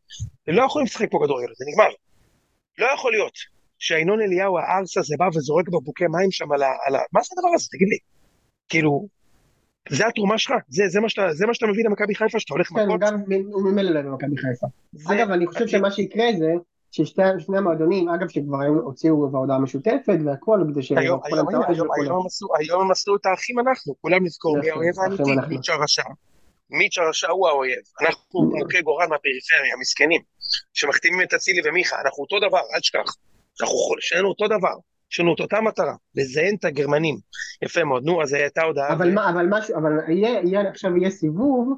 הם 0.47 0.55
לא 0.55 0.63
יכולים 0.65 0.87
לשחק 0.87 1.11
פה 1.11 1.19
כדורגל, 1.25 1.53
זה 1.57 1.65
נגמר. 1.69 1.95
לא 2.79 2.87
יכול 2.95 3.13
להיות 3.13 3.33
שהינון 3.79 4.21
אליהו 4.21 4.59
הארס 4.59 4.97
הזה 4.97 5.15
בא 5.19 5.25
וזורק 5.35 5.69
בקבוקי 5.69 6.05
מים 6.07 6.31
שם 6.31 6.53
על 6.53 6.63
ה... 6.63 6.69
על 6.87 6.97
ה... 6.97 6.99
מה 7.13 7.21
זה 7.23 7.29
הדבר 7.33 7.55
הזה? 7.55 7.69
תגיד 7.73 7.89
לי. 7.89 7.99
כאילו, 8.69 9.09
זה 9.89 10.07
התרומה 10.07 10.39
שלך? 10.39 10.53
זה, 10.69 10.85
זה, 10.89 11.01
מה 11.01 11.09
שאתה, 11.09 11.23
זה 11.33 11.47
מה 11.47 11.55
שאתה 11.55 11.67
מביא 11.67 11.85
למכבי 11.85 12.15
חיפה, 12.15 12.41
שאתה 12.41 12.55
הולך 12.55 12.69
כן, 12.69 12.75
מכות? 12.75 12.89
הוא 12.89 12.97
גם, 13.01 13.15
הוא 13.53 13.63
ממילא 13.63 13.91
לא 13.91 14.01
למכבי 14.01 14.37
חיפה. 14.37 14.67
זה- 14.93 15.15
אגב, 15.15 15.31
אני 15.31 15.47
חושב 15.47 15.67
שמה 15.69 15.91
שיקרה 15.91 16.25
זה, 16.39 16.53
ששני 16.91 17.25
שני 17.39 17.59
המועדונים, 17.59 18.09
אגב, 18.09 18.29
שכבר 18.29 18.61
היו- 18.63 18.81
הוציאו 18.81 19.31
בהודעה 19.31 19.59
משותפת 19.59 20.19
והכל, 20.27 20.61
כדי 20.73 20.83
ש... 20.83 20.93
היום, 20.93 21.21
היום, 21.25 21.49
היום. 21.49 21.63
היום 21.69 22.27
היום 22.59 22.81
הם 22.83 22.91
עשו 22.91 23.17
את 23.17 23.27
האחים 23.27 23.59
אנחנו, 23.59 23.95
כולם 24.01 24.25
נזכור 24.25 24.59
מי 24.59 24.71
האויב 24.71 24.95
האמיתי. 25.01 25.23
מיץ' 25.49 25.69
הרשע. 25.69 26.03
מיץ' 26.71 26.99
הרשע 26.99 27.31
הוא 27.31 27.49
האויב. 27.49 27.79
אנחנו 28.01 28.43
מוכי 28.43 28.83
גורל 28.83 29.07
מהפריפריה, 29.07 29.75
מסכנים, 29.81 30.21
שמחתימים 30.73 31.21
את 31.23 31.35
אצילי 31.35 31.69
ומיכה, 31.69 31.97
אנחנו 32.05 32.23
אותו 32.23 32.49
דבר, 32.49 32.61
אל 32.75 32.81
תשכח. 32.81 33.15
אנחנו 33.61 33.77
חול- 33.77 33.99
שנינו 34.01 34.29
אותו 34.29 34.47
דבר, 34.47 34.75
יש 35.15 35.21
לנו 35.21 35.35
את 35.35 35.41
אותה 35.41 35.61
מטרה, 35.61 35.95
לזיין 36.15 36.55
את 36.61 36.65
הגרמנים. 36.65 37.17
יפה 37.65 37.85
מאוד, 37.85 38.05
נו, 38.05 38.23
אז 38.23 38.33
הייתה 38.33 38.63
הודעה. 38.63 38.93
אבל 38.93 39.09
ו- 39.11 39.15
מה, 39.15 39.31
אבל 39.31 39.47
משהו, 39.51 39.77
אבל 39.77 39.91
יהיה, 40.09 40.41
יהיה, 40.45 40.69
עכשיו 40.71 40.97
יהיה 40.97 41.11
סיבוב, 41.11 41.73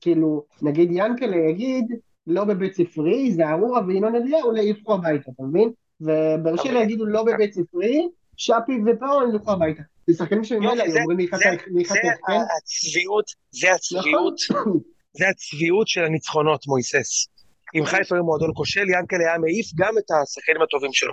כאילו, 0.00 0.44
נגיד 0.62 0.88
ינקלה 0.92 1.36
יגיד, 1.50 1.84
לא 2.26 2.44
בבית 2.44 2.74
ספרי, 2.74 3.32
זערורה 3.32 3.80
וינון 3.86 4.14
אליהו 4.14 4.56
ילכו 4.56 4.94
הביתה, 4.94 5.30
אתה 5.34 5.42
מבין? 5.42 5.70
ובאר 6.00 6.56
שבע 6.56 6.72
אבל- 6.72 6.82
יגידו 6.82 7.06
לא 7.06 7.24
בבית 7.24 7.54
ספרי, 7.54 8.08
שפי 8.36 8.72
ופאון 8.86 9.30
ילכו 9.34 9.50
הביתה. 9.52 9.82
זה 10.06 10.16
שחקנים 10.16 10.44
שממילא 10.44 10.74
זה- 10.86 10.92
זה- 10.92 10.98
זה 11.36 11.80
יחטוף, 11.80 11.96
כן? 12.26 12.32
הצביעות, 12.58 13.24
זה 13.50 13.72
הצביעות, 13.74 14.34
נכון. 14.50 14.78
זה 15.18 15.28
הצביעות 15.28 15.88
של 15.88 16.04
הניצחונות, 16.04 16.66
מויסס. 16.66 17.26
אם 17.74 17.84
חיפה 17.84 18.14
היו 18.14 18.24
מועדון 18.24 18.50
כושל, 18.54 18.80
ינקלה 18.98 19.18
היה 19.28 19.38
מעיף 19.38 19.66
גם 19.76 19.92
את 19.98 20.04
השחקנים 20.22 20.62
הטובים 20.62 20.90
שלו. 20.92 21.12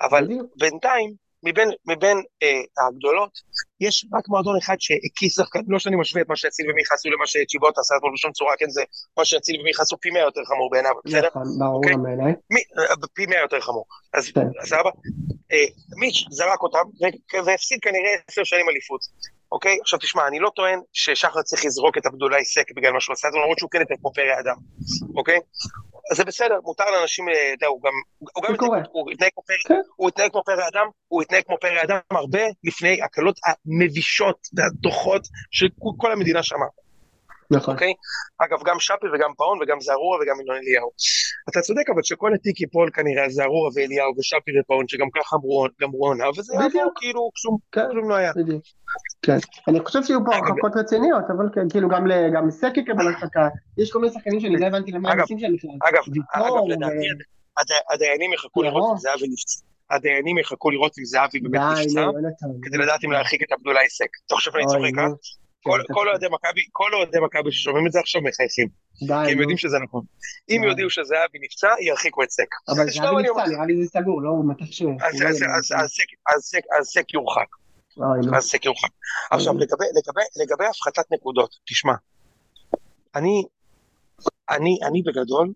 אבל. 0.00 0.28
בינתיים, 0.56 1.14
מבין, 1.44 1.68
מבין 1.86 2.22
אה, 2.42 2.86
הגדולות, 2.88 3.30
יש 3.80 4.06
רק 4.14 4.28
מועדון 4.28 4.56
אחד 4.56 4.76
שהקיס 4.78 5.36
שחקן, 5.36 5.60
לא 5.68 5.78
שאני 5.78 5.96
משווה 5.96 6.22
את 6.22 6.28
מה 6.28 6.36
שאציל 6.36 6.70
ומיכה 6.70 6.94
עשו 6.94 7.10
למה 7.10 7.26
שצ'יבוט 7.26 7.78
עשה 7.78 7.94
אתמול 7.96 8.12
בשום 8.14 8.32
צורה, 8.32 8.54
כן, 8.58 8.68
זה 8.68 8.82
מה 9.18 9.24
שאציל 9.24 9.60
ומיכה 9.60 9.82
עשו 9.82 9.96
פי 10.00 10.10
מאה 10.10 10.22
יותר 10.22 10.40
חמור 10.44 10.70
בעיניו, 10.70 10.92
בסדר? 11.04 11.28
נכון, 11.28 11.42
ברור 11.58 11.76
אוקיי. 11.76 11.92
גם 11.92 12.02
בעיניי. 12.02 12.32
מי, 12.50 12.60
אה, 12.78 12.94
פי 13.14 13.26
מאה 13.26 13.40
יותר 13.40 13.60
חמור. 13.60 13.84
אז 14.14 14.30
כן. 14.30 14.40
אז 14.62 14.68
סבבה? 14.68 14.90
אה, 15.52 15.64
מיץ' 15.96 16.24
זרק 16.30 16.62
אותם, 16.62 16.84
והפסיד 17.44 17.78
כנראה 17.82 18.14
עשר 18.28 18.44
שנים 18.44 18.68
אליפות. 18.68 19.00
אוקיי? 19.52 19.78
עכשיו 19.80 19.98
תשמע, 19.98 20.26
אני 20.28 20.38
לא 20.38 20.50
טוען 20.56 20.80
ששחר 20.92 21.42
צריך 21.42 21.64
לזרוק 21.64 21.98
את 21.98 22.06
עבדולאי 22.06 22.44
סק 22.44 22.72
בגלל 22.76 22.92
מה 22.92 23.00
שהוא 23.00 23.12
עשה, 23.12 23.28
למרות 23.28 23.58
שהוא 23.58 23.70
כן 23.70 23.80
יותר 23.80 23.94
כמו 24.00 24.12
פרא 24.12 24.40
אדם, 24.40 24.56
אוקיי? 25.16 25.38
אז 26.14 26.18
זה 26.18 26.24
בסדר, 26.24 26.58
מותר 26.62 26.84
לאנשים, 26.90 27.28
אה, 27.28 27.34
אתה 27.34 27.64
יודע, 27.64 27.66
הוא 27.66 27.82
גם, 27.82 27.92
הוא 28.34 28.44
גם. 28.44 28.54
התנהג- 28.54 28.88
הוא 28.92 29.10
התנהג 29.10 29.30
כמו 29.34 29.42
כן. 29.46 29.54
פרא, 29.68 29.76
הוא 29.96 30.08
התנהג 30.08 30.30
כמו 30.30 30.42
פרא 30.44 30.68
אדם, 30.68 30.86
הוא 31.08 31.22
התנהג 31.22 31.42
כמו 31.46 31.56
פרא 31.60 31.82
אדם 31.82 31.98
הרבה 32.10 32.40
לפני 32.64 33.02
הקלות 33.02 33.36
המבישות 33.46 34.38
והדוחות 34.56 35.22
שכל 35.50 36.12
המדינה 36.12 36.42
שמעה. 36.42 36.68
נכון. 37.50 37.74
אוקיי? 37.74 37.92
אגב, 38.38 38.58
גם 38.64 38.80
שפי 38.80 39.06
וגם 39.14 39.30
פאון 39.36 39.58
וגם 39.62 39.80
זערורה 39.80 40.18
וגם 40.22 40.40
ינון 40.40 40.56
אליהו. 40.56 40.90
אתה 41.50 41.60
צודק, 41.60 41.90
אבל 41.94 42.02
שכל 42.02 42.34
התיק 42.34 42.60
ייפול 42.60 42.90
כנראה 42.94 43.24
על 43.24 43.30
זערורה 43.30 43.70
ואליהו 43.74 44.12
ושפי 44.18 44.50
ופאון, 44.60 44.88
שגם 44.88 45.06
ככה 45.16 45.36
אמרו- 45.36 45.66
גמרו 45.80 46.06
עונה, 46.06 46.24
וזה 46.30 46.52
בדיוק. 46.68 46.92
כאילו 46.96 47.30
כלום- 47.42 47.58
כן. 47.72 47.86
כלום 47.90 48.08
לא 48.10 48.14
היה. 48.14 48.32
בדיוק. 48.36 48.62
כן. 49.22 49.36
אני 49.68 49.80
חושב 49.84 50.02
שיהיו 50.02 50.18
פה 50.26 50.34
הרחקות 50.36 50.72
רציניות, 50.76 51.24
אבל 51.36 51.46
כן, 51.54 51.68
כאילו 51.70 51.88
גם 51.88 52.06
ל- 52.06 52.30
גם 52.34 52.50
סק 52.50 52.72
יקבל 52.76 53.06
הרחקה. 53.08 53.48
יש 53.78 53.92
כל 53.92 53.98
מיני 53.98 54.12
שחקנים 54.12 54.40
שאני 54.40 54.56
לא 54.60 54.66
הבנתי 54.66 54.90
למה 54.92 55.12
הם 55.12 55.20
עושים 55.20 55.38
שם 55.38 55.46
בכלל. 55.56 55.70
אגב, 55.88 56.02
לדעתי, 56.68 57.06
הדיינים 57.94 58.32
יחכו 58.32 58.62
לראות 58.62 58.76
ירון. 58.82 58.90
אם 58.92 58.98
זהבי 58.98 59.28
נפצע. 59.28 59.60
הדיינים 59.90 60.38
יחכו 60.38 60.70
לראות 60.70 60.98
אם 60.98 61.04
זהבי 61.04 61.40
באמת 61.40 61.62
נפצע, 61.78 62.00
נו, 62.00 62.12
יונתן. 62.12 62.46
כדי 62.62 62.78
לדעת 62.78 63.04
אם 63.04 63.12
להרחיק 63.12 63.42
את 63.42 63.52
עבדולאי 63.52 63.88
סק. 63.88 64.08
אתה 64.26 64.34
חושב 64.34 64.50
שאני 64.52 64.66
צוחק, 64.66 64.98
אה? 64.98 65.04
כל- 65.64 65.80
כן, 65.88 65.94
כל 65.94 66.08
אוהדי 66.08 66.26
מכבי, 66.30 66.60
כל 66.72 66.94
אוהדי 66.94 67.18
מכבי 67.24 67.52
ששומעים 67.52 67.86
את 67.86 67.92
זה 67.92 68.00
עכשיו 68.00 68.22
מחייכים, 68.22 68.68
כי 68.98 69.04
הם. 69.32 69.40
יודעים 69.40 69.58
שזה 69.58 69.76
נכון. 69.84 70.02
אם 70.50 70.60
די. 70.62 70.66
יודיעו 70.68 70.90
שזהבי 70.90 71.38
נפצע, 71.42 71.68
ירחיקו 71.80 72.22
את 72.22 72.30
סק. 72.30 72.46
אבל 72.68 72.74
זהבי 72.90 73.22
נפצע. 73.22 73.46
נראה 73.46 73.66
לי 73.66 73.84
זה 73.84 73.90
סגור, 73.90 74.22
לא? 74.22 74.30
ש... 74.70 74.82
אז- 74.82 75.14
הוא 75.14 75.22
לא 75.22 75.28
אז- 76.78 76.84
סק- 76.84 77.12
יורחק. 77.14 77.46
אז 78.36 78.44
סק 78.44 78.64
יורחק. 78.64 78.88
עכשיו. 79.30 79.54
לגבי, 80.42 80.64
הפחתת 80.70 81.12
נקודות, 81.12 81.50
תשמע, 81.68 81.92
אני, 83.14 83.42
אני, 84.50 84.78
אני 84.86 85.02
בגדול, 85.02 85.52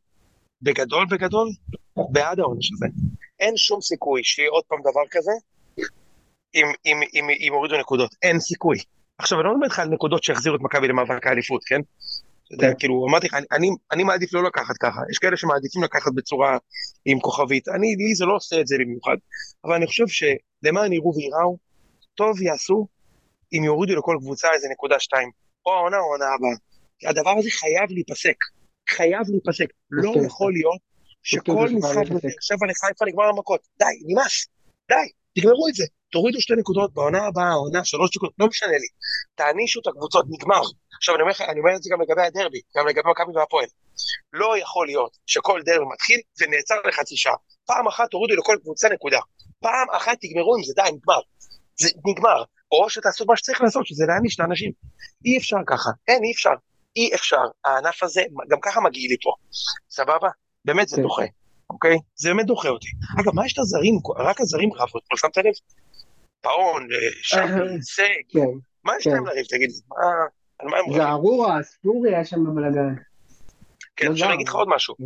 בגדול 0.62 1.06
בגדול, 1.10 1.48
בעד 2.10 2.40
העונש 2.40 2.70
הזה. 2.72 2.86
אין 3.40 3.56
שום 3.56 3.80
סיכוי 3.80 4.24
שיהיה 4.24 4.50
עוד 4.50 4.64
פעם 4.68 4.78
דבר 4.80 5.02
כזה, 5.10 5.32
אם, 6.54 6.66
אם, 6.86 7.00
אם, 7.14 7.28
אם 7.40 7.52
הורידו 7.52 7.78
נקודות. 7.78 8.14
אין 8.22 8.40
סיכוי. 8.40 8.78
עכשיו, 9.18 9.40
אני 9.40 9.44
לא 9.44 9.54
מדבר 9.54 9.64
איתך 9.64 9.78
על 9.78 9.88
נקודות 9.88 10.24
שיחזירו 10.24 10.56
את 10.56 10.60
מכבי 10.60 10.88
למאבק 10.88 11.26
האליפות, 11.26 11.64
כן? 11.64 11.80
יודע. 12.50 12.74
כאילו, 12.78 13.06
אמרתי 13.10 13.26
לך, 13.26 13.34
אני, 13.52 13.68
אני, 13.92 14.04
מעדיף 14.04 14.34
לא 14.34 14.44
לקחת 14.44 14.76
ככה. 14.76 15.00
יש 15.10 15.18
כאלה 15.18 15.36
שמעדיפים 15.36 15.82
לקחת 15.82 16.12
בצורה 16.14 16.58
עם 17.04 17.20
כוכבית. 17.20 17.68
אני, 17.68 17.96
לי 17.96 18.14
זה 18.14 18.24
לא 18.24 18.36
עושה 18.36 18.60
את 18.60 18.66
זה 18.66 18.76
במיוחד. 18.80 19.16
אבל 19.64 19.74
אני 19.74 19.86
חושב 19.86 20.04
שלמען 20.08 20.92
יראו 20.92 21.12
וייראו, 21.16 21.56
טוב 22.14 22.42
יעשו 22.42 22.86
אם 23.52 23.64
יורידו 23.64 23.96
לכל 23.96 24.16
קבוצה 24.20 24.48
איזה 24.54 24.68
נקודה 24.72 25.00
שתיים. 25.00 25.30
או 25.66 25.72
העונה 25.72 25.96
או 25.96 26.02
העונה 26.02 26.24
הבאה. 26.24 27.10
הדבר 27.10 27.34
הזה 27.38 27.50
חייב 27.50 27.90
להיפסק. 27.90 28.36
חייב 28.88 29.22
להיפסק. 29.28 29.66
לא 29.90 30.10
מסכים 30.10 30.24
יכול 30.24 30.52
להיות 30.52 30.80
שכל 31.22 31.52
מסכים, 31.52 31.78
משחק 31.78 32.10
בבאר. 32.10 32.30
שבע 32.40 32.66
לחיפה 32.66 33.04
נגמר 33.04 33.32
במכות. 33.32 33.60
די, 33.78 33.84
נמאס. 34.06 34.46
די, 34.88 35.08
תגמרו 35.40 35.68
את 35.68 35.74
זה. 35.74 35.84
תורידו 36.12 36.40
שתי 36.40 36.52
נקודות 36.58 36.94
בעונה 36.94 37.26
הבאה, 37.26 37.48
העונה, 37.48 37.84
שלוש 37.84 38.16
נקודות, 38.16 38.34
לא 38.38 38.46
משנה 38.46 38.72
לי. 38.72 38.88
תענישו 39.34 39.80
את 39.80 39.86
הקבוצות, 39.86 40.24
נגמר. 40.28 40.62
עכשיו 40.96 41.14
אני 41.14 41.22
אומר 41.22 41.32
לך, 41.32 41.40
אני 41.40 41.60
אומר 41.60 41.76
את 41.76 41.82
זה 41.82 41.90
גם 41.92 42.00
לגבי 42.00 42.22
הדרבי, 42.22 42.60
גם 42.76 42.86
לגבי 42.86 43.10
מכבי 43.10 43.32
והפועל. 43.36 43.66
לא 44.32 44.58
יכול 44.58 44.86
להיות 44.86 45.16
שכל 45.26 45.62
דרבי 45.64 45.84
מתחיל 45.92 46.20
ונעצר 46.40 46.74
לחצי 46.88 47.16
שעה. 47.16 47.34
פעם 47.66 47.88
אחת 47.88 48.10
תורידו 48.10 48.40
לכל 48.40 48.56
קבוצה 48.62 48.88
נקודה. 48.88 49.18
פעם 49.60 49.86
אחת 49.92 50.16
תגמרו 50.20 50.56
עם 50.56 50.64
זה, 50.64 50.72
די, 50.76 50.90
נגמר. 50.96 51.20
זה 51.80 51.88
נגמר. 52.06 52.42
או 52.72 52.90
שתעשו 52.90 53.24
מה 53.28 53.36
שצריך 53.36 53.60
לעשות, 53.60 53.86
שזה 53.86 54.04
להעניש 54.08 54.34
את 54.34 54.40
האנשים. 54.40 54.72
אי 55.24 55.38
אפשר 55.38 55.56
ככה, 55.66 55.90
אין, 56.08 56.24
אי 56.24 56.32
אפשר. 56.32 56.54
אי 56.96 57.14
אפשר. 57.14 57.42
הענף 57.64 58.02
הזה, 58.02 58.22
גם 58.48 58.58
ככה 58.62 58.80
מגיע 58.80 59.08
לי 59.08 59.16
פה. 59.22 59.32
סבבה? 59.90 60.28
באמת 60.64 60.88
זה 60.88 60.96
כן. 60.96 61.02
דוחה, 61.02 61.22
אוקיי? 61.70 61.98
זה 62.14 62.28
באמת 62.28 62.46
דוחה 62.46 62.68
אותי. 62.68 62.88
אגב, 63.20 63.34
מה 63.34 63.46
יש 63.46 63.52
את 63.52 63.58
הזרים? 63.58 63.98
רק 64.18 64.40
הזרים 64.40 64.72
רבו 64.72 64.98
אתמול, 64.98 65.16
שמת 65.16 65.36
לב? 65.36 65.52
פאון, 66.40 66.82
אה, 66.92 67.08
שפי, 67.22 67.82
סג, 67.82 68.02
כן. 68.28 68.46
מה 68.84 68.92
יש 68.98 69.04
כן. 69.04 69.10
להם 69.10 69.26
לריב, 69.26 69.46
תגיד? 69.46 69.70
מה... 69.88 69.96
על 70.58 70.68
מה 70.68 70.76
הם 70.76 70.84
רבים? 70.84 70.98
זערורה, 70.98 71.62
ספורי 71.62 72.14
היה 72.14 72.24
שם 72.24 72.44
בבלאגן. 72.44 72.94
כן, 73.96 74.06
לא 74.06 74.12
עכשיו 74.12 74.28
אני. 74.28 74.34
אגיד 74.34 74.48
לך 74.48 74.54
עוד 74.54 74.68
משהו. 74.70 74.96
כן. 74.96 75.04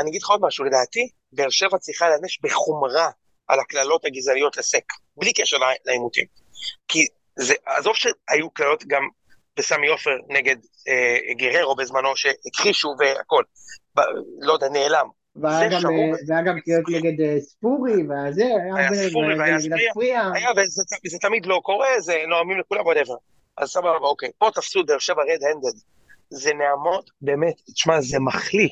אני 0.00 0.10
אגיד 0.10 0.22
לך 0.22 0.30
עוד 0.30 0.40
משהו, 0.42 0.64
לדעתי, 0.64 1.08
באר 1.32 1.50
שבע 1.50 1.78
צריכה 1.78 2.08
להיענש 2.08 2.38
בחומרה 2.42 3.10
על 3.48 3.60
הקללות 3.60 4.04
הגזעניות 4.04 4.56
לסק, 4.56 4.84
בלי 5.16 5.32
קשר 5.32 5.56
לעימותים. 5.86 6.24
כי 6.88 7.06
זה, 7.36 7.54
עזוב 7.66 7.94
שהיו 7.94 8.50
קללות 8.50 8.84
גם 8.86 9.02
בסמי 9.58 9.88
עופר 9.88 10.16
נגד 10.28 10.56
אה, 10.88 11.34
גררו 11.34 11.76
בזמנו, 11.76 12.16
שהכחישו 12.16 12.94
והכל. 12.98 13.42
ב, 13.96 14.00
לא 14.40 14.52
יודע, 14.52 14.68
נעלם. 14.68 15.08
והיה 15.40 15.70
זה 15.70 15.76
גם. 15.86 15.90
אה, 15.92 16.10
והיה 16.28 16.42
גם 16.42 16.60
קריאות 16.60 16.84
נגד 16.90 17.20
אה, 17.20 17.40
ספורי, 17.40 17.92
וזה, 17.92 18.44
היה 18.44 18.74
היה 18.76 18.86
הרבה 18.88 19.08
ספורי 19.08 19.38
והיה 19.38 19.58
ספריה. 19.60 19.88
הספריה. 19.90 20.30
היה, 20.34 20.48
וזה 20.56 20.82
זה 21.08 21.18
תמיד 21.20 21.46
לא 21.46 21.60
קורה, 21.64 21.88
זה 22.00 22.14
נואמים 22.28 22.58
לכולם, 22.58 22.84
וואטאבר. 22.86 23.14
אז 23.58 23.68
סבבה, 23.68 23.88
אוקיי. 24.02 24.28
פה 24.38 24.50
תפסו 24.54 24.84
באר 24.86 24.98
שבע 24.98 25.22
רד 25.22 25.38
הנדד. 25.54 25.78
זה 26.30 26.50
נעמות, 26.54 27.10
באמת, 27.20 27.54
תשמע, 27.74 28.00
זה 28.00 28.18
מחליא. 28.20 28.68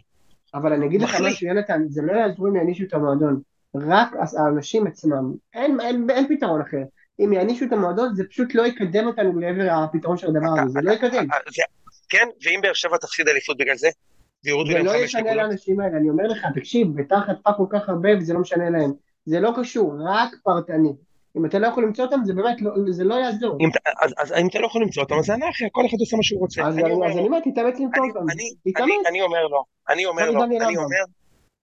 אבל 0.55 0.73
אני 0.73 0.87
אגיד 0.87 1.03
לך. 1.03 1.21
משהו, 1.21 1.47
יונתן, 1.47 1.83
זה 1.89 2.03
לא 2.03 2.13
יעזרו 2.13 2.47
אם 2.47 2.57
יענישו 2.57 2.85
את 2.85 2.95
המועדון, 2.95 3.41
רק 3.77 4.09
האנשים 4.39 4.87
עצמם, 4.87 5.33
אין, 5.55 5.81
אין, 5.81 6.07
אין 6.11 6.37
פתרון 6.37 6.61
אחר. 6.61 6.83
אם 7.21 7.33
יענישו 7.33 7.65
את 7.65 7.73
המועדון, 7.73 8.15
זה 8.15 8.25
פשוט 8.31 8.55
לא 8.55 8.67
יקדם 8.67 9.07
אותנו 9.07 9.41
לעבר 9.41 9.69
הפתרון 9.71 10.17
של 10.17 10.27
הדבר 10.27 10.61
הזה, 10.63 10.69
זה 10.73 10.79
לא 10.83 10.93
יקדם. 10.93 11.31
אה, 11.33 11.39
זה- 11.55 11.63
כן, 12.09 12.27
ואם 12.45 12.61
באר 12.63 12.73
שבע 12.73 12.97
תפסיד 12.97 13.29
אליפות 13.29 13.57
בגלל 13.59 13.77
זה, 13.77 13.89
ויורידו 14.47 14.71
זה 14.71 14.77
להם 14.77 14.87
לא 14.87 14.91
חמש 14.93 15.01
ישנה 15.03 15.21
נקודות. 15.21 15.37
לאנשים 15.37 15.81
האלה, 15.81 15.97
אני 15.97 16.11
אומר 16.11 16.25
לך, 16.27 16.47
תקשיב, 16.55 16.89
ביתר 16.95 17.21
חטפה 17.21 17.51
כל 17.57 17.67
כך 17.71 17.89
הרבה 17.89 18.09
וזה 18.19 18.35
לא 18.35 18.41
משנה 18.41 18.71
להם. 18.71 18.93
זה 19.25 19.41
לא 19.41 19.51
קשור, 19.61 19.95
רק 20.09 20.31
פרטני. 20.45 20.93
אם 21.37 21.47
אתה 21.47 21.59
לא 21.59 21.67
יכול 21.67 21.85
למצוא 21.85 22.05
אותם, 22.05 22.21
זה 22.25 22.35
באמת, 22.35 22.63
לא, 22.63 22.71
זה 22.91 23.05
לא 23.05 23.15
יעזור. 23.15 23.59
אם 23.61 23.69
אז- 24.03 24.15
אז 24.19 24.33
אם 24.43 24.49
אתה 24.49 24.59
לא 24.59 24.67
יכול 24.67 24.83
למצוא 24.83 25.03
אותם, 25.03 25.15
אז 25.19 25.25
זה 25.25 25.35
אנרכיה, 25.35 25.69
כל 25.73 25.87
אחד 25.87 25.97
עושה 26.01 26.17
מה 26.17 26.23
שהוא 26.23 26.41
רוצה. 26.41 26.63
אז 26.67 26.79
אני 26.79 26.93
אומר 26.93 27.41
תתאמץ 27.41 27.81
למצוא 27.81 28.05
אני- 28.05 28.09
אותם. 28.09 28.27
אני- 29.09 29.21
אומר 29.21 29.47
לו, 29.47 29.65
אני 29.89 30.05
אומר 30.07 30.31
דניאל 30.33 30.63
אני. 30.63 30.77
אומר, 30.77 30.97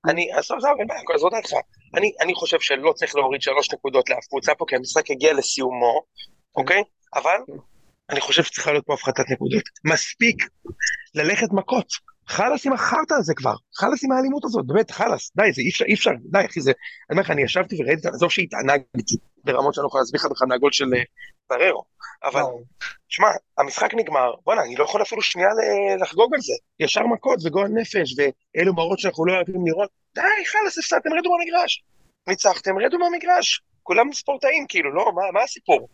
אני, 0.06 0.32
עזוב, 0.32 0.58
עזוב, 0.58 0.72
אין 0.80 0.88
בעיה, 0.88 1.02
עזוב 1.16 1.32
דעתך. 1.32 1.54
אני, 1.96 2.12
אני 2.22 2.34
חושב 2.36 2.60
שלא 2.60 2.94
צריך 2.96 3.16
להוריד 3.16 3.42
שלוש 3.42 3.74
נקודות 3.74 4.10
לאף 4.10 4.26
קבוצה 4.30 4.56
פה, 4.56 4.66
כי 4.68 4.76
המשחק 4.76 5.12
הגיע 5.12 5.34
לסיומו, 5.34 6.02
אוקיי? 6.56 6.84
אבל 7.16 7.38
אני 8.10 8.22
חושב 8.22 8.44
שצריכה 8.44 8.72
להיות 8.72 8.86
פה 8.86 8.94
הפחתת 8.94 9.30
נקודות. 9.32 9.64
מספיק 9.94 10.36
ללכת 11.16 11.48
מכות. 11.52 11.88
חלאס 12.28 12.66
עם 12.66 12.74
החרטא 12.74 13.14
הזה 13.14 13.34
כבר, 13.36 13.56
חלאס 13.76 14.04
עם 14.04 14.12
האלימות 14.12 14.46
הזאת, 14.46 14.66
באמת, 14.66 14.92
חלאס, 14.92 15.32
די, 15.36 15.54
זה 15.54 15.62
אי 15.62 15.70
אפשר, 15.70 15.86
אי 15.86 15.94
אפשר, 15.94 16.12
די, 16.24 16.46
אחי, 16.46 16.62
זה... 16.62 16.72
אני 16.72 17.16
אומר 17.16 17.22
לך, 17.22 17.32
אני 17.32 17.44
ישבתי 17.44 17.76
וראיתי, 17.80 18.08
עזוב 18.08 18.32
שהתענגתי 18.32 19.16
ברמות 19.44 19.74
שאני 19.74 19.84
לא 19.84 19.88
יכול 19.88 20.02
להסביר 20.02 20.22
לך 20.22 20.32
בכלל 20.32 20.48
מהגול 20.48 20.72
של 20.72 20.86
בררו, 21.50 21.84
אבל, 22.24 22.42
שמע, 23.10 23.28
המשחק 23.58 23.94
נגמר, 23.94 24.34
בואנה, 24.44 24.62
אני 24.64 24.76
לא 24.76 24.84
יכול 24.84 25.02
אפילו 25.02 25.22
שנייה 25.22 25.50
לחגוג 26.02 26.34
על 26.34 26.42
זה, 26.42 26.54
ישר 26.80 27.08
מכות 27.08 27.40
וגועל 27.46 27.68
נפש, 27.68 28.16
ואלו 28.18 28.74
מראות 28.74 29.00
שאנחנו 29.00 29.26
לא 29.26 29.34
אוהבים 29.34 29.68
לראות, 29.68 29.90
די, 30.16 30.22
חלאס, 30.46 30.78
הפסדתם, 30.78 31.10
רדו 31.14 31.30
מהמגרש, 31.30 31.84
ניצחתם, 32.28 32.78
רדו 32.78 32.98
מהמגרש, 33.00 33.62
כולם 33.84 34.14
ספורטאים, 34.14 34.66
כאילו, 34.70 34.94
לא, 34.94 35.12
מה, 35.16 35.22
מה 35.34 35.44
הסיפור? 35.44 35.88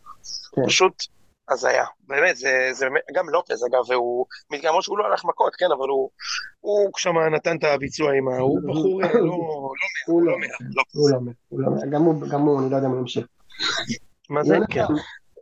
כן. 0.54 0.66
פשוט... 0.66 1.19
הזיה, 1.52 1.84
באמת, 2.08 2.36
זה, 2.36 2.68
זה 2.72 2.86
גם 3.14 3.28
לופז 3.28 3.64
אגב, 3.66 3.90
והוא, 3.90 4.26
למרות 4.64 4.82
שהוא 4.82 4.98
לא 4.98 5.06
הלך 5.06 5.24
מכות, 5.24 5.54
כן, 5.54 5.66
אבל 5.78 5.88
הוא, 5.88 6.10
הוא 6.60 6.90
שם 6.96 7.18
נתן 7.18 7.56
את 7.56 7.64
הביצוע 7.64 8.12
עם 8.12 8.28
ה... 8.28 8.38
הוא 8.38 8.60
בחור 8.68 9.02
לא, 9.02 9.08
לא 9.14 9.32
הוא 10.06 10.22
לא 10.22 10.38
מאה, 10.38 10.48
הוא 10.92 11.10
לא 11.10 11.20
מאה, 11.20 11.32
הוא 11.48 11.60
לא 11.60 11.70
מאה, 11.70 11.86
גם 11.86 12.02
הוא, 12.02 12.28
גם 12.30 12.40
הוא, 12.40 12.60
אני 12.60 12.70
לא 12.70 12.76
יודע 12.76 12.88
מה 12.88 12.96
ימשיך. 12.96 13.26
מה 14.30 14.44
זה? 14.44 14.56
כן. 14.70 14.84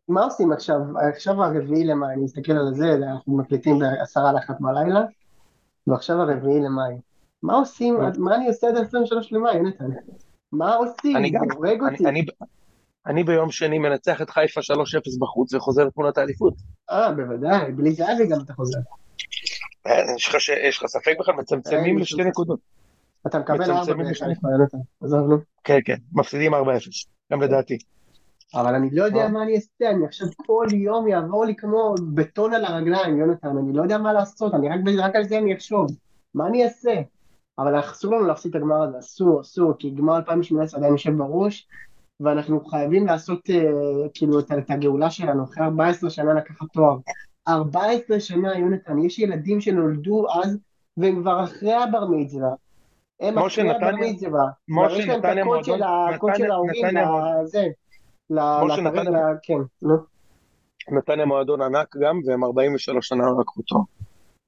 מה 0.08 0.24
עושים 0.24 0.52
עכשיו, 0.52 0.76
עכשיו 1.16 1.44
הרביעי 1.44 1.84
למאי, 1.84 2.12
אני 2.14 2.22
מסתכל 2.22 2.52
על 2.52 2.74
זה, 2.74 2.94
אנחנו 2.94 3.36
מקליטים 3.36 3.78
בעשרה 3.78 4.32
לאחת 4.32 4.56
בלילה, 4.60 5.00
ועכשיו 5.86 6.20
הרביעי 6.20 6.60
למאי. 6.60 6.94
מה 7.42 7.54
עושים, 7.54 7.98
מה 8.18 8.34
אני 8.34 8.48
עושה 8.48 8.68
עד 8.68 8.76
ה-23 8.76 9.28
למאי, 9.30 9.56
יונתן? 9.56 9.84
מה 10.52 10.74
עושים? 10.74 11.16
גם, 11.32 11.50
הורג 11.56 11.82
אותי. 11.82 12.04
אני 13.08 13.24
ביום 13.24 13.50
שני 13.50 13.78
מנצח 13.78 14.22
את 14.22 14.30
חיפה 14.30 14.60
3-0 14.60 14.64
בחוץ 15.20 15.54
וחוזר 15.54 15.84
לתמונת 15.84 16.18
האליפות. 16.18 16.54
אה, 16.90 17.12
בוודאי, 17.12 17.72
בלי 17.72 17.92
זהבי 17.92 18.26
גם 18.26 18.40
אתה 18.44 18.52
חוזר. 18.52 18.78
אה, 19.86 20.02
יש 20.68 20.78
לך 20.78 20.86
ספק 20.86 21.14
בכלל? 21.20 21.34
מצמצמים 21.34 21.98
לשתי 21.98 22.24
נקודות. 22.24 22.60
אתה 23.26 23.38
מקבל 23.38 23.70
ארבע 23.70 23.94
בחיפה, 23.94 24.48
עזוב 25.02 25.28
נו. 25.28 25.36
כן, 25.64 25.78
כן, 25.84 25.96
מפסידים 26.12 26.54
4-0, 26.54 26.58
גם 27.32 27.42
לדעתי. 27.42 27.78
אבל 28.54 28.74
אני 28.74 28.88
לא 28.92 29.04
יודע 29.04 29.28
מה 29.28 29.42
אני 29.42 29.56
אעשה, 29.56 29.90
אני 29.90 30.06
עכשיו 30.06 30.28
כל 30.36 30.66
יום 30.72 31.08
יעבור 31.08 31.44
לי 31.44 31.56
כמו 31.56 31.94
בטון 32.14 32.54
על 32.54 32.64
הרגליים, 32.64 33.18
יונתן, 33.18 33.48
אני 33.48 33.72
לא 33.72 33.82
יודע 33.82 33.98
מה 33.98 34.12
לעשות, 34.12 34.54
אני 34.54 34.68
רק 34.98 35.16
על 35.16 35.24
זה 35.24 35.38
אני 35.38 35.54
אחשוב. 35.54 35.86
מה 36.34 36.46
אני 36.46 36.64
אעשה? 36.64 37.00
אבל 37.58 37.80
אסור 37.80 38.14
לנו 38.14 38.26
להפסיד 38.26 38.50
את 38.50 38.62
הגמר 38.62 38.82
הזה, 38.82 38.98
אסור, 38.98 39.40
אסור, 39.40 39.72
כי 39.78 39.90
גמר 39.90 40.16
2018 40.16 40.78
עדיין 40.78 40.92
יושב 40.92 41.12
בראש, 41.12 41.68
ואנחנו 42.20 42.64
חייבים 42.64 43.06
לעשות 43.06 43.48
uh, 43.48 43.52
כאילו 44.14 44.40
את, 44.40 44.52
את 44.58 44.70
הגאולה 44.70 45.10
שלנו, 45.10 45.44
אחרי 45.44 45.64
14 45.64 46.10
שנה 46.10 46.34
לקחת 46.34 46.66
תואר. 46.72 46.96
14 47.48 48.20
שנה, 48.20 48.58
יונתן, 48.58 48.98
יש 48.98 49.18
ילדים 49.18 49.60
שנולדו 49.60 50.26
אז, 50.32 50.58
והם 50.96 51.20
כבר 51.20 51.44
אחרי 51.44 51.74
הבר 51.74 52.04
מצווה. 52.10 52.50
הם 53.20 53.38
אחרי 53.38 53.70
הבר 53.70 53.90
מצווה. 54.00 54.44
משה 54.68 55.16
נתניה 55.16 55.44
מועדון, 55.44 55.80
הקוד 55.82 56.32
של 56.36 56.50
ההורים, 56.50 56.86
לזה, 57.42 57.66
לאתרים, 58.30 58.94
כן. 59.42 59.86
נתניה 60.96 61.26
מועדון 61.26 61.62
ענק 61.62 61.96
גם, 61.96 62.20
והם 62.26 62.44
43 62.44 63.08
שנה 63.08 63.24
לקחו 63.40 63.62
תואר. 63.62 63.80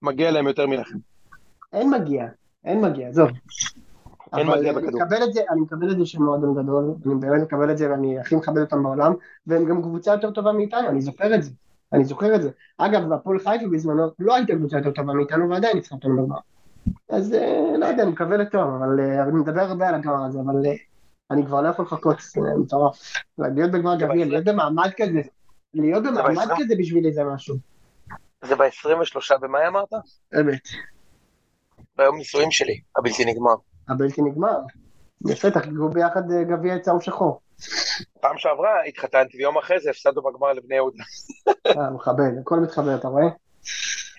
מגיע 0.02 0.30
להם 0.30 0.46
יותר 0.46 0.66
מלכם. 0.66 0.98
אין 1.72 1.90
מגיע, 1.90 2.26
אין 2.64 2.80
מגיע, 2.80 3.08
עזוב. 3.08 3.28
אין 4.38 4.46
מגיע 4.46 4.72
בכדור. 4.72 5.02
את 5.24 5.32
זה, 5.32 5.40
אני 5.50 5.60
מקבל 5.60 5.90
את 5.90 5.98
זה 5.98 6.06
שהם 6.06 6.22
מועדון 6.22 6.62
גדול, 6.62 6.94
אני 7.06 7.14
באמת 7.14 7.42
מקבל 7.42 7.70
את 7.70 7.78
זה 7.78 7.90
ואני 7.90 8.18
הכי 8.18 8.36
מכבד 8.36 8.60
אותם 8.60 8.82
בעולם, 8.82 9.14
והם 9.46 9.64
גם 9.64 9.82
קבוצה 9.82 10.12
יותר 10.12 10.30
טובה 10.30 10.52
מאיתנו, 10.52 10.88
אני 10.88 11.00
זוכר 11.00 11.34
את 11.34 11.42
זה. 11.42 11.50
אני 11.92 12.04
זוכר 12.04 12.34
את 12.34 12.42
זה. 12.42 12.50
אגב, 12.78 13.12
הפועל 13.12 13.38
חיפה 13.38 13.68
בזמנו 13.72 14.10
לא 14.18 14.34
הייתה 14.34 14.52
קבוצה 14.52 14.76
יותר 14.76 14.90
טובה 14.90 15.12
מאיתנו 15.12 15.50
ועדיין 15.50 15.76
ניצחה 15.76 15.94
אותנו 15.94 16.22
בגמר. 16.22 16.38
אז 17.08 17.34
אה, 17.34 17.78
לא 17.78 17.86
יודע, 17.86 18.02
אני 18.02 18.10
מקווה 18.10 18.36
לטוב, 18.36 18.60
אבל 18.60 19.00
אה, 19.00 19.22
אני 19.22 19.32
מדבר 19.32 19.60
הרבה 19.60 19.88
על 19.88 19.94
הגמר 19.94 20.24
הזה, 20.24 20.38
אבל 20.40 20.66
אה, 20.66 20.72
אני 21.30 21.46
כבר 21.46 21.60
לא 21.60 21.68
יכול 21.68 21.84
לחכות, 21.84 22.16
זה 22.20 22.40
מטורף. 22.58 23.12
להיות 23.38 23.70
בגמר 23.70 23.96
גביע, 23.96 24.26
להיות 24.26 24.44
במעמד 24.44 24.90
כזה, 24.96 25.20
להיות 25.74 26.02
במעמד 26.02 26.46
כזה 26.58 26.74
בשבילי 26.78 27.12
זה 27.12 27.24
משהו. 27.24 27.56
זה 28.44 28.56
ב-23 28.56 29.38
במאי 29.40 29.66
אמרת? 29.66 29.92
אמת. 30.40 30.68
ביום 31.96 32.16
נישואים 32.16 32.50
שלי, 32.50 32.80
הבלתי 32.96 33.24
נגמר. 33.24 33.54
הבלתי 33.90 34.22
נגמר. 34.22 34.58
יפה, 35.28 35.50
תחגגו 35.50 35.88
ביחד 35.88 36.30
אה, 36.30 36.44
גביע 36.44 36.78
צהוב 36.78 37.02
שחור. 37.02 37.40
פעם 38.20 38.38
שעברה 38.38 38.70
התחתנתי 38.88 39.36
ויום 39.36 39.58
אחרי 39.58 39.80
זה 39.80 39.90
הפסדנו 39.90 40.22
בגמר 40.22 40.52
לבני 40.52 40.74
יהודה. 40.74 41.04
אה, 41.66 41.90
מכבד, 41.90 42.30
הכל 42.40 42.60
מתחבר, 42.60 42.94
אתה 42.94 43.08
רואה? 43.08 43.24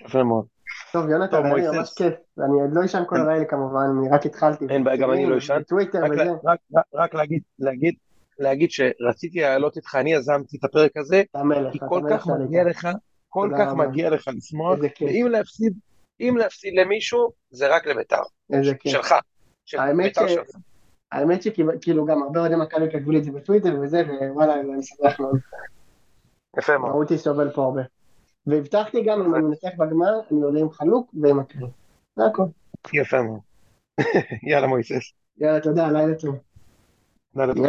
יפה 0.06 0.24
מאוד. 0.24 0.46
טוב, 0.92 1.10
יונתן, 1.10 1.46
היה 1.46 1.56
לי 1.56 1.78
ממש 1.78 1.94
כיף. 1.98 2.14
אני 2.40 2.62
עוד 2.62 2.70
לא 2.74 2.86
אשן 2.86 3.04
כל 3.08 3.16
הלילה 3.18 3.46
כמובן, 3.46 3.82
אני 4.00 4.10
רק 4.12 4.26
התחלתי. 4.26 4.66
אין 4.70 4.84
בעיה, 4.84 4.98
גם 4.98 5.12
אני 5.12 5.26
לא 5.26 5.38
אשן. 5.38 5.62
רק 6.94 7.14
להגיד, 7.60 7.94
להגיד 8.40 8.72
שרציתי 8.72 9.40
להעלות 9.40 9.78
איתך, 9.78 9.96
אני 9.96 10.14
יזמתי 10.14 10.58
את 10.58 10.64
הפרק 10.64 10.98
הזה, 10.98 11.24
כי 11.72 11.80
כל 11.90 12.02
כך 12.10 12.28
מגיע 12.28 12.64
לך, 12.64 12.88
כל 13.30 13.50
כך 13.60 13.74
מגיע 13.74 14.10
לך 14.10 14.30
לשמוח, 14.36 14.80
ואם 15.02 15.28
להפסיד, 15.32 15.74
אם 16.22 16.36
להפסיד 16.38 16.74
למישהו, 16.80 17.30
זה 17.52 17.76
רק 17.76 17.88
לביתר. 17.88 18.22
איזה 18.54 18.76
כיף. 18.76 18.92
שלך. 18.92 19.16
האמת 19.78 20.16
ש... 20.16 20.20
האמת 21.12 21.44
שכאילו 21.44 22.06
גם 22.06 22.24
הרבה 22.24 22.40
אוהדי 22.40 22.56
מכבי 22.56 22.92
כתבו 22.92 23.12
לי 23.12 23.20
את 23.20 23.24
זה 23.24 23.32
בטוויטר 23.32 23.80
וזה, 23.82 24.04
ווואלה, 24.32 24.60
אני 24.60 24.84
שמח 24.84 25.20
מאוד. 25.20 25.40
יפה 26.58 26.78
מאוד. 26.78 26.92
ראו 26.92 27.04
אותי 27.04 27.18
סובל 27.18 27.50
פה 27.50 27.64
הרבה. 27.64 27.82
והבטחתי 28.48 29.04
גם 29.04 29.22
אם 29.22 29.36
אני 29.36 29.44
מנצח 29.44 29.70
בגמר, 29.78 30.20
אני 30.32 30.42
עולה 30.42 30.60
עם 30.60 30.72
חלוק 30.72 31.14
ועם 31.22 31.40
הקריא. 31.40 31.68
זה 32.16 32.24
הכל. 32.26 32.44
יפה 32.94 33.22
מאוד. 33.22 33.40
יאללה 34.50 34.68
מויסס. 34.68 35.14
יאללה, 35.38 35.60
תודה, 35.60 35.92
לילה 35.92 36.16
טוב. 36.16 36.36
לילה 37.36 37.54
טוב. 37.54 37.66